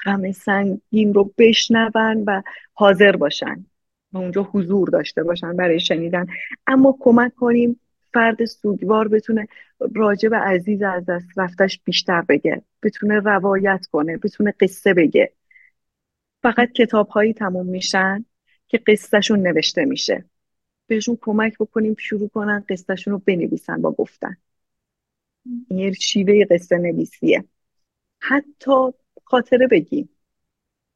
[0.06, 2.42] غم سنگین رو بشنون و
[2.74, 3.66] حاضر باشن.
[4.14, 6.26] و اونجا حضور داشته باشن برای شنیدن.
[6.68, 7.80] اما کمک کنیم
[8.14, 9.48] فرد سوگوار بتونه
[9.96, 15.34] راجع به عزیز از دست رفتش بیشتر بگه بتونه روایت کنه بتونه قصه بگه.
[16.44, 18.26] فقط کتاب هایی تموم میشن
[18.68, 20.26] که قصهشون نوشته میشه.
[20.88, 24.38] بهشون کمک بکنیم شروع کنن قصهشون رو بنویسن با گفتن.
[25.68, 27.46] این شیوه قصه نویسیه.
[28.20, 28.72] حتی
[29.24, 30.10] خاطره بگیم.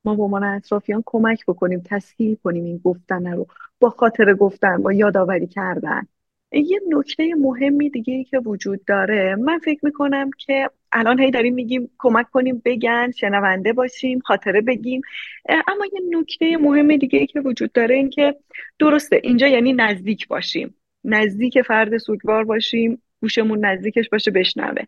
[0.07, 3.47] ما به عنوان اطرافیان کمک بکنیم تسهیل کنیم این گفتن رو.
[3.79, 6.07] با خاطر گفتن با یادآوری کردن.
[6.51, 11.53] یه نکته مهمی دیگه ای که وجود داره من فکر می‌کنم که الان هی داریم
[11.53, 15.01] میگیم کمک کنیم بگن شنونده باشیم خاطره بگیم.
[15.49, 18.35] اما یه نکته مهم دیگه ای که وجود داره این که
[18.79, 20.75] درسته اینجا یعنی نزدیک باشیم.
[21.03, 24.83] نزدیک فرد سوگوار باشیم گوشمون نزدیکش باشه بشنوه.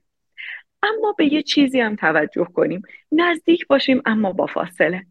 [0.84, 2.82] اما به یه چیزی هم توجه کنیم.
[3.12, 5.06] نزدیک باشیم اما با فاصله.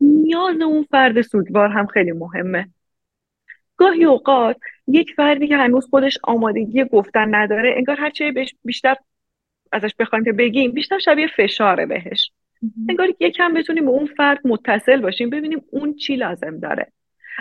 [0.00, 2.68] نیاز اون فرد سوگوار هم خیلی مهمه.
[3.76, 4.56] گاهی اوقات
[4.86, 8.96] یک فردی که هنوز خودش آمادگی گفتن نداره انگار هرچه بیشتر
[9.72, 12.30] ازش بخوایم که بگیم بیشتر شبیه فشاره بهش.
[12.88, 16.92] انگار یکم بتونیم به اون فرد متصل باشیم ببینیم اون چی لازم داره.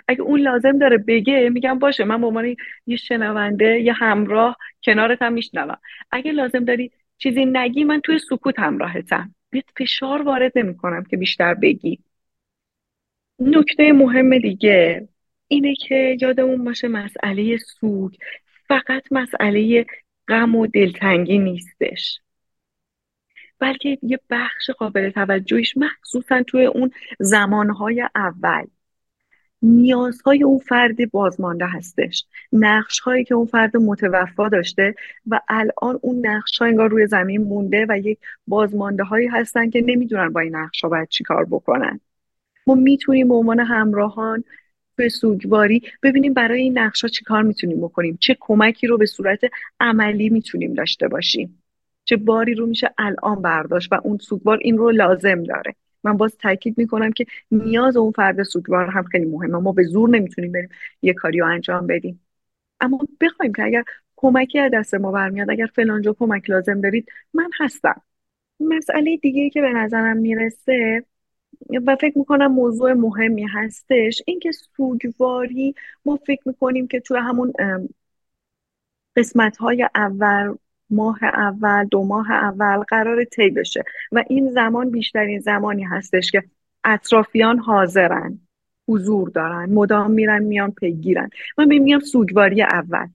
[0.07, 2.55] اگه اون لازم داره بگه میگم باشه من به عنوان
[2.87, 5.77] یه شنونده یه همراه کنارت هم میشنوم.
[6.11, 9.35] اگه لازم داری چیزی نگی من توی سکوت همراهتم.
[9.53, 11.99] یه فشار وارد نمی‌کنم که بیشتر بگی.
[13.39, 15.07] نکته مهم دیگه
[15.47, 18.13] اینه که یادمون باشه مسئله سوگ
[18.67, 19.85] فقط مسئله
[20.27, 22.19] غم و دلتنگی نیستش.
[23.59, 28.65] بلکه یه بخش قابل توجهش مخصوصا توی اون زمانهای اول.
[29.61, 32.25] نیازهای اون فرد بازمانده هستش.
[32.53, 34.95] نقش هایی که اون فرد متوفا داشته
[35.27, 39.81] و الان اون نقش ها انگار روی زمین مونده و یک بازمانده هایی هستن که
[39.81, 41.99] نمی‌دونن با این نقش ها باید چیکار بکنن.
[42.67, 44.43] ما می‌تونیم به عنوان همراهان
[44.97, 49.39] توی سوگواری ببینیم برای این نقشا چی کار می‌تونیم بکنیم چه کمکی رو به صورت
[49.79, 51.63] عملی می‌تونیم داشته باشیم.
[52.05, 55.75] چه باری رو میشه الان برداشت و اون سوگوار این رو لازم داره.
[56.03, 59.57] من باز تاکید می‌کنم که نیاز اون فرد سوگوار هم خیلی مهمه.
[59.57, 60.69] ما به زور نمی‌تونیم بریم
[61.01, 62.25] یه کاری رو انجام بدیم.
[62.81, 63.83] اما بخوایم که اگر
[64.15, 68.01] کمکی از دست ما برمیاد اگر فلانجا کمک لازم دارید من هستم.
[68.59, 71.03] مسئله دیگه که به نظرم می‌رسه
[71.85, 75.75] و فکر می‌کنم موضوع مهمی هستش اینکه سوگواری
[76.05, 77.53] ما فکر می‌کنیم که توی همون
[79.15, 80.55] قسمت های اول
[80.89, 86.43] ماه اول دو ماه اول قرار طی بشه و این زمان بیشترین زمانی هستش که
[86.83, 88.39] اطرافیان حاضرن
[88.87, 91.29] حضور دارن مدام میرن میان پیگیرن.
[91.57, 93.07] من میگم سوگواری اول.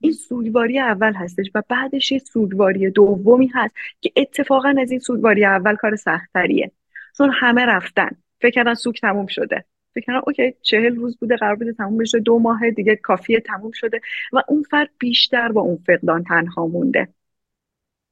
[0.00, 5.44] این سوگواری اول هستش و بعدش یه سوگواری دومی هست که اتفاقا از این سوگواری
[5.44, 6.72] اول کار سختتریه.
[7.18, 8.10] چون همه رفتن.
[8.40, 9.64] فکر کردن سوگ تموم شده.
[9.94, 12.20] فکر کردن اوکی چهل روز بوده قرار بوده تموم بشه.
[12.20, 14.00] دو ماه دیگه کافیه تموم شده.
[14.32, 17.08] و اون فرد بیشتر با اون فقدان تنها مونده.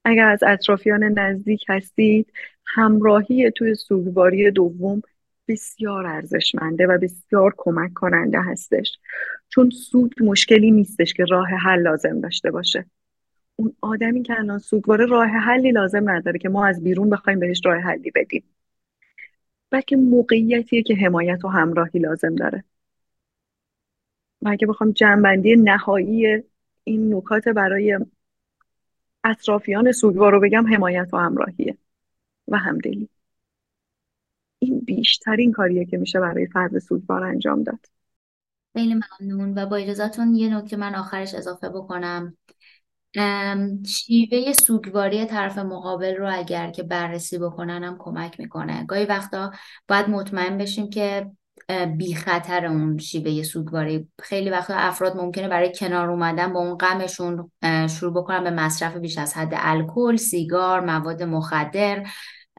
[0.05, 2.33] اگر از اطرافیان نزدیک هستید
[2.67, 5.03] همراهی توی سوگواری دوم
[5.49, 8.99] بسیار ارزشمنده و بسیار کمک کننده هستش.
[9.49, 12.87] چون سوگ مشکلی نیستش که راه حل لازم داشته باشه.
[13.57, 17.61] اون آدمی که الان سوگواره راه حلی لازم نداره که ما از بیرون بخوایم بهش
[17.65, 18.45] راه حلی بدیم.
[19.71, 22.65] بلکه موقعیتیه که حمایت و همراهی لازم داره.
[24.43, 26.43] و اگه بخوام جنبندی نهایی
[26.85, 27.99] این نکات برای
[29.25, 31.77] اطرافیان سوگوار رو بگم حمایت و همراهیه
[32.49, 33.09] و همدلی.
[34.59, 37.87] این بیشترین کاریه که میشه برای فرد سوگوار انجام داد.
[38.73, 42.37] خیلی ممنون و با اجازهتون یه نکته من آخرش اضافه بکنم.
[43.87, 48.85] شیوه سوگواری طرف مقابل رو اگر که بررسی بکنن هم کمک می‌کنه.
[48.87, 49.53] گاهی وقتا
[49.89, 51.31] باید مطمئن بشیم که
[51.97, 54.09] بی خطر اون شیوه سوگواری.
[54.23, 57.51] خیلی وقتا افراد ممکنه برای کنار اومدن با اون غمشون
[57.89, 62.07] شروع بکنن به مصرف بیش از حد الکل، سیگار، مواد مخدر.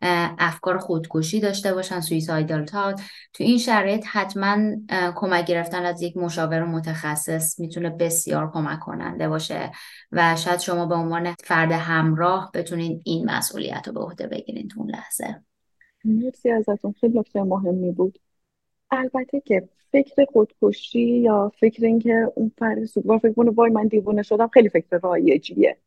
[0.02, 3.02] افکار خودکشی داشته باشن سویسایدال تات
[3.34, 4.58] تو این شرایط حتما
[5.16, 9.72] کمک گرفتن از یک مشاور متخصص می‌تونه بسیار کمک کننده باشه
[10.12, 14.80] و شاید شما به عنوان فرد همراه بتونین این مسئولیت رو به عهده بگیرین تو
[14.80, 15.42] اون لحظه
[16.06, 18.20] مرسی ازتون خیلی نکته مهمی بود
[18.92, 24.48] البته که فکر خودکشی یا فکر اینکه اون فرد سوگوار فکر وای من دیوونه شدم
[24.48, 25.78] خیلی فکر رایجیه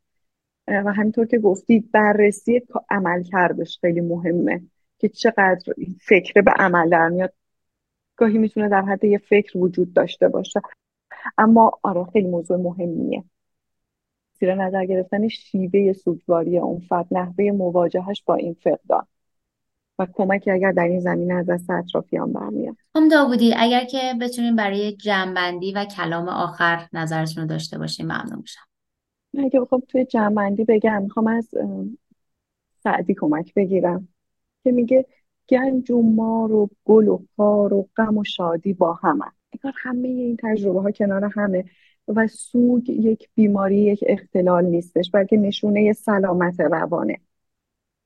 [0.67, 4.61] و همینطور که گفتید بررسی عمل کردش خیلی مهمه
[4.97, 7.33] که چقدر فکر به عمل در میاد.
[8.15, 10.61] گاهی می‌تونه در حد یه فکر وجود داشته باشه.
[11.37, 13.23] اما آره خیلی موضوع مهمیه.
[14.39, 19.07] زیر نظر گرفتن شیوه سوگواری اون فرد نحوه مواجهش با این فقدان
[19.99, 22.75] و کمکی اگر در این زمینه از دست اطرافیان برمیاد.
[22.95, 28.39] هم داوودی اگر که بتونیم برای جنبندی و کلام آخر نظرتون رو داشته باشیم ممنون
[28.39, 28.61] میشم.
[29.39, 31.49] اگه بخوام توی جمعندی بگم می‌خوام از
[32.83, 34.07] سعدی کمک بگیرم
[34.63, 35.05] که میگه
[35.49, 39.25] گنج و مار و گل و خار و غم و شادی با همه.
[39.53, 41.65] انگار همه این تجربه ها کنار همه
[42.07, 47.19] و سوگ یک بیماری یک اختلال نیستش بلکه نشونه سلامت روانه.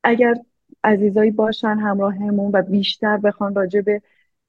[0.04, 0.36] اگر
[0.84, 4.02] عزیزایی باشن همراهمون و بیشتر بخوان راجع به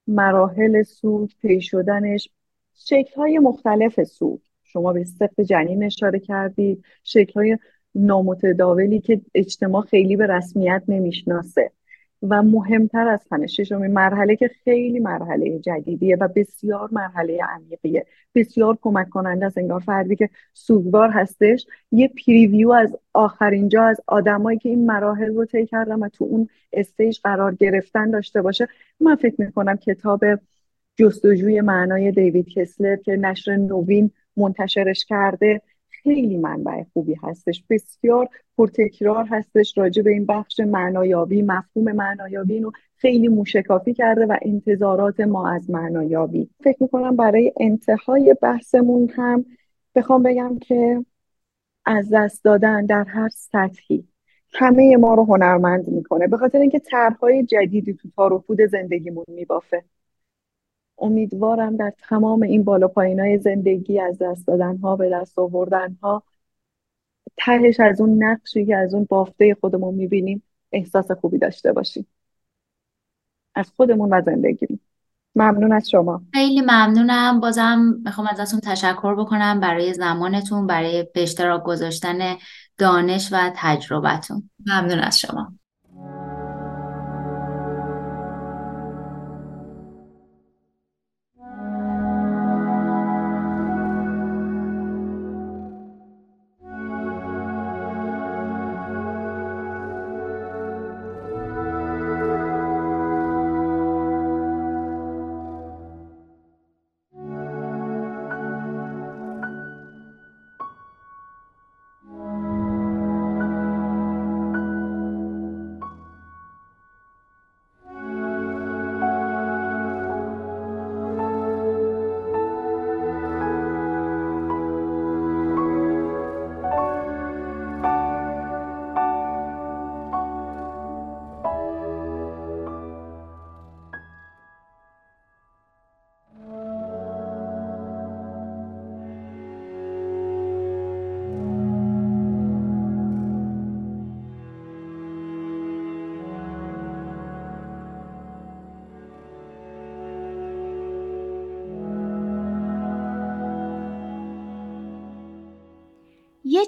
[0.07, 2.29] مراحل سوگ پی شدنش
[2.73, 4.39] شکل های مختلف سوگ.
[4.73, 7.57] شما به سخت جنین اشاره کردید شکل های
[7.95, 11.71] نامتداولی که اجتماع خیلی به رسمیت نمی‌شناسه.
[12.29, 18.05] و مهمتر از همه ششمین مرحله که خیلی مرحله جدیدیه و بسیار مرحله عمیقیه.
[18.35, 21.65] بسیار کمک کننده است انگار فردی که سوگوار هستش.
[21.91, 26.25] یه پریویو از آخرین جا از آدمایی که این مراحل رو طی کردن و تو
[26.25, 28.67] اون استیج قرار گرفتن داشته باشه.
[28.99, 30.25] من فکر می‌کنم کتاب
[30.95, 35.61] جستجوی معنای دیوید کسلر که نشر نوین منتشرش کرده.
[35.89, 37.63] خیلی منبع خوبی هستش.
[37.69, 44.37] بسیار پرتکرار هستش راجع به این بخش معنایابی مفهوم معنایابی اینو خیلی موشکافی کرده و
[44.41, 46.49] انتظارات ما از معنایابی.
[46.63, 49.45] فکر می‌کنم برای انتهای بحثمون هم
[49.95, 51.05] بخوام بگم که
[51.85, 54.07] از دست دادن در هر سطحی
[54.53, 56.27] همه ما رو هنرمند می‌کنه.
[56.27, 59.83] به خاطر اینکه طرحهای جدیدی تو تار زندگیمون میبافه.
[61.01, 65.97] امیدوارم در تمام این بالا پایین های زندگی از دست دادن ها به دست آوردن
[66.01, 66.23] ها
[67.37, 72.07] تهش از اون نقشی که از اون بافته خودمون می‌بینیم احساس خوبی داشته باشیم.
[73.55, 74.79] از خودمون و زندگی
[75.35, 76.21] ممنون از شما.
[76.33, 77.39] خیلی ممنونم.
[77.39, 82.19] بازم می‌خوام ازتون تشکر بکنم برای زمانتون برای به اشتراک گذاشتن
[82.77, 85.53] دانش و تجربتون ممنون از شما.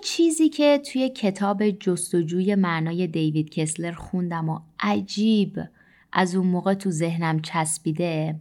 [0.03, 5.59] چیزی که توی کتاب جستجوی معنای دیوید کسلر خوندم و عجیب
[6.13, 8.35] از اون موقع تو ذهنم چسبیده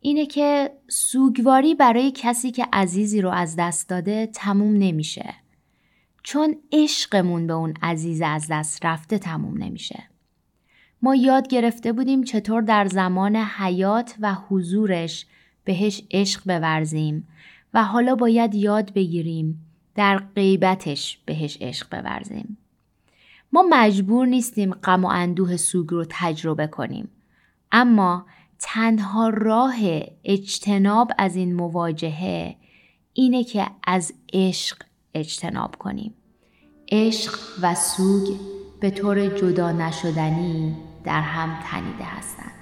[0.00, 5.34] اینه که سوگواری برای کسی که عزیزی رو از دست داده تموم نمیشه.
[6.22, 10.02] چون عشقمون به اون عزیز از دست رفته تموم نمیشه.
[11.02, 15.26] ما یاد گرفته بودیم چطور در زمان حیات و حضورش
[15.64, 17.28] بهش عشق بورزیم
[17.74, 19.65] و حالا باید یاد بگیریم
[19.96, 22.58] در غیبتش بهش عشق بورزیم.
[23.52, 27.08] ما مجبور نیستیم غم و اندوه سوگ رو تجربه کنیم.
[27.72, 28.26] اما
[28.58, 29.76] تنها راه
[30.24, 32.56] اجتناب از این مواجهه
[33.12, 34.76] اینه که از عشق
[35.14, 36.14] اجتناب کنیم.
[36.92, 38.36] عشق و سوگ
[38.80, 42.55] به طور جدا نشدنی در هم تنیده هستند.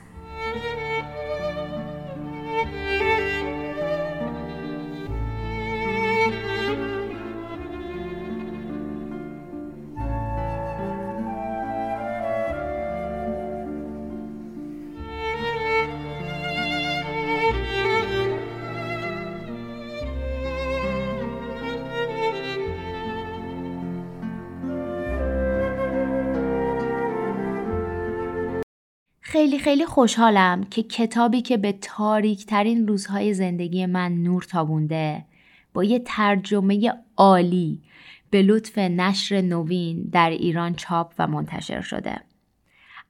[29.65, 35.25] خیلی خوشحالم که کتابی که به تاریک ترین روزهای زندگی من نور تابونده
[35.75, 37.83] با یه ترجمه عالی
[38.31, 42.21] به لطف نشر نوین در ایران چاپ و منتشر شده.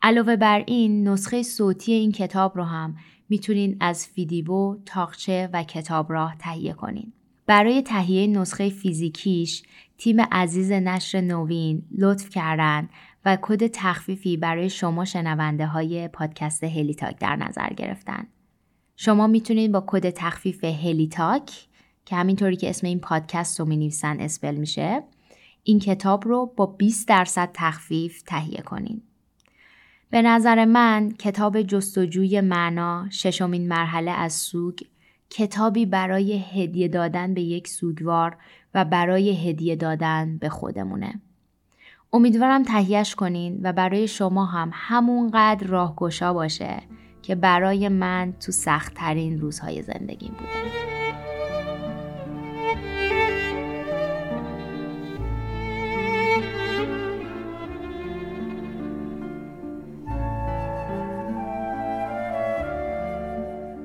[0.03, 2.97] علاوه بر این نسخه صوتی این کتاب رو هم
[3.29, 7.13] می‌تونین از فیدیبو، تاقچه و کتاب راه تهیه کنین.
[7.47, 9.63] برای تهیه نسخه فیزیکیش
[9.99, 12.89] تیم عزیز نشر نوین لطف کردن
[13.25, 18.27] و کد تخفیفی برای شما شنونده های پادکست هلیتاک در نظر گرفتن.
[18.97, 21.67] شما می‌تونید با کد تخفیف هلیتاک
[22.05, 25.03] که همینطوری که اسم این پادکست رو می spell میشه
[25.63, 29.03] این کتاب رو با 20 درصد تخفیف تهیه کنین.
[30.11, 34.79] به نظر من کتاب جستجوی معنا ششمین مرحله از سوگ
[35.31, 38.37] کتابی برای هدیه دادن به یک سوگوار
[38.75, 41.21] و برای هدیه دادن به خودمونه.
[42.15, 46.83] امیدوارم تهیهش کنین و برای شما هم همونقدر راهگشا باشه
[47.23, 50.51] که برای من تو سختترین روزهای زندگیم بوده.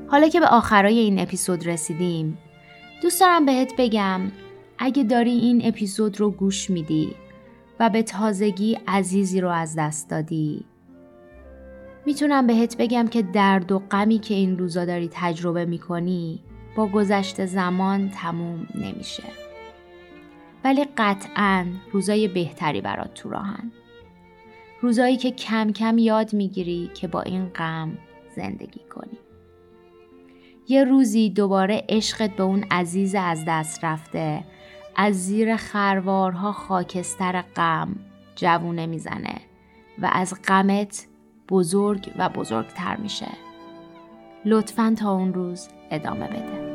[0.08, 2.38] حالا که به آخرای این اپیزود رسیدیم
[3.02, 4.22] دوست دارم بهت بگم
[4.78, 7.16] اگه داری این اپیزود رو گوش میدی
[7.80, 10.66] و به تازگی عزیزی رو از دست دادی.
[12.06, 16.40] می‌تونم بهت بگم که درد و غمی که این روزا داری تجربه می‌کنی
[16.76, 19.24] با گذشت زمان تموم نمیشه.
[20.64, 23.72] ولی قطعا روزای بهتری برات تو راهن.
[24.82, 27.98] روزایی که کم کم یاد می‌گیری که با این غم
[28.36, 29.18] زندگی کنی.
[30.68, 34.44] یه روزی دوباره عشقت به اون عزیز از دست رفته
[35.02, 37.96] از زیر خروارها خاکستر غم
[38.36, 39.36] جوونه می‌زنه
[40.02, 41.08] و از غمت
[41.50, 43.28] بزرگ و بزرگتر میشه.
[44.46, 46.70] لطفا تا اون روز ادامه بده.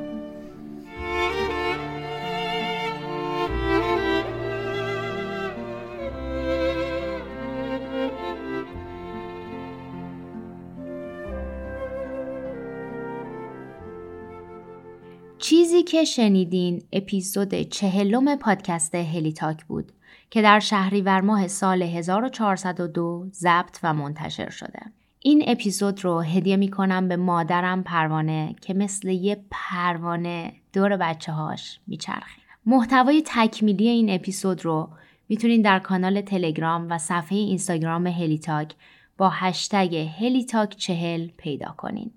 [15.44, 19.92] چیزی که شنیدین اپیزود چهلم پادکست هلیتاک بود
[20.30, 24.80] که در شهریور ماه سال 1402 ضبط و منتشر شده.
[25.20, 31.32] این اپیزود رو هدیه می کنم به مادرم پروانه که مثل یه پروانه دور بچه
[31.32, 32.40] هاش میچرخه.
[32.66, 34.88] محتوای تکمیلی این اپیزود رو
[35.28, 38.74] می‌تونین در کانال تلگرام و صفحه اینستاگرام هلیتاک
[39.18, 42.10] با هشتگ هلیتاک چهل پیدا کنین.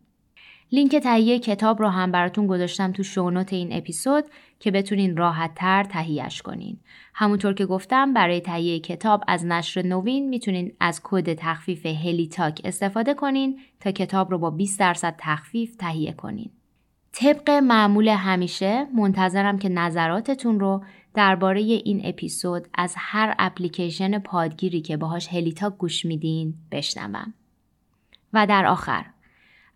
[0.71, 4.23] لینک تهیه کتاب رو هم براتون گذاشتم تو show note این اپیزود
[4.59, 6.77] که بتونین راحت تر تهیهش کنین.
[7.13, 12.61] همونطور که گفتم برای تهیه کتاب از نشر نوین می‌تونین از کد تخفیف هلی تاک
[12.63, 16.51] استفاده کنین تا کتاب رو با 20 درصد تخفیف تهیه کنین.
[17.11, 20.83] طبق معمول همیشه منتظرم که نظراتتون رو
[21.13, 27.33] درباره این اپیزود از هر اپلیکیشن پادگیری که باهاش هلیتاک گوش میدین بشنوم.
[28.33, 29.05] و در آخر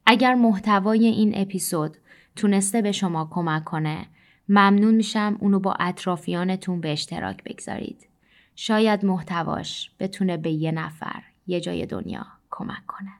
[0.06, 1.98] اگر محتوای این اپیزود
[2.36, 4.08] تونسته به شما کمک کنه
[4.50, 8.08] ممنون میشم اونو با اطرافیانتون به اشتراک بگذارید.
[8.56, 13.12] شاید محتواش بتونه به یه نفر یه جای دنیا کمک کنه.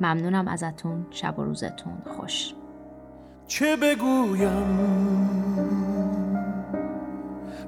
[0.00, 2.54] ممنونم ازتون شب و روزتون خوش.
[3.46, 4.92] چه بگویم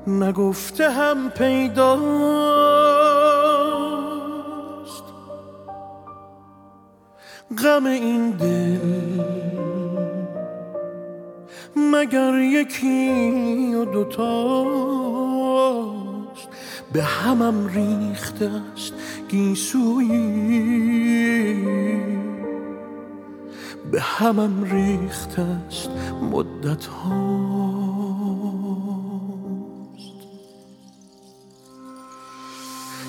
[0.07, 2.65] نگفته هم پیداست
[7.59, 8.79] غم این دل.
[11.77, 15.15] مگر یکی و دوتاست
[16.93, 18.93] به همم ریخته است
[19.29, 20.65] گیسویی.
[23.93, 25.91] به همم ریخته است
[26.33, 26.89] مدت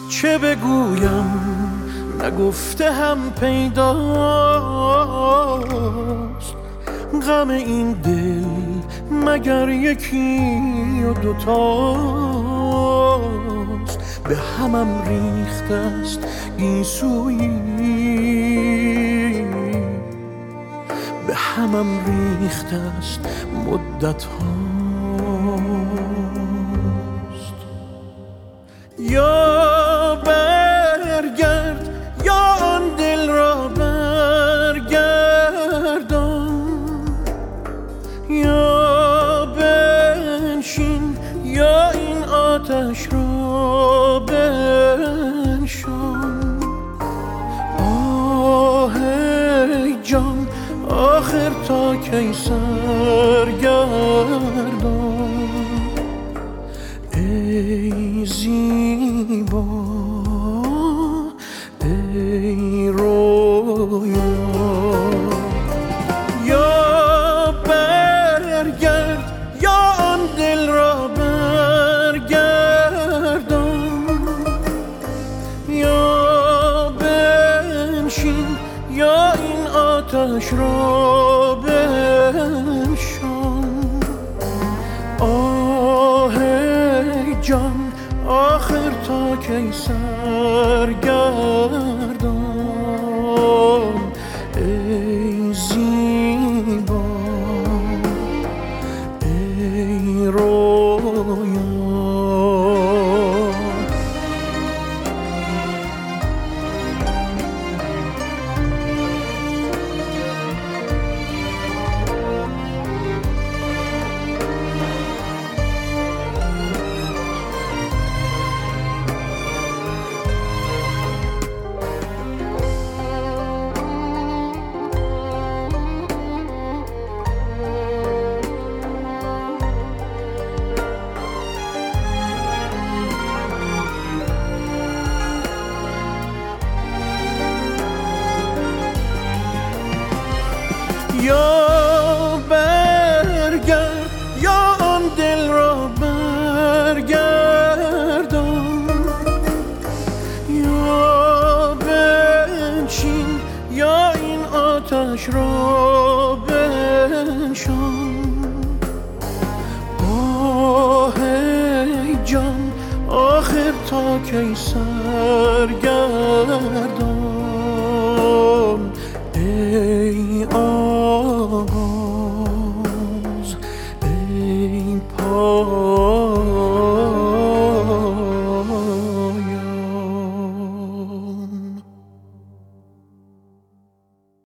[0.09, 1.54] چه بگویم؟
[2.25, 3.85] نگفته هم پیداست.
[7.27, 8.43] غم این دل
[9.11, 12.59] مگر یکی و دوتاست.
[14.23, 16.19] به همم ریخته است
[16.57, 17.85] گیسویی
[21.27, 21.87] به همم
[22.41, 23.19] ریخته است
[23.65, 24.45] مدت هاست.
[28.99, 29.45] یا
[30.25, 31.94] کی
[52.21, 52.33] gün